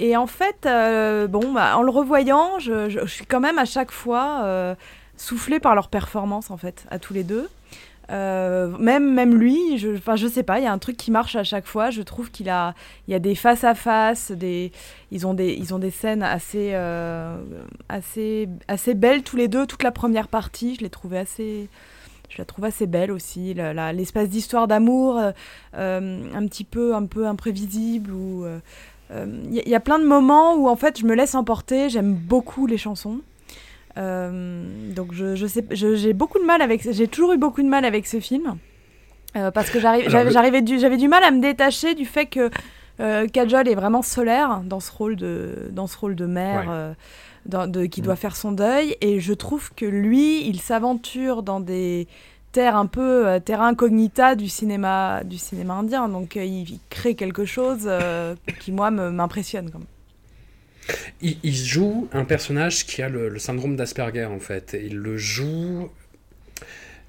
Et 0.00 0.16
en 0.16 0.28
fait, 0.28 0.64
euh, 0.66 1.26
bon, 1.26 1.52
bah, 1.52 1.76
en 1.76 1.82
le 1.82 1.90
revoyant, 1.90 2.58
je, 2.60 2.88
je- 2.88 3.00
je 3.00 3.06
suis 3.12 3.26
quand 3.26 3.40
même 3.40 3.58
à 3.58 3.64
chaque 3.64 3.90
fois 3.90 4.42
euh, 4.44 4.74
soufflée 5.16 5.58
par 5.58 5.74
leur 5.74 5.88
performance, 5.88 6.52
en 6.52 6.56
fait, 6.56 6.84
à 6.90 7.00
tous 7.00 7.14
les 7.14 7.24
deux. 7.24 7.48
Euh, 8.10 8.68
même, 8.78 9.12
même 9.12 9.34
lui, 9.36 9.76
je, 9.76 9.96
enfin, 9.96 10.16
je 10.16 10.26
sais 10.26 10.42
pas, 10.42 10.58
il 10.58 10.64
y 10.64 10.66
a 10.66 10.72
un 10.72 10.78
truc 10.78 10.96
qui 10.96 11.10
marche 11.10 11.36
à 11.36 11.44
chaque 11.44 11.66
fois. 11.66 11.90
Je 11.90 12.02
trouve 12.02 12.30
qu'il 12.30 12.48
a, 12.48 12.74
il 13.06 13.12
y 13.12 13.14
a 13.14 13.18
des 13.18 13.34
face 13.34 13.64
à 13.64 13.74
face, 13.74 14.32
des, 14.32 14.72
ils 15.10 15.26
ont 15.26 15.34
des, 15.34 15.52
ils 15.54 15.74
ont 15.74 15.78
des 15.78 15.90
scènes 15.90 16.22
assez, 16.22 16.70
euh, 16.72 17.36
assez, 17.88 18.48
assez 18.66 18.94
belles 18.94 19.22
tous 19.22 19.36
les 19.36 19.48
deux. 19.48 19.66
Toute 19.66 19.82
la 19.82 19.92
première 19.92 20.28
partie, 20.28 20.74
je 20.76 20.80
l'ai 20.80 21.18
assez, 21.18 21.68
je 22.30 22.38
la 22.38 22.44
trouve 22.46 22.64
assez 22.64 22.86
belle 22.86 23.10
aussi. 23.10 23.54
L'espace 23.92 24.28
d'histoire 24.30 24.68
d'amour, 24.68 25.20
euh, 25.74 26.34
un 26.34 26.46
petit 26.46 26.64
peu, 26.64 26.94
un 26.94 27.04
peu 27.04 27.26
imprévisible. 27.26 28.10
Ou 28.12 28.46
il 29.10 29.54
y, 29.54 29.68
y 29.68 29.74
a 29.74 29.80
plein 29.80 29.98
de 29.98 30.06
moments 30.06 30.54
où 30.54 30.68
en 30.68 30.76
fait 30.76 30.98
je 30.98 31.04
me 31.04 31.14
laisse 31.14 31.34
emporter. 31.34 31.90
J'aime 31.90 32.14
beaucoup 32.14 32.66
les 32.66 32.78
chansons. 32.78 33.20
Euh, 33.98 34.92
donc 34.94 35.12
je, 35.12 35.34
je 35.34 35.46
sais, 35.46 35.64
j'ai 35.70 36.12
beaucoup 36.12 36.38
de 36.38 36.44
mal 36.44 36.62
avec, 36.62 36.90
j'ai 36.90 37.08
toujours 37.08 37.32
eu 37.32 37.36
beaucoup 37.38 37.62
de 37.62 37.68
mal 37.68 37.84
avec 37.84 38.06
ce 38.06 38.20
film 38.20 38.56
Euh, 39.36 39.50
parce 39.50 39.70
que 39.70 39.78
j'arrivais 39.80 40.62
du, 40.62 40.78
j'avais 40.78 40.96
du 40.96 41.08
mal 41.08 41.22
à 41.24 41.30
me 41.30 41.40
détacher 41.40 41.94
du 41.94 42.04
fait 42.06 42.26
que 42.26 42.50
euh, 43.00 43.26
Kajol 43.26 43.68
est 43.68 43.74
vraiment 43.74 44.02
solaire 44.02 44.60
dans 44.64 44.80
ce 44.80 44.90
rôle 44.92 45.16
de, 45.16 45.68
dans 45.72 45.86
ce 45.86 45.96
rôle 45.98 46.14
de 46.14 46.26
mère. 46.26 46.66
Ouais. 46.68 46.94
dans- 47.46 47.66
de, 47.66 47.86
qui 47.86 48.02
doit 48.02 48.16
faire 48.16 48.36
son 48.36 48.52
deuil 48.52 48.96
et 49.00 49.20
je 49.20 49.32
trouve 49.32 49.72
que 49.74 49.86
lui 49.86 50.46
il 50.48 50.60
s'aventure 50.60 51.42
dans 51.42 51.60
des 51.60 52.06
terres 52.52 52.76
un 52.76 52.86
peu 52.86 53.26
euh, 53.26 53.38
terra 53.40 53.66
incognita 53.68 54.34
du 54.34 54.48
cinéma 54.48 55.22
du 55.24 55.38
cinéma 55.38 55.74
indien 55.74 56.08
donc 56.08 56.36
euh, 56.36 56.44
il, 56.44 56.68
il 56.68 56.80
crée 56.90 57.14
quelque 57.14 57.44
chose 57.46 57.84
euh, 57.86 58.34
qui 58.60 58.70
moi 58.72 58.90
me- 58.90 59.10
m'impressionne 59.10 59.70
quand 59.70 59.78
même. 59.78 59.86
Il, 61.20 61.36
il 61.42 61.54
joue 61.54 62.08
un 62.12 62.24
personnage 62.24 62.86
qui 62.86 63.02
a 63.02 63.08
le, 63.08 63.28
le 63.28 63.38
syndrome 63.38 63.76
d'Asperger 63.76 64.24
en 64.24 64.40
fait. 64.40 64.74
Et 64.74 64.86
il 64.86 64.96
le 64.96 65.16
joue. 65.16 65.88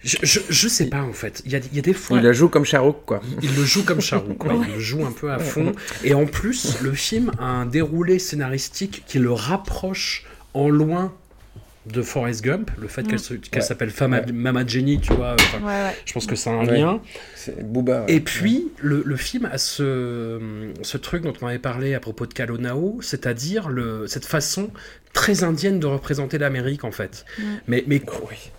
Je, 0.02 0.18
je, 0.24 0.40
je 0.50 0.68
sais 0.70 0.88
pas 0.88 1.02
en 1.02 1.12
fait. 1.12 1.42
Il 1.46 1.52
y 1.52 1.56
a, 1.56 1.60
il 1.60 1.76
y 1.76 1.80
a 1.80 1.82
des 1.82 1.94
fois. 1.94 2.18
Il 2.18 2.24
la 2.24 2.32
joue 2.32 2.48
comme 2.48 2.66
Charouk, 2.66 3.04
quoi. 3.06 3.22
Il 3.42 3.54
le 3.56 3.66
joue 3.66 3.84
comme 3.84 4.00
Charouk, 4.02 4.38
quoi. 4.38 4.54
il 4.66 4.74
le 4.74 4.80
joue 4.80 5.06
un 5.06 5.12
peu 5.12 5.32
à 5.32 5.40
fond. 5.40 5.74
Et 6.04 6.14
en 6.14 6.26
plus, 6.26 6.82
le 6.82 6.94
film 6.94 7.32
a 7.38 7.46
un 7.46 7.66
déroulé 7.66 8.18
scénaristique 8.18 9.04
qui 9.06 9.20
le 9.20 9.32
rapproche 9.32 10.26
en 10.54 10.70
loin 10.70 11.14
de 11.92 12.02
Forrest 12.02 12.44
Gump. 12.44 12.72
Le 12.80 12.88
fait 12.88 13.04
qu'elle 13.04 13.20
Ouais. 13.20 13.62
s'appelle 13.62 13.90
Fama- 13.92 14.22
Mama 14.32 14.66
Jenny, 14.66 15.00
tu 15.00 15.14
vois. 15.14 15.36
enfin, 15.40 15.60
Ouais, 15.60 15.66
ouais. 15.90 15.96
Je 16.06 16.14
pense 16.14 16.26
que 16.26 16.36
c'est 16.36 16.50
un 16.50 16.64
lien. 16.64 17.02
C'est 17.36 17.64
Booba. 17.64 18.02
ouais. 18.06 18.14
Et 18.14 18.20
puis, 18.20 18.68
le, 18.80 19.04
le 19.06 19.16
film 19.16 19.46
a 19.52 19.58
ce, 19.58 20.70
ce 20.82 20.98
truc 20.98 21.24
dont 21.24 21.34
on 21.42 21.48
avait 21.48 21.60
parlé 21.60 21.94
à 21.96 22.00
propos 22.00 22.26
de 22.26 22.34
Kalonao, 22.34 23.00
c'est-à-dire 23.02 23.70
cette 24.08 24.26
façon 24.26 24.70
très 25.14 25.44
indienne 25.44 25.80
de 25.80 25.88
représenter 25.88 26.38
l'Amérique, 26.38 26.84
en 26.84 26.92
fait. 26.92 27.26
Mais, 27.68 27.84
mais 27.88 28.02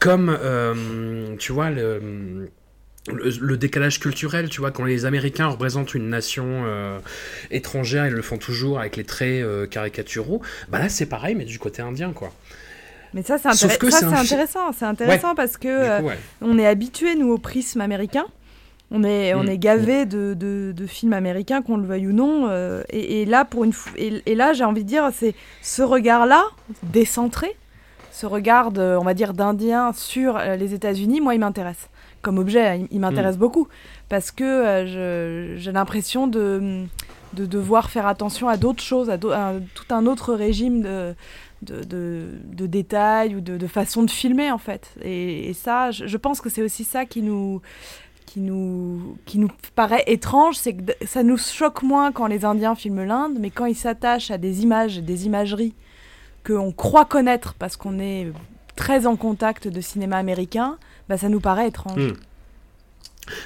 comme, 0.00 0.36
euh, 0.42 1.36
tu 1.38 1.52
vois, 1.52 1.70
le, 1.70 2.48
le, 3.10 3.30
le 3.40 3.56
décalage 3.56 3.98
culturel, 4.00 4.48
tu 4.48 4.60
vois, 4.60 4.70
quand 4.72 4.84
les 4.84 5.04
Américains 5.06 5.46
représentent 5.46 5.94
une 5.94 6.08
nation 6.08 6.64
euh, 6.66 6.98
étrangère, 7.50 8.06
ils 8.06 8.12
le 8.12 8.22
font 8.22 8.36
toujours 8.36 8.78
avec 8.80 8.96
les 8.96 9.04
traits 9.04 9.42
euh, 9.42 9.66
caricaturaux, 9.66 10.42
bah 10.68 10.78
là, 10.80 10.88
c'est 10.88 11.06
pareil, 11.06 11.34
mais 11.34 11.44
du 11.44 11.58
côté 11.58 11.82
indien, 11.82 12.12
quoi. 12.12 12.32
Mais 13.14 13.22
ça 13.22 13.38
c'est 13.38 13.78
que 13.78 13.90
ça, 13.90 13.98
c'est 13.98 14.04
intéressant, 14.06 14.72
c'est 14.72 14.84
intéressant 14.84 15.34
parce 15.34 15.56
que 15.56 15.68
euh, 15.68 15.98
coup, 16.00 16.06
ouais. 16.06 16.18
on 16.42 16.58
est 16.58 16.66
habitué 16.66 17.14
nous 17.16 17.30
au 17.32 17.38
prisme 17.38 17.80
américain. 17.80 18.24
On 18.92 19.04
est, 19.04 19.34
on 19.34 19.44
Mm. 19.44 19.48
est 19.48 19.58
gavé 19.58 20.04
de, 20.04 20.34
de, 20.34 20.72
de 20.76 20.86
films 20.86 21.12
américains, 21.12 21.62
qu'on 21.62 21.76
le 21.76 21.86
veuille 21.86 22.08
ou 22.08 22.12
non. 22.12 22.48
euh, 22.48 22.82
et, 22.90 23.22
et 23.22 23.24
là, 23.24 23.44
pour 23.44 23.62
une, 23.62 23.72
et, 23.96 24.20
et 24.26 24.34
là, 24.34 24.52
j'ai 24.52 24.64
envie 24.64 24.82
de 24.82 24.88
dire, 24.88 25.10
c'est 25.14 25.34
ce 25.62 25.82
regard-là, 25.82 26.42
décentré, 26.82 27.54
ce 28.10 28.26
regard, 28.26 28.72
de, 28.72 28.96
on 29.00 29.04
va 29.04 29.14
dire, 29.14 29.32
d'Indien 29.32 29.92
sur 29.92 30.36
euh, 30.36 30.56
les 30.56 30.74
États-Unis, 30.74 31.20
moi, 31.20 31.34
il 31.34 31.38
m'intéresse. 31.40 31.88
Comme 32.20 32.38
objet, 32.38 32.80
il, 32.80 32.88
il 32.90 32.98
m'intéresse 33.00 33.38
beaucoup. 33.38 33.68
Parce 34.08 34.32
que 34.32 34.42
euh, 34.44 35.56
j'ai 35.56 35.70
l'impression 35.70 36.26
de, 36.26 36.82
de 37.34 37.46
devoir 37.46 37.90
faire 37.90 38.08
attention 38.08 38.48
à 38.48 38.56
d'autres 38.56 38.82
choses, 38.82 39.08
à, 39.08 39.14
à 39.14 39.52
tout 39.74 39.94
un 39.94 40.06
autre 40.06 40.34
régime 40.34 40.82
de, 40.82 41.14
de, 41.62 41.82
de, 41.84 42.66
détails 42.66 43.36
ou 43.36 43.40
de, 43.40 43.56
de 43.56 43.66
façon 43.66 44.02
de 44.02 44.10
filmer, 44.10 44.50
en 44.50 44.58
fait. 44.58 44.94
Et, 45.02 45.50
et 45.50 45.52
ça, 45.52 45.90
je, 45.90 46.16
pense 46.16 46.40
que 46.40 46.48
c'est 46.48 46.62
aussi 46.62 46.84
ça 46.84 47.04
qui 47.04 47.22
nous 47.22 47.60
qui 48.26 48.40
nous, 48.40 49.18
qui 49.26 49.40
nous 49.40 49.48
paraît 49.74 50.04
étrange, 50.06 50.54
c'est 50.54 50.74
que 50.74 50.92
ça 51.04 51.24
nous 51.24 51.36
choque 51.36 51.82
moins 51.82 52.12
quand 52.12 52.28
les 52.28 52.44
Indiens 52.44 52.76
filment 52.76 53.02
l'Inde, 53.02 53.38
mais 53.40 53.50
quand 53.50 53.64
ils 53.64 53.74
s'attachent 53.74 54.30
à 54.30 54.38
des 54.38 54.62
images, 54.62 54.98
des 54.98 55.26
imageries 55.26 55.74
qu'on 56.46 56.70
croit 56.70 57.04
connaître 57.04 57.54
parce 57.54 57.76
qu'on 57.76 57.98
est 57.98 58.28
très 58.76 59.06
en 59.06 59.16
contact 59.16 59.66
de 59.66 59.80
cinéma 59.80 60.16
américain, 60.16 60.78
bah, 61.08 61.18
ça 61.18 61.28
nous 61.28 61.40
paraît 61.40 61.66
étrange. 61.66 62.12
Mm. 62.12 62.12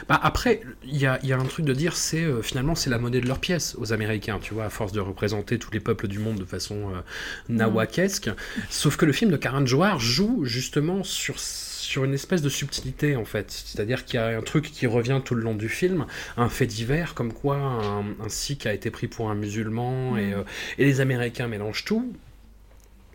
Bah 0.09 0.19
après, 0.23 0.61
il 0.85 0.97
y 0.97 1.07
a, 1.07 1.19
il 1.23 1.29
y 1.29 1.33
a 1.33 1.39
un 1.39 1.45
truc 1.45 1.65
de 1.67 1.73
dire, 1.75 1.97
c'est 1.97 2.23
euh, 2.23 2.43
finalement 2.43 2.75
c'est 2.75 2.91
la 2.91 2.99
monnaie 2.99 3.21
de 3.21 3.27
leur 3.27 3.39
pièce 3.39 3.75
aux 3.79 3.93
Américains, 3.93 4.39
tu 4.41 4.55
vois, 4.55 4.65
à 4.65 4.71
force 4.71 4.93
de 4.93 5.01
représenter 5.01 5.59
tous 5.59 5.71
les 5.73 5.81
peuples 5.81 6.09
du 6.09 6.19
monde 6.19 6.39
de 6.39 6.45
façon 6.45 6.91
euh, 6.95 7.01
nawakesque. 7.49 8.31
Sauf 8.71 8.97
que 8.97 9.05
le 9.05 9.13
film 9.13 9.31
de 9.31 9.37
Karan 9.37 9.67
Johar 9.67 9.99
joue 10.01 10.45
justement 10.45 11.03
sur 11.05 11.39
sur 11.39 12.05
une 12.05 12.15
espèce 12.15 12.41
de 12.41 12.49
subtilité 12.49 13.15
en 13.15 13.27
fait, 13.27 13.51
c'est-à-dire 13.51 14.05
qu'il 14.07 14.15
y 14.19 14.23
a 14.23 14.39
un 14.39 14.41
truc 14.41 14.73
qui 14.73 14.87
revient 14.87 15.21
tout 15.25 15.35
le 15.35 15.43
long 15.43 15.55
du 15.55 15.69
film, 15.69 16.07
un 16.39 16.49
fait 16.49 16.67
divers 16.67 17.15
comme 17.15 17.33
quoi 17.33 17.57
un, 17.57 18.01
un 18.25 18.29
sikh 18.29 18.65
a 18.67 18.73
été 18.73 18.91
pris 18.91 19.07
pour 19.07 19.31
un 19.31 19.35
musulman 19.35 20.17
et, 20.17 20.33
euh, 20.33 20.43
et 20.79 20.87
les 20.87 21.01
Américains 21.03 21.47
mélangent 21.47 21.85
tout. 21.85 22.11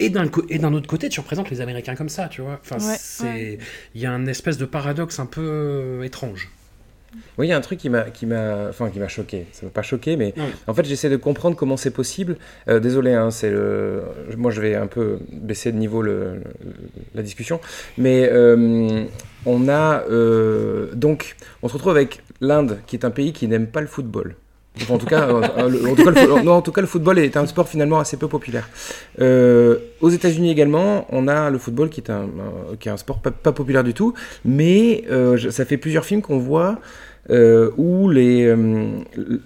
Et 0.02 0.10
d'un 0.10 0.30
co- 0.30 0.46
et 0.50 0.60
d'un 0.60 0.74
autre 0.74 0.88
côté, 0.88 1.10
tu 1.10 1.20
représentes 1.20 1.50
les 1.50 1.60
Américains 1.60 1.96
comme 1.96 2.08
ça, 2.10 2.30
tu 2.30 2.42
vois. 2.42 2.62
Enfin, 2.62 2.78
Ouais, 2.78 2.96
c'est 2.98 3.58
il 3.96 4.02
y 4.02 4.06
a 4.06 4.12
un 4.14 4.28
espèce 4.28 4.58
de 4.58 4.66
paradoxe 4.66 5.20
un 5.20 5.26
peu 5.26 5.42
euh, 5.44 6.04
étrange. 6.04 6.50
Oui, 7.38 7.48
il 7.48 7.50
y 7.50 7.54
a 7.54 7.58
un 7.58 7.62
truc 7.62 7.80
qui 7.80 7.90
m'a, 7.90 8.04
qui 8.04 8.26
m'a, 8.26 8.68
enfin 8.70 8.90
qui 8.90 9.00
m'a 9.00 9.08
choqué. 9.08 9.48
Ça 9.52 9.66
m'a 9.66 9.72
pas 9.72 9.82
choqué, 9.82 10.16
mais 10.18 10.34
en 10.68 10.74
fait, 10.74 10.86
j'essaie 10.86 11.10
de 11.10 11.16
comprendre 11.18 11.56
comment 11.56 11.78
c'est 11.78 11.92
possible. 11.92 12.38
Euh, 12.68 12.80
désolé, 12.80 13.14
hein, 13.14 13.32
c'est 13.32 13.50
le, 13.50 14.04
moi 14.38 14.52
je 14.52 14.62
vais 14.62 14.76
un 14.76 14.88
peu 14.88 15.20
baisser 15.32 15.72
de 15.72 15.78
niveau 15.78 16.02
le, 16.02 16.36
le- 16.36 16.44
la 17.16 17.22
discussion, 17.24 17.60
mais 17.98 18.30
euh, 18.32 19.06
on 19.46 19.70
a 19.70 20.04
euh, 20.10 20.94
donc, 20.94 21.36
on 21.64 21.68
se 21.68 21.74
retrouve 21.74 21.92
avec 21.92 22.22
l'Inde, 22.42 22.80
qui 22.88 22.96
est 22.96 23.06
un 23.06 23.12
pays 23.12 23.34
qui 23.34 23.48
n'aime 23.48 23.68
pas 23.68 23.82
le 23.82 23.88
football. 23.88 24.36
Enfin, 24.82 24.94
en 24.94 24.98
tout 24.98 25.06
cas, 25.06 25.28
euh, 25.30 25.70
le- 25.70 25.88
en, 25.90 25.96
tout 25.96 26.04
cas, 26.04 26.12
le, 26.12 26.50
en 26.50 26.62
tout 26.62 26.72
cas, 26.72 26.82
le 26.82 26.88
football 26.88 27.20
est 27.20 27.36
un 27.38 27.46
sport 27.46 27.68
finalement 27.68 28.00
assez 28.00 28.18
peu 28.18 28.28
populaire. 28.28 28.70
Euh, 29.22 29.78
aux 30.02 30.10
États-Unis 30.10 30.52
également, 30.52 31.06
on 31.10 31.28
a 31.28 31.50
le 31.50 31.58
football 31.58 31.90
qui 31.90 32.02
est 32.02 32.10
un, 32.10 32.28
qui 32.80 32.90
est 32.90 32.92
un 32.92 32.98
sport 32.98 33.20
pas, 33.22 33.32
populaire 33.52 33.84
du 33.84 33.94
tout, 33.94 34.14
mais 34.46 35.04
euh, 35.12 35.38
ça 35.52 35.66
fait 35.66 35.78
plusieurs 35.78 36.06
films 36.06 36.22
qu'on 36.22 36.40
voit 36.40 36.80
euh, 37.30 37.70
où 37.78 38.10
les, 38.10 38.46
euh, 38.46 38.90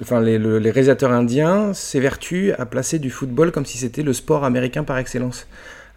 enfin, 0.01 0.21
les, 0.21 0.37
le- 0.37 0.59
les 0.59 0.71
réalisateurs 0.71 1.11
indiens 1.11 1.73
s'évertuent 1.73 2.51
à 2.57 2.65
placer 2.65 2.99
du 2.99 3.09
football 3.09 3.51
comme 3.51 3.65
si 3.65 3.77
c'était 3.77 4.03
le 4.03 4.13
sport 4.13 4.45
américain 4.45 4.83
par 4.83 4.97
excellence. 4.97 5.47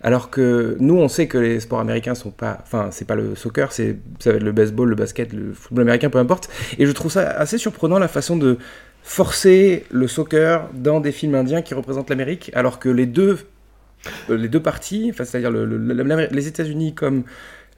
Alors 0.03 0.29
que 0.31 0.77
nous, 0.79 0.97
on 0.99 1.09
sait 1.09 1.27
que 1.27 1.39
les 1.39 1.59
sports 1.59 1.81
américains 1.81 2.15
sont 2.15 2.31
pas, 2.31 2.59
enfin, 2.63 2.89
c'est 2.91 3.07
pas 3.07 3.15
le 3.17 3.35
soccer, 3.35 3.73
c'est 3.73 3.97
ça 4.19 4.31
va 4.31 4.37
être 4.37 4.43
le 4.43 4.53
baseball, 4.53 4.89
le 4.91 4.95
basket, 4.95 5.33
le 5.33 5.53
football 5.55 5.83
américain, 5.83 6.11
peu 6.11 6.19
importe. 6.19 6.49
Et 6.79 6.87
je 6.87 6.93
trouve 6.93 7.11
ça 7.11 7.23
assez 7.31 7.57
surprenant 7.57 7.99
la 7.99 8.07
façon 8.09 8.37
de 8.37 8.59
forcer 9.07 9.85
le 9.93 10.09
soccer 10.09 10.69
dans 10.75 10.99
des 11.01 11.13
films 11.13 11.37
indiens 11.37 11.63
qui 11.63 11.75
représentent 11.75 12.11
l'Amérique, 12.11 12.51
alors 12.55 12.81
que 12.81 12.89
les 12.89 13.07
deux, 13.07 13.39
euh, 14.29 14.37
les 14.37 14.49
deux 14.49 14.61
parties, 14.61 15.11
enfin, 15.15 15.25
c'est-à-dire 15.25 15.53
le- 15.53 15.65
le- 15.65 15.79
l'Amérique- 15.95 16.33
les 16.33 16.49
États-Unis 16.49 16.93
comme 16.93 17.23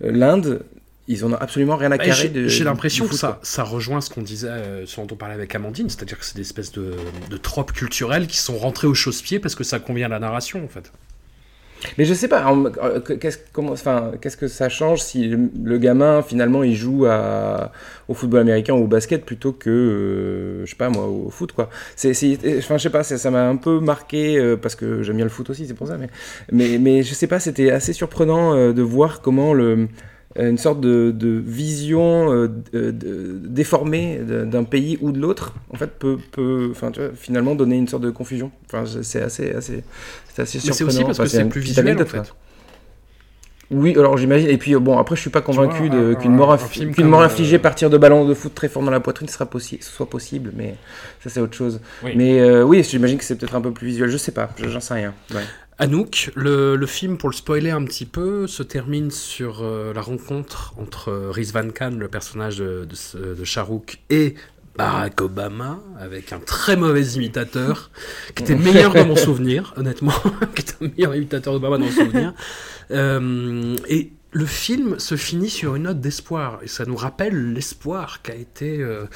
euh, 0.02 0.10
l'Inde, 0.10 0.62
ils 1.06 1.26
en 1.26 1.32
ont 1.32 1.36
absolument 1.36 1.76
rien 1.76 1.92
à 1.92 1.98
Bah, 1.98 2.04
carrer. 2.06 2.32
J'ai 2.46 2.64
l'impression 2.64 3.06
que 3.06 3.14
ça, 3.14 3.40
ça 3.42 3.62
rejoint 3.62 4.00
ce 4.00 4.08
qu'on 4.08 4.22
disait, 4.22 4.48
euh, 4.48 4.86
ce 4.86 4.96
dont 4.96 5.06
on 5.10 5.16
parlait 5.16 5.34
avec 5.34 5.54
Amandine, 5.54 5.90
c'est-à-dire 5.90 6.18
que 6.18 6.24
c'est 6.24 6.34
des 6.36 6.40
espèces 6.42 6.72
de, 6.72 6.94
de 7.30 7.36
tropes 7.36 7.72
culturelles 7.72 8.26
qui 8.26 8.38
sont 8.38 8.56
rentrées 8.56 8.86
au 8.86 8.94
chausse-pied 8.94 9.38
parce 9.38 9.54
que 9.54 9.64
ça 9.64 9.78
convient 9.80 10.06
à 10.06 10.08
la 10.08 10.18
narration, 10.20 10.64
en 10.64 10.68
fait. 10.68 10.90
Mais 11.96 12.04
je 12.04 12.14
sais 12.14 12.28
pas, 12.28 12.44
euh, 12.52 13.00
qu'est-ce 13.00 13.38
comment- 13.52 13.74
que 13.74 14.48
ça 14.48 14.68
change 14.68 15.00
si 15.00 15.28
le, 15.28 15.78
gamin 15.78 16.22
finalement 16.22 16.62
il 16.62 16.74
joue 16.74 17.06
au 18.08 18.14
football 18.14 18.40
américain 18.40 18.74
ou 18.74 18.84
au 18.84 18.86
basket 18.86 19.24
plutôt 19.24 19.52
que, 19.52 19.70
euh, 19.70 20.64
je 20.66 20.70
sais 20.70 20.76
pas 20.76 20.88
moi, 20.88 21.06
au 21.06 21.30
foot 21.30 21.52
quoi. 21.52 21.68
Enfin, 21.96 22.76
je 22.76 22.82
sais 22.82 22.90
pas, 22.90 23.02
ça 23.02 23.30
m'a 23.30 23.48
un 23.48 23.56
peu 23.56 23.80
marqué 23.80 24.38
euh, 24.38 24.56
parce 24.56 24.74
que 24.74 25.02
j'aime 25.02 25.16
bien 25.16 25.24
le 25.24 25.30
foot 25.30 25.50
aussi, 25.50 25.66
c'est 25.66 25.74
pour 25.74 25.86
ça. 25.88 25.96
Mais, 25.98 26.08
mais, 26.52 26.78
mais 26.78 27.02
je 27.02 27.14
sais 27.14 27.26
pas, 27.26 27.38
c'était 27.40 27.70
assez 27.70 27.92
surprenant 27.92 28.54
de 28.72 28.82
voir 28.82 29.20
comment 29.20 29.54
le 29.54 29.88
une 30.38 30.58
sorte 30.58 30.80
de, 30.80 31.10
de 31.10 31.28
vision 31.44 32.32
euh, 32.32 32.48
de- 32.72 32.90
de- 32.90 33.40
déformée 33.44 34.18
d'un 34.18 34.64
pays 34.64 34.98
ou 35.00 35.10
de 35.12 35.18
l'autre, 35.18 35.52
en 35.72 35.76
fait, 35.76 35.90
peut, 35.98 36.18
peut 36.32 36.68
enfin, 36.70 36.90
tu 36.90 37.00
vois, 37.00 37.10
finalement 37.14 37.54
donner 37.54 37.76
une 37.76 37.88
sorte 37.88 38.02
de 38.04 38.10
confusion. 38.10 38.50
Enfin, 38.66 38.84
c'est 39.02 39.22
assez, 39.22 39.50
assez, 39.52 39.82
c'est 40.32 40.42
assez 40.42 40.58
Mais 40.58 40.62
c'est 40.62 40.72
surprenant. 40.72 40.88
aussi 40.90 41.04
parce 41.04 41.18
Enfin, 41.18 41.24
que 41.24 41.30
c'est 41.30 41.44
plus 41.48 41.60
visuel, 41.60 42.00
en 42.00 42.04
fait. 42.06 42.34
Oui, 43.70 43.92
alors 43.98 44.16
j'imagine. 44.16 44.48
Et 44.48 44.56
puis 44.56 44.74
euh, 44.74 44.78
bon, 44.78 44.96
après, 44.98 45.14
je 45.14 45.20
suis 45.20 45.28
pas 45.30 45.42
convaincu 45.42 45.90
qu'une 45.90 46.34
mort, 46.36 46.56
qu'une 46.94 47.12
euh, 47.14 47.18
infligée 47.18 47.58
par 47.58 47.74
tir 47.74 47.90
de 47.90 47.98
ballon 47.98 48.26
de 48.26 48.32
foot 48.32 48.54
très 48.54 48.66
fort 48.68 48.82
dans 48.82 48.90
la 48.90 49.00
poitrine 49.00 49.28
sera 49.28 49.44
possi- 49.44 49.82
soit 49.82 50.08
possible, 50.08 50.52
mais 50.56 50.74
ça 51.22 51.28
c'est 51.28 51.40
autre 51.40 51.54
chose. 51.54 51.80
Oui. 52.02 52.12
Mais 52.16 52.40
euh, 52.40 52.62
oui, 52.62 52.82
j'imagine 52.82 53.18
que 53.18 53.24
c'est 53.24 53.36
peut-être 53.36 53.54
un 53.54 53.60
peu 53.60 53.70
plus 53.70 53.88
visuel. 53.88 54.08
Je 54.08 54.16
sais 54.16 54.32
pas, 54.32 54.48
j'en 54.56 54.80
sais 54.80 54.94
rien. 54.94 55.12
Ouais. 55.34 55.42
Anouk, 55.80 56.32
le, 56.34 56.74
le 56.74 56.86
film, 56.86 57.18
pour 57.18 57.28
le 57.28 57.34
spoiler 57.34 57.70
un 57.70 57.84
petit 57.84 58.04
peu, 58.04 58.48
se 58.48 58.64
termine 58.64 59.12
sur 59.12 59.62
euh, 59.62 59.92
la 59.94 60.00
rencontre 60.00 60.74
entre 60.76 61.10
euh, 61.10 61.30
Riz 61.30 61.52
Van 61.54 61.70
Khan, 61.70 61.92
le 61.96 62.08
personnage 62.08 62.58
de, 62.58 62.84
de, 62.84 63.34
de 63.34 63.44
et 64.10 64.34
Barack 64.76 65.20
Obama, 65.20 65.78
avec 65.98 66.32
un 66.32 66.40
très 66.40 66.76
mauvais 66.76 67.02
imitateur, 67.02 67.90
qui 68.34 68.42
était 68.42 68.56
meilleur 68.56 68.92
dans 68.92 69.06
mon 69.06 69.16
souvenir, 69.16 69.72
honnêtement, 69.76 70.12
qui 70.56 70.62
était 70.62 70.84
un 70.84 70.88
meilleur 70.88 71.14
imitateur 71.14 71.52
d'Obama 71.52 71.78
dans 71.78 71.84
mon 71.84 71.90
souvenir. 71.90 72.34
Euh, 72.90 73.76
et 73.88 74.12
le 74.32 74.44
film 74.44 74.98
se 74.98 75.16
finit 75.16 75.48
sur 75.48 75.74
une 75.74 75.84
note 75.84 76.00
d'espoir, 76.00 76.58
et 76.62 76.68
ça 76.68 76.84
nous 76.84 76.96
rappelle 76.96 77.54
l'espoir 77.54 78.20
qu'a 78.20 78.34
été 78.34 78.78
euh, 78.78 79.06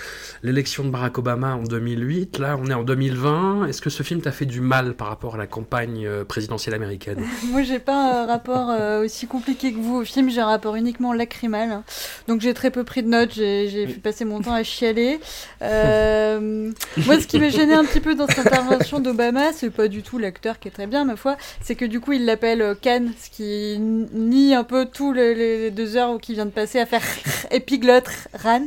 l'élection 0.42 0.84
de 0.84 0.88
Barack 0.88 1.18
Obama 1.18 1.54
en 1.54 1.64
2008. 1.64 2.38
Là, 2.38 2.58
on 2.58 2.70
est 2.70 2.74
en 2.74 2.82
2020. 2.82 3.66
Est-ce 3.66 3.82
que 3.82 3.90
ce 3.90 4.02
film 4.02 4.22
t'a 4.22 4.32
fait 4.32 4.46
du 4.46 4.62
mal 4.62 4.94
par 4.94 5.08
rapport 5.08 5.34
à 5.34 5.38
la 5.38 5.46
campagne 5.46 6.06
euh, 6.06 6.24
présidentielle 6.24 6.74
américaine? 6.74 7.22
Moi, 7.50 7.62
j'ai 7.62 7.78
pas 7.78 8.22
un 8.22 8.26
rapport 8.26 8.70
euh, 8.70 9.04
aussi 9.04 9.26
compliqué 9.26 9.72
que 9.74 9.78
vous 9.78 9.96
au 9.96 10.04
film, 10.04 10.30
j'ai 10.30 10.40
un 10.40 10.46
rapport 10.46 10.76
uniquement 10.76 11.12
lacrymal. 11.12 11.82
Donc, 12.26 12.40
j'ai 12.40 12.54
très 12.54 12.70
peu 12.70 12.82
pris 12.82 13.02
de 13.02 13.08
notes, 13.08 13.32
j'ai 13.34 13.86
fait 13.86 14.00
passer 14.00 14.24
mon 14.24 14.40
temps 14.40 14.54
à 14.54 14.62
chialer. 14.62 15.20
Moi, 15.60 17.20
ce 17.20 17.26
qui 17.26 17.38
m'a 17.38 17.50
gêné 17.50 17.74
un 17.74 17.84
petit 17.84 18.00
peu 18.00 18.14
dans 18.14 18.26
cette 18.26 18.46
intervention 18.46 18.98
d'Obama, 19.00 19.52
c'est 19.52 19.70
pas 19.70 19.88
du 19.88 20.02
tout 20.02 20.16
l'acteur 20.16 20.58
qui 20.58 20.68
est 20.68 20.72
très 20.72 20.86
bien, 20.86 21.04
ma 21.04 21.16
foi, 21.16 21.36
c'est 21.60 21.74
que 21.74 21.84
du 21.84 22.00
coup, 22.00 22.12
il 22.12 22.24
l'appelle 22.24 22.76
Khan, 22.82 23.08
ce 23.22 23.28
qui 23.28 23.78
nie 23.78 24.54
un 24.54 24.64
peu 24.64 24.86
les 25.10 25.70
deux 25.72 25.96
heures 25.96 26.20
qui 26.20 26.34
vient 26.34 26.46
de 26.46 26.50
passer 26.50 26.78
à 26.78 26.86
faire 26.86 27.02
épiglotte 27.50 28.10
Ran. 28.34 28.66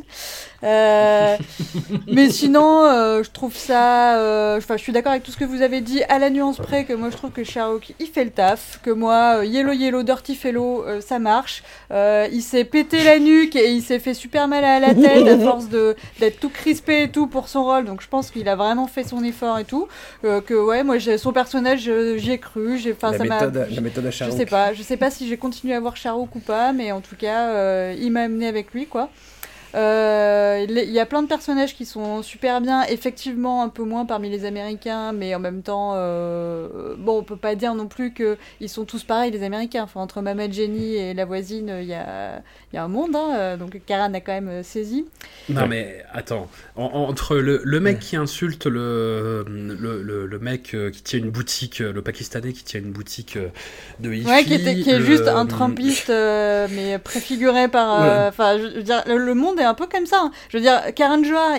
Euh, 0.66 1.38
mais 2.08 2.30
sinon, 2.30 2.84
euh, 2.86 3.22
je 3.24 3.30
trouve 3.30 3.56
ça. 3.56 4.18
euh, 4.20 4.58
Enfin, 4.58 4.78
je 4.78 4.82
suis 4.84 4.92
d'accord 4.92 5.12
avec 5.12 5.24
tout 5.24 5.32
ce 5.32 5.38
que 5.38 5.46
vous 5.46 5.62
avez 5.62 5.82
dit, 5.82 6.02
à 6.10 6.18
la 6.18 6.30
nuance 6.30 6.58
près 6.58 6.86
que 6.86 6.94
moi 6.94 7.10
je 7.12 7.18
trouve 7.18 7.32
que 7.32 7.44
Sherlock 7.44 7.94
il 8.00 8.08
fait 8.08 8.24
le 8.24 8.32
taf, 8.32 8.80
que 8.84 8.90
moi 8.90 9.46
Yellow 9.46 9.74
Yellow 9.74 10.04
Dirty 10.04 10.36
Fellow 10.36 10.84
ça 11.02 11.20
marche. 11.20 11.64
Il 11.92 12.42
s'est 12.42 12.64
pété 12.64 13.04
la 13.04 13.20
nuque 13.20 13.56
et 13.56 13.72
il 13.72 13.82
s'est 13.82 14.00
fait 14.00 14.14
super 14.14 14.48
mal 14.48 14.64
à 14.64 14.80
la 14.80 14.96
tête 14.96 15.28
à 15.28 15.38
force 15.38 15.70
de 15.70 15.96
d'être 16.20 16.40
tout 16.40 16.50
crispé 16.50 17.04
et 17.04 17.10
tout 17.10 17.28
pour 17.28 17.48
son 17.48 17.64
rôle. 17.64 17.86
Donc 17.86 18.02
je 18.02 18.08
pense 18.08 18.32
qu'il 18.32 18.48
a 18.50 18.56
vraiment 18.56 18.88
fait 18.88 19.04
son 19.04 19.24
effort 19.24 19.60
et 19.60 19.66
tout. 19.66 19.88
Que 20.24 20.54
ouais, 20.54 20.84
moi 20.84 20.96
son 21.00 21.34
personnage, 21.34 21.90
j'y 22.18 22.32
ai 22.32 22.40
cru. 22.40 22.78
J'ai, 22.80 22.94
enfin 22.94 23.12
la, 23.12 23.18
ça 23.18 23.24
m'a. 23.26 23.36
méthode, 23.46 23.68
la 23.72 23.82
méthode 23.82 24.06
à 24.08 24.10
Je 24.12 24.16
Charouk. 24.18 24.38
sais 24.38 24.46
pas, 24.46 24.74
je 24.74 24.82
sais 24.82 24.98
pas 24.98 25.12
si 25.12 25.28
j'ai 25.28 25.38
continué 25.38 25.76
à 25.76 25.80
voir 25.80 25.96
Charouk 25.96 26.34
ou 26.36 26.40
pas, 26.40 26.72
mais 26.74 26.92
en 26.92 27.02
tout 27.02 27.16
cas, 27.16 27.92
il 27.94 28.12
m'a 28.12 28.22
amené 28.22 28.48
avec 28.48 28.74
lui, 28.74 28.88
quoi. 28.88 29.10
Euh, 29.76 30.66
il 30.70 30.92
y 30.92 31.00
a 31.00 31.06
plein 31.06 31.22
de 31.22 31.28
personnages 31.28 31.76
qui 31.76 31.86
sont 31.86 32.22
super 32.24 32.62
bien, 32.62 32.84
effectivement 32.86 33.62
un 33.62 33.70
peu 33.70 33.84
moins 33.84 34.06
parmi 34.06 34.30
les 34.30 34.46
Américains, 34.46 35.12
mais 35.12 35.36
en 35.36 35.40
même 35.40 35.62
temps, 35.64 35.92
euh, 35.96 36.96
bon, 36.98 37.20
on 37.20 37.24
peut 37.24 37.36
pas 37.36 37.56
dire 37.56 37.76
non 37.76 37.88
plus 37.88 38.14
que 38.14 38.38
ils 38.62 38.70
sont 38.70 38.86
tous 38.86 39.04
pareils 39.04 39.32
les 39.32 39.44
Américains. 39.44 39.84
Enfin, 39.84 40.00
entre 40.02 40.22
Mama 40.22 40.50
Jenny 40.50 40.96
et 40.96 41.14
la 41.14 41.26
voisine, 41.26 41.76
il 41.82 41.88
y 41.88 41.94
a, 41.94 42.42
il 42.72 42.76
y 42.76 42.80
a 42.80 42.84
un 42.84 42.88
monde, 42.88 43.16
hein, 43.16 43.32
euh, 43.36 43.58
donc 43.58 43.80
Karan 43.86 44.14
a 44.14 44.22
quand 44.22 44.32
même 44.34 44.48
euh, 44.48 44.64
saisi. 44.64 45.06
Non 45.50 45.68
mais 45.68 46.04
attends, 46.14 46.48
En- 46.78 46.84
entre 46.86 47.36
le, 47.38 47.62
le 47.64 47.80
mec 47.80 48.00
qui 48.00 48.16
insulte 48.16 48.66
le, 48.68 49.46
le, 49.48 50.02
le, 50.02 50.26
le 50.26 50.40
mec 50.40 50.74
euh, 50.74 50.90
qui 50.90 51.04
tient 51.04 51.20
une 51.20 51.30
boutique, 51.32 51.82
euh, 51.82 51.92
le 51.92 52.02
Pakistanais 52.02 52.54
qui 52.54 52.64
tient 52.64 52.80
une 52.80 52.92
boutique 52.92 53.36
euh, 53.38 53.50
de 54.00 54.14
hi 54.14 54.24
Ouais, 54.26 54.44
qui, 54.44 54.54
était, 54.54 54.80
qui 54.80 54.90
est 54.90 55.00
le- 55.00 55.06
juste 55.06 55.28
un 55.28 55.46
Trumpiste, 55.46 56.10
euh, 56.10 56.68
mais 56.72 56.98
préfiguré 56.98 57.68
par. 57.68 58.02
euh, 58.02 58.30
Enfin, 58.30 58.58
je 58.58 58.64
veux 58.78 58.84
dire, 58.84 59.04
le, 59.08 59.18
le 59.18 59.34
monde 59.34 59.60
est 59.60 59.65
un 59.66 59.74
peu 59.74 59.88
comme 59.88 60.06
ça. 60.06 60.18
hein. 60.22 60.32
Je 60.50 60.58
veux 60.58 60.62
dire, 60.64 60.82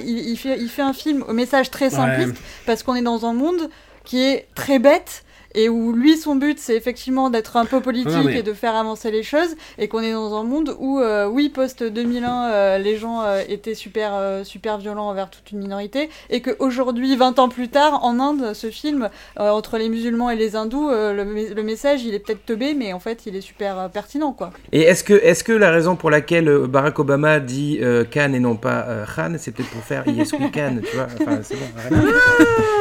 il, 0.01 0.19
il 0.31 0.37
fait, 0.37 0.59
il 0.59 0.69
fait 0.69 0.83
un 0.83 0.93
film 0.93 1.25
au 1.29 1.33
message 1.33 1.71
très 1.71 1.91
simpliste 1.91 2.35
parce 2.67 2.83
qu'on 2.83 2.95
est 2.95 3.03
dans 3.03 3.27
un 3.27 3.33
monde 3.35 3.69
qui 4.05 4.23
est 4.23 4.47
très 4.55 4.79
bête. 4.79 5.25
Et 5.57 5.69
où 5.69 5.93
lui, 5.93 6.17
son 6.17 6.37
but, 6.37 6.59
c'est 6.61 6.77
effectivement 6.77 7.31
d'être 7.31 7.57
un 7.57 7.65
peu 7.65 7.81
politique 7.81 8.13
Non, 8.13 8.23
mais- 8.25 8.39
et 8.39 8.43
de 8.43 8.53
faire 8.53 8.77
avancer 8.77 9.11
les 9.11 9.23
choses, 9.23 9.57
et 9.79 9.89
qu'on 9.89 10.01
est 10.01 10.13
dans 10.13 10.39
un 10.39 10.45
monde 10.45 10.77
où, 10.79 11.01
euh, 11.01 11.27
oui, 11.27 11.49
post-2001, 11.49 12.51
euh, 12.53 12.79
les 12.79 12.97
gens 12.97 13.23
euh, 13.23 13.43
étaient 13.49 13.75
super, 13.75 14.11
euh, 14.15 14.45
super 14.45 14.79
violents 14.79 15.09
envers 15.09 15.31
toute 15.31 15.51
une 15.53 15.59
minorité, 15.59 16.11
et 16.31 16.43
qu'aujourd'hui, 16.43 17.17
20 17.17 17.39
ans 17.39 17.49
plus 17.49 17.69
tard, 17.69 18.05
en 18.05 18.21
Inde, 18.21 18.53
ce 18.55 18.71
film, 18.71 19.09
euh, 19.41 19.51
entre 19.51 19.79
les 19.79 19.89
musulmans 19.89 20.31
et 20.31 20.37
les 20.37 20.57
hindous, 20.57 20.91
euh, 20.91 21.13
le, 21.13 21.25
me- 21.25 21.55
le 21.55 21.63
message, 21.63 22.05
il 22.05 22.15
est 22.15 22.19
peut-être 22.19 22.45
teubé, 22.45 22.75
mais 22.75 22.93
en 22.93 23.01
fait, 23.01 23.27
il 23.27 23.35
est 23.35 23.41
super 23.41 23.79
euh, 23.79 23.89
pertinent, 23.89 24.33
quoi. 24.33 24.51
Et 24.73 24.83
est-ce 24.83 25.03
que, 25.05 25.15
est 25.15 25.43
que 25.43 25.53
la 25.53 25.71
raison 25.71 25.97
pour 25.97 26.11
laquelle 26.11 26.51
Barack 26.69 26.99
Obama 26.99 27.41
dit 27.41 27.79
euh, 27.81 28.05
Khan 28.05 28.33
et 28.35 28.41
non 28.41 28.57
pas 28.57 28.85
euh, 28.89 29.05
Khan, 29.07 29.35
c'est 29.39 29.53
peut-être 29.53 29.71
pour 29.71 29.83
faire 29.83 30.07
Yes 30.09 30.33
We 30.33 30.51
Can, 30.53 30.77
tu 30.89 30.97
vois? 30.97 31.07
Enfin, 31.21 31.39
c'est 31.43 31.55
bon, 31.57 31.67
arrête. 31.79 32.15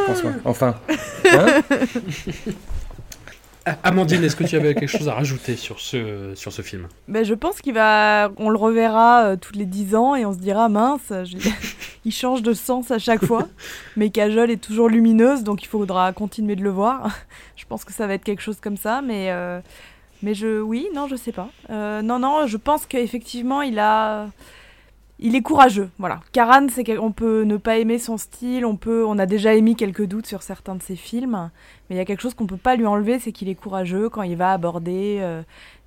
François. 0.06 0.32
Enfin. 0.46 0.76
Hein? 1.26 1.46
Ah, 1.72 2.65
Amandine, 3.84 4.24
est-ce 4.24 4.36
que 4.36 4.44
tu 4.44 4.56
avais 4.56 4.76
quelque 4.76 4.90
chose 4.90 5.10
à 5.10 5.14
rajouter 5.14 5.56
sur 5.56 5.80
ce, 5.80 6.34
sur 6.36 6.54
ce 6.54 6.62
film? 6.62 6.88
Ben, 7.08 7.26
je 7.26 7.34
pense 7.34 7.62
qu'il 7.62 7.74
va, 7.74 8.32
on 8.38 8.50
le 8.50 8.58
reverra 8.58 9.26
euh, 9.26 9.36
tous 9.38 9.54
les 9.54 9.66
10 9.66 9.96
ans 9.96 10.16
et 10.16 10.24
on 10.26 10.34
se 10.34 10.38
dira 10.38 10.70
mince, 10.70 11.12
il 12.06 12.12
change 12.12 12.44
de 12.44 12.54
sens 12.54 12.92
à 12.92 13.00
chaque 13.00 13.26
fois, 13.26 13.48
mais 13.98 14.12
Kajol 14.12 14.52
est 14.52 14.64
toujours 14.64 14.88
lumineuse 14.88 15.44
donc 15.44 15.64
il 15.64 15.68
faudra 15.68 16.14
continuer 16.14 16.56
de 16.56 16.64
le 16.64 16.70
voir. 16.70 17.10
je 17.56 17.66
pense 17.66 17.84
que 17.84 17.94
ça 17.94 18.06
va 18.06 18.14
être 18.14 18.24
quelque 18.24 18.42
chose 18.42 18.60
comme 18.62 18.78
ça, 18.78 19.02
mais 19.02 19.32
euh, 19.32 19.60
mais 20.22 20.36
je, 20.36 20.62
oui, 20.62 20.88
non, 20.94 21.08
je 21.08 21.16
sais 21.16 21.32
pas. 21.32 21.50
Euh, 21.70 22.02
non, 22.02 22.20
non, 22.20 22.46
je 22.48 22.58
pense 22.58 22.86
qu'effectivement 22.86 23.64
il 23.64 23.80
a, 23.80 24.28
il 25.20 25.36
est 25.36 25.42
courageux. 25.42 25.90
Voilà, 25.98 26.20
Karan, 26.32 26.68
c'est 26.70 26.84
qu'on 26.84 27.12
peut 27.12 27.44
ne 27.44 27.58
pas 27.58 27.78
aimer 27.78 28.00
son 28.00 28.18
style, 28.18 28.66
on 28.66 28.76
peut, 28.76 29.06
on 29.06 29.18
a 29.18 29.26
déjà 29.26 29.54
émis 29.54 29.76
quelques 29.76 30.06
doutes 30.06 30.28
sur 30.28 30.42
certains 30.42 30.76
de 30.76 30.82
ses 30.84 30.96
films, 30.96 31.50
mais 31.90 31.96
il 31.96 31.98
y 31.98 32.02
a 32.02 32.06
quelque 32.06 32.22
chose 32.22 32.34
qu'on 32.34 32.48
peut 32.48 32.58
pas 32.58 32.76
lui 32.76 32.86
enlever, 32.86 33.20
c'est 33.20 33.32
qu'il 33.32 33.48
est 33.50 33.56
courageux 33.56 34.10
quand 34.10 34.24
il 34.24 34.36
va 34.36 34.52
aborder. 34.52 35.20
euh, 35.22 35.42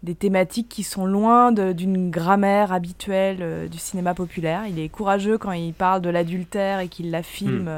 des 0.05 0.15
thématiques 0.15 0.69
qui 0.69 0.85
sont 0.85 1.07
loin 1.07 1.51
d'une 1.51 2.09
grammaire 2.11 2.73
habituelle 2.73 3.39
euh, 3.41 3.67
du 3.67 3.79
cinéma 3.79 4.15
populaire. 4.15 4.63
Il 4.69 4.79
est 4.79 4.89
courageux 4.89 5.39
quand 5.39 5.51
il 5.51 5.75
parle 5.75 6.03
de 6.03 6.09
l'adultère 6.09 6.79
et 6.79 6.87
qu'il 6.89 7.11
la 7.11 7.25
filme 7.25 7.65
Hmm. 7.65 7.69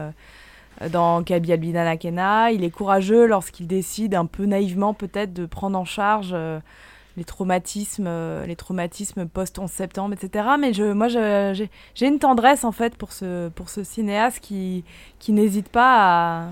euh, 0.82 0.88
dans 0.92 1.22
Kabi 1.22 1.52
Albina 1.52 1.84
Nakena. 1.84 2.52
Il 2.52 2.62
est 2.62 2.70
courageux 2.70 3.26
lorsqu'il 3.26 3.66
décide 3.66 4.14
un 4.14 4.26
peu 4.26 4.44
naïvement 4.44 4.92
peut-être 4.92 5.32
de 5.32 5.46
prendre 5.46 5.78
en 5.78 5.86
charge 5.86 6.34
les 7.16 7.24
traumatismes, 7.24 8.06
euh, 8.06 8.46
les 8.46 8.56
traumatismes 8.56 9.26
post-11 9.26 9.68
septembre, 9.68 10.14
etc. 10.14 10.46
Mais 10.58 10.72
je, 10.72 10.92
moi, 10.92 11.08
j'ai 11.08 11.68
une 12.06 12.18
tendresse 12.18 12.64
en 12.64 12.72
fait 12.72 12.96
pour 12.96 13.12
ce, 13.12 13.48
pour 13.48 13.68
ce 13.68 13.84
cinéaste 13.84 14.40
qui, 14.40 14.84
qui 15.18 15.32
n'hésite 15.32 15.68
pas 15.68 16.42
à, 16.42 16.48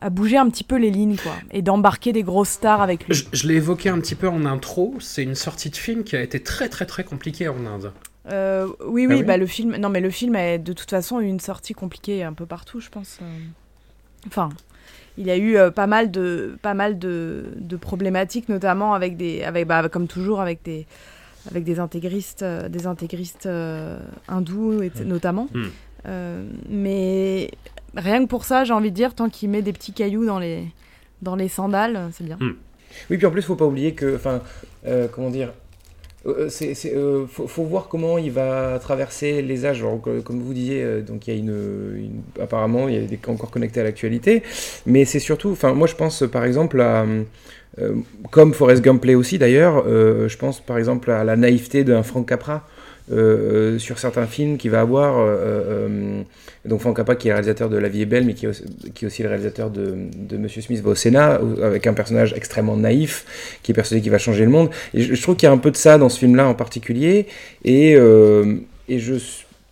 à 0.00 0.10
bouger 0.10 0.36
un 0.36 0.48
petit 0.50 0.64
peu 0.64 0.76
les 0.76 0.90
lignes 0.90 1.16
quoi, 1.16 1.32
et 1.50 1.62
d'embarquer 1.62 2.12
des 2.12 2.22
grosses 2.22 2.50
stars 2.50 2.82
avec 2.82 3.06
lui. 3.06 3.14
Je, 3.14 3.24
je 3.32 3.46
l'ai 3.48 3.54
évoqué 3.54 3.88
un 3.88 3.98
petit 4.00 4.14
peu 4.14 4.28
en 4.28 4.44
intro, 4.44 4.94
c'est 5.00 5.22
une 5.22 5.34
sortie 5.34 5.70
de 5.70 5.76
film 5.76 6.04
qui 6.04 6.16
a 6.16 6.22
été 6.22 6.42
très 6.42 6.68
très 6.68 6.86
très 6.86 7.04
compliquée 7.04 7.48
en 7.48 7.64
Inde. 7.66 7.92
Euh, 8.30 8.66
oui, 8.86 9.06
Ah 9.08 9.12
oui, 9.12 9.20
oui 9.20 9.22
bah 9.22 9.36
le 9.38 9.46
film. 9.46 9.76
Non, 9.76 9.88
mais 9.88 10.00
le 10.00 10.10
film 10.10 10.36
a 10.36 10.58
de 10.58 10.72
toute 10.74 10.90
façon 10.90 11.18
eu 11.20 11.26
une 11.26 11.40
sortie 11.40 11.72
compliquée 11.72 12.22
un 12.24 12.34
peu 12.34 12.44
partout, 12.44 12.78
je 12.78 12.90
pense. 12.90 13.18
euh. 13.22 13.38
Enfin, 14.26 14.50
il 15.18 15.26
y 15.26 15.30
a 15.30 15.36
eu 15.36 15.56
euh, 15.56 15.70
pas 15.70 15.86
mal 15.86 16.10
de, 16.10 16.56
pas 16.62 16.74
mal 16.74 16.98
de, 16.98 17.46
de 17.56 17.76
problématiques, 17.76 18.48
notamment 18.48 18.94
avec 18.94 19.16
des, 19.16 19.42
avec, 19.42 19.66
bah, 19.66 19.88
comme 19.88 20.06
toujours, 20.06 20.40
avec 20.40 20.62
des, 20.62 20.86
avec 21.50 21.64
des 21.64 21.80
intégristes, 21.80 22.42
euh, 22.42 22.68
des 22.68 22.86
intégristes 22.86 23.46
euh, 23.46 23.98
hindous, 24.28 24.80
et- 24.82 24.92
notamment. 25.04 25.48
Mm. 25.52 25.64
Euh, 26.06 26.44
mais 26.68 27.50
rien 27.96 28.22
que 28.22 28.28
pour 28.28 28.44
ça, 28.44 28.64
j'ai 28.64 28.72
envie 28.72 28.90
de 28.90 28.96
dire, 28.96 29.14
tant 29.14 29.28
qu'il 29.28 29.50
met 29.50 29.60
des 29.62 29.72
petits 29.72 29.92
cailloux 29.92 30.24
dans 30.24 30.38
les, 30.38 30.64
dans 31.20 31.34
les 31.34 31.48
sandales, 31.48 32.08
c'est 32.12 32.24
bien. 32.24 32.38
Oui, 33.10 33.16
puis 33.18 33.26
en 33.26 33.30
plus, 33.30 33.42
faut 33.42 33.56
pas 33.56 33.66
oublier 33.66 33.94
que, 33.94 34.14
enfin, 34.14 34.40
comment 35.12 35.30
dire, 35.30 35.52
euh, 36.26 36.48
c'est, 36.48 36.74
euh, 36.94 37.26
faut, 37.26 37.46
faut 37.46 37.64
voir 37.64 37.88
comment 37.88 38.18
il 38.18 38.30
va 38.32 38.78
traverser 38.80 39.40
les 39.42 39.64
âges. 39.66 39.80
Alors, 39.80 40.00
comme 40.24 40.40
vous 40.40 40.52
disiez, 40.54 40.82
euh, 40.82 41.00
donc 41.00 41.26
il 41.26 41.34
y 41.34 41.36
a 41.36 41.38
une, 41.40 41.48
une- 41.96 42.42
apparemment, 42.42 42.88
il 42.88 42.94
y 42.94 42.98
a 42.98 43.00
des 43.06 43.18
encore 43.28 43.50
connectés 43.50 43.80
à 43.80 43.84
l'actualité, 43.84 44.42
mais 44.86 45.04
c'est 45.04 45.20
surtout, 45.20 45.50
enfin, 45.50 45.72
moi 45.74 45.86
je 45.86 45.94
pense 45.94 46.24
par 46.30 46.44
exemple 46.44 46.80
à, 46.80 47.06
euh, 47.80 47.94
comme 48.30 48.54
Forrest 48.54 48.82
Gump 48.82 49.04
aussi 49.16 49.38
d'ailleurs, 49.38 49.84
euh, 49.86 50.28
je 50.28 50.36
pense 50.36 50.60
par 50.60 50.78
exemple 50.78 51.10
à 51.10 51.24
la 51.24 51.36
naïveté 51.36 51.84
d'un 51.84 52.02
Frank 52.02 52.28
Capra. 52.28 52.66
Euh, 53.10 53.78
sur 53.78 53.98
certains 53.98 54.26
films 54.26 54.58
qu'il 54.58 54.70
va 54.70 54.80
avoir, 54.80 55.18
euh, 55.18 55.26
euh, 55.26 56.22
donc 56.64 56.80
Frank 56.80 56.96
Capra 56.96 57.16
qui 57.16 57.28
est 57.28 57.30
le 57.30 57.36
réalisateur 57.36 57.70
de 57.70 57.78
La 57.78 57.88
vie 57.88 58.02
est 58.02 58.06
belle, 58.06 58.24
mais 58.24 58.34
qui 58.34 58.46
est 58.46 58.48
aussi, 58.48 58.64
qui 58.94 59.04
est 59.04 59.06
aussi 59.06 59.22
le 59.22 59.28
réalisateur 59.28 59.70
de, 59.70 59.96
Monsieur 60.36 60.60
Smith 60.62 60.82
va 60.82 60.90
au 60.90 60.94
Sénat, 60.94 61.40
avec 61.62 61.86
un 61.86 61.94
personnage 61.94 62.34
extrêmement 62.34 62.76
naïf, 62.76 63.58
qui 63.62 63.72
est 63.72 63.74
persuadé 63.74 64.02
qu'il 64.02 64.10
va 64.10 64.18
changer 64.18 64.44
le 64.44 64.50
monde. 64.50 64.70
Je, 64.94 65.20
trouve 65.20 65.36
qu'il 65.36 65.46
y 65.46 65.50
a 65.50 65.52
un 65.52 65.58
peu 65.58 65.70
de 65.70 65.76
ça 65.76 65.98
dans 65.98 66.08
ce 66.08 66.18
film-là 66.18 66.46
en 66.46 66.54
particulier. 66.54 67.26
Et, 67.64 67.92
et 67.92 68.98
je 68.98 69.14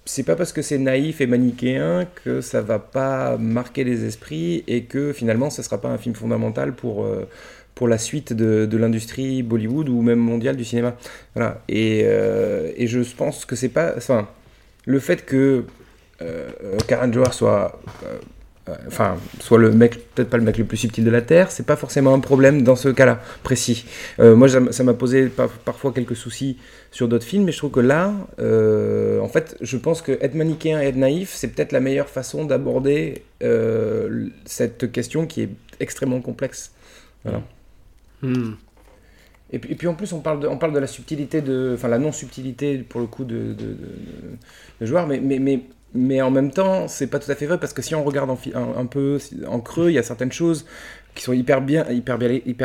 c'est 0.09 0.22
pas 0.22 0.37
parce 0.37 0.53
que 0.53 0.62
c'est 0.62 0.78
naïf 0.78 1.20
et 1.20 1.26
manichéen 1.26 2.07
que 2.24 2.41
ça 2.41 2.61
va 2.61 2.78
pas 2.78 3.37
marquer 3.39 3.82
les 3.82 4.05
esprits 4.05 4.62
et 4.68 4.84
que 4.84 5.12
finalement 5.12 5.51
ce 5.51 5.62
sera 5.62 5.80
pas 5.80 5.89
un 5.89 5.99
film 5.99 6.14
fondamental 6.14 6.74
pour, 6.74 7.05
pour 7.77 7.87
la 7.87 7.99
suite 7.99 8.33
de, 8.33 8.77
l'industrie 8.77 9.43
Bollywood 9.45 9.89
ou 9.91 10.01
même 10.03 10.18
mondiale 10.18 10.57
du 10.57 10.64
cinéma. 10.64 10.97
Voilà. 11.37 11.62
Et, 11.68 12.03
euh, 12.05 12.72
et 12.77 12.89
je 12.89 13.01
pense 13.16 13.45
que 13.45 13.55
c'est 13.55 13.68
pas. 13.68 13.93
Enfin, 13.97 14.27
le 14.87 14.99
fait 14.99 15.24
que 15.24 15.64
euh, 16.22 16.49
Karan 16.89 17.12
Johar 17.12 17.33
soit. 17.33 17.81
euh, 18.05 18.16
euh, 18.68 18.74
Enfin, 18.89 19.16
soit 19.39 19.59
le 19.59 19.70
mec, 19.70 20.12
peut-être 20.14 20.29
pas 20.29 20.39
le 20.39 20.43
mec 20.43 20.59
le 20.59 20.64
plus 20.64 20.79
subtil 20.79 21.05
de 21.05 21.11
la 21.11 21.22
Terre, 21.22 21.53
c'est 21.53 21.66
pas 21.66 21.77
forcément 21.77 22.12
un 22.14 22.18
problème 22.18 22.62
dans 22.62 22.74
ce 22.74 22.89
cas-là 22.89 23.20
précis. 23.45 23.87
Moi, 24.18 24.49
ça 24.49 24.83
m'a 24.83 24.95
posé 24.95 25.27
par- 25.29 25.51
parfois 25.51 25.93
quelques 25.93 26.16
soucis 26.16 26.57
sur 26.91 27.07
d'autres 27.07 27.24
films, 27.24 27.45
mais 27.45 27.53
je 27.53 27.59
trouve 27.59 27.70
que 27.70 27.79
là, 27.79 28.12
en 28.41 29.29
fait, 29.29 29.57
je 29.61 29.77
pense 29.77 30.03
que 30.03 30.18
être 30.20 30.35
manichéen 30.35 30.83
et 30.83 30.87
être 30.87 30.97
naïf, 30.97 31.33
c'est 31.33 31.47
peut-être 31.47 31.70
la 31.70 31.79
meilleure 31.79 32.09
façon 32.09 32.45
d'aborder 32.45 33.22
cette 34.47 34.91
question 34.91 35.27
qui 35.27 35.43
est 35.43 35.51
extrêmement 35.79 36.20
complexe. 36.20 36.72
Voilà. 37.22 37.43
Hmm. 38.27 38.57
Et 39.53 39.59
puis, 39.59 39.87
en 39.87 39.95
plus, 39.95 40.12
on 40.12 40.20
parle 40.20 40.41
de, 40.41 40.79
la 40.79 40.87
subtilité, 40.89 41.43
enfin 41.72 41.89
la 41.89 41.99
non-subtilité 41.99 42.79
pour 42.79 43.01
le 43.01 43.07
coup 43.07 43.24
de, 43.24 43.55
de, 43.55 44.87
joueurs, 44.87 45.07
mais, 45.07 46.20
en 46.20 46.31
même 46.33 46.51
temps, 46.51 46.89
c'est 46.89 47.07
pas 47.07 47.20
tout 47.20 47.31
à 47.31 47.37
fait 47.37 47.47
vrai 47.47 47.59
parce 47.59 47.72
que 47.72 47.81
si 47.81 47.95
on 47.95 48.03
regarde 48.03 48.29
un, 48.55 48.87
peu 48.87 49.18
en 49.47 49.61
creux, 49.61 49.91
il 49.91 49.95
y 49.95 49.99
a 49.99 50.03
certaines 50.03 50.33
choses 50.33 50.66
qui 51.14 51.22
sont 51.22 51.33
hyper 51.33 51.62
bien, 51.62 51.87
hyper, 51.89 52.18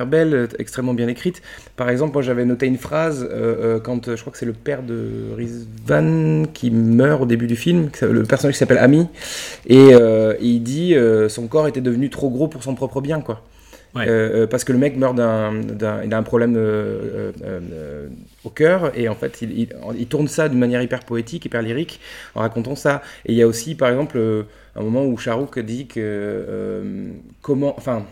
belles, 0.07 0.49
extrêmement 0.57 0.95
bien 0.95 1.07
écrites. 1.07 1.41
Par 1.77 1.87
exemple, 1.87 2.13
moi 2.13 2.23
j'avais 2.23 2.45
noté 2.45 2.65
une 2.65 2.77
phrase 2.77 3.23
euh, 3.23 3.77
euh, 3.77 3.79
quand 3.79 4.13
je 4.15 4.19
crois 4.19 4.33
que 4.33 4.37
c'est 4.37 4.45
le 4.45 4.51
père 4.53 4.83
de 4.83 5.33
Rizvan 5.37 6.45
qui 6.51 6.71
meurt 6.71 7.21
au 7.21 7.25
début 7.25 7.47
du 7.47 7.55
film, 7.55 7.89
le 8.01 8.23
personnage 8.23 8.55
qui 8.55 8.59
s'appelle 8.59 8.79
Ami, 8.79 9.07
et 9.67 9.93
euh, 9.93 10.33
il 10.41 10.61
dit 10.61 10.95
son 11.29 11.47
corps 11.47 11.67
était 11.67 11.79
devenu 11.79 12.09
trop 12.09 12.29
gros 12.29 12.47
pour 12.47 12.63
son 12.63 12.75
propre 12.75 13.01
bien, 13.01 13.21
quoi. 13.21 13.43
Euh, 14.07 14.43
euh, 14.43 14.47
parce 14.47 14.63
que 14.63 14.71
le 14.71 14.77
mec 14.79 14.95
meurt 14.97 15.15
d'un, 15.15 15.61
il 16.05 16.13
a 16.13 16.17
un 16.17 16.23
problème 16.23 16.55
euh, 16.55 17.31
euh, 17.43 18.07
au 18.43 18.49
cœur 18.49 18.97
et 18.97 19.09
en 19.09 19.15
fait 19.15 19.41
il, 19.41 19.51
il- 19.59 19.69
il 19.97 20.07
tourne 20.07 20.27
ça 20.27 20.47
d'une 20.49 20.59
manière 20.59 20.81
hyper 20.81 21.01
poétique, 21.01 21.45
hyper 21.45 21.61
lyrique 21.61 21.99
en 22.35 22.39
racontant 22.41 22.75
ça. 22.75 23.01
Et 23.25 23.33
il 23.33 23.37
y 23.37 23.41
a 23.41 23.47
aussi 23.47 23.75
par 23.75 23.89
exemple 23.89 24.17
euh, 24.17 24.43
un 24.75 24.81
moment 24.83 25.05
où 25.05 25.17
Charouk 25.17 25.59
dit 25.59 25.87
que 25.87 25.99
euh, 25.99 27.11
comment, 27.41 27.75
enfin 27.77 28.05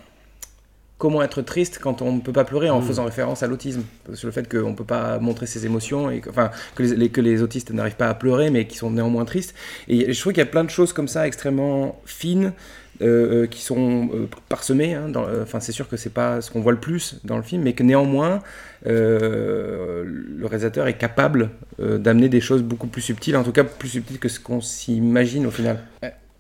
comment 1.00 1.24
être 1.24 1.42
triste 1.42 1.80
quand 1.82 2.04
on 2.04 2.12
ne 2.12 2.20
peut 2.22 2.32
pas 2.34 2.44
pleurer 2.44 2.70
en 2.70 2.82
Mm. 2.82 2.84
faisant 2.84 3.06
référence 3.06 3.42
à 3.42 3.48
l'autisme, 3.48 3.82
sur 4.14 4.28
le 4.28 4.32
fait 4.32 4.48
qu'on 4.48 4.70
ne 4.70 4.76
peut 4.76 4.84
pas 4.84 5.18
montrer 5.18 5.48
ses 5.48 5.66
émotions 5.66 6.12
et 6.12 6.20
que, 6.20 6.30
enfin 6.30 6.52
que 6.76 6.84
les, 6.84 6.96
les- 6.96 7.10
que 7.10 7.22
les 7.22 7.42
autistes 7.42 7.72
n'arrivent 7.72 7.96
pas 7.96 8.10
à 8.10 8.14
pleurer 8.14 8.52
mais 8.52 8.68
qui 8.68 8.78
sont 8.78 8.92
néanmoins 8.92 9.26
tristes. 9.26 9.56
Et 9.88 10.14
je 10.14 10.20
trouve 10.20 10.34
qu'il 10.34 10.42
y 10.42 10.48
a 10.48 10.52
plein 10.52 10.64
de 10.66 10.70
choses 10.70 10.94
comme 10.94 11.08
ça 11.08 11.26
extrêmement 11.26 12.00
fines 12.06 12.54
euh, 13.02 13.44
euh, 13.44 13.48
qui 13.48 13.62
sont 13.62 14.10
euh, 14.14 14.28
parsemées. 14.50 14.94
hein, 14.94 15.08
dans- 15.08 15.24
euh, 15.26 15.44
Enfin, 15.44 15.62
c'est 15.62 15.72
sûr 15.72 15.88
que 15.88 15.96
c'est 15.96 16.10
pas 16.14 16.42
ce 16.42 16.52
qu'on 16.52 16.60
voit 16.60 16.74
le 16.74 16.80
plus 16.80 17.22
dans 17.24 17.38
le 17.38 17.44
film, 17.44 17.62
mais 17.64 17.72
que 17.72 17.82
néanmoins, 17.84 18.42
euh, 18.86 20.04
le 20.06 20.46
réalisateur 20.46 20.86
est 20.88 20.98
capable 20.98 21.50
euh, 21.80 21.98
d'amener 21.98 22.28
des 22.28 22.42
choses 22.42 22.62
beaucoup 22.62 22.88
plus 22.88 23.02
subtiles, 23.02 23.38
en 23.38 23.44
tout 23.46 23.54
cas 23.54 23.64
plus 23.64 23.88
subtiles 23.90 24.20
que 24.20 24.28
ce 24.28 24.40
qu'on 24.42 24.60
s'imagine 24.60 25.46
au 25.46 25.52
final. 25.52 25.80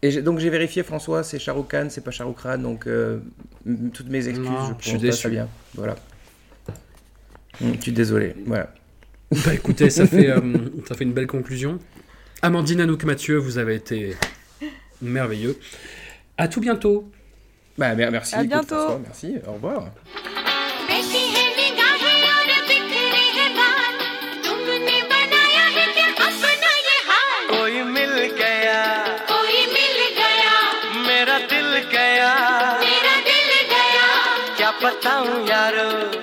Et 0.01 0.21
donc 0.21 0.39
j'ai 0.39 0.49
vérifié 0.49 0.83
François, 0.83 1.23
c'est 1.23 1.39
Shah 1.39 1.51
Rukh 1.53 1.67
Khan, 1.71 1.87
c'est 1.89 2.03
pas 2.03 2.11
Shah 2.11 2.23
Rukh 2.23 2.41
Khan, 2.41 2.57
donc 2.57 2.87
euh, 2.87 3.19
toutes 3.93 4.07
mes 4.09 4.27
excuses, 4.27 4.47
Non, 4.49 4.75
je, 4.79 4.83
je 4.83 4.89
suis 4.89 4.97
déçu. 4.97 5.19
très 5.23 5.29
bien. 5.29 5.47
Voilà. 5.75 5.95
Mm, 7.59 7.71
Je 7.77 7.81
suis 7.81 7.91
désolé. 7.91 8.35
Voilà. 8.45 8.73
Bah 9.45 9.53
écoutez, 9.53 9.89
ça 9.91 10.07
fait, 10.07 10.29
euh, 10.29 10.41
ça 10.87 10.95
fait 10.95 11.03
une 11.03 11.13
belle 11.13 11.27
conclusion. 11.27 11.77
Amandine 12.41 12.81
Anouk 12.81 13.03
Mathieu, 13.03 13.37
vous 13.37 13.57
avez 13.59 13.75
été 13.75 14.15
merveilleux. 15.01 15.59
À 16.37 16.47
tout 16.47 16.61
bientôt. 16.61 17.11
Bah, 17.77 17.93
mer- 17.93 18.11
merci. 18.11 18.33
À 18.35 18.39
écoute, 18.39 18.49
bientôt. 18.49 18.75
François, 18.75 18.99
merci. 19.03 19.35
Au 19.47 19.53
revoir. 19.53 19.89
बताऊँ 34.89 35.47
यारो। 35.47 36.18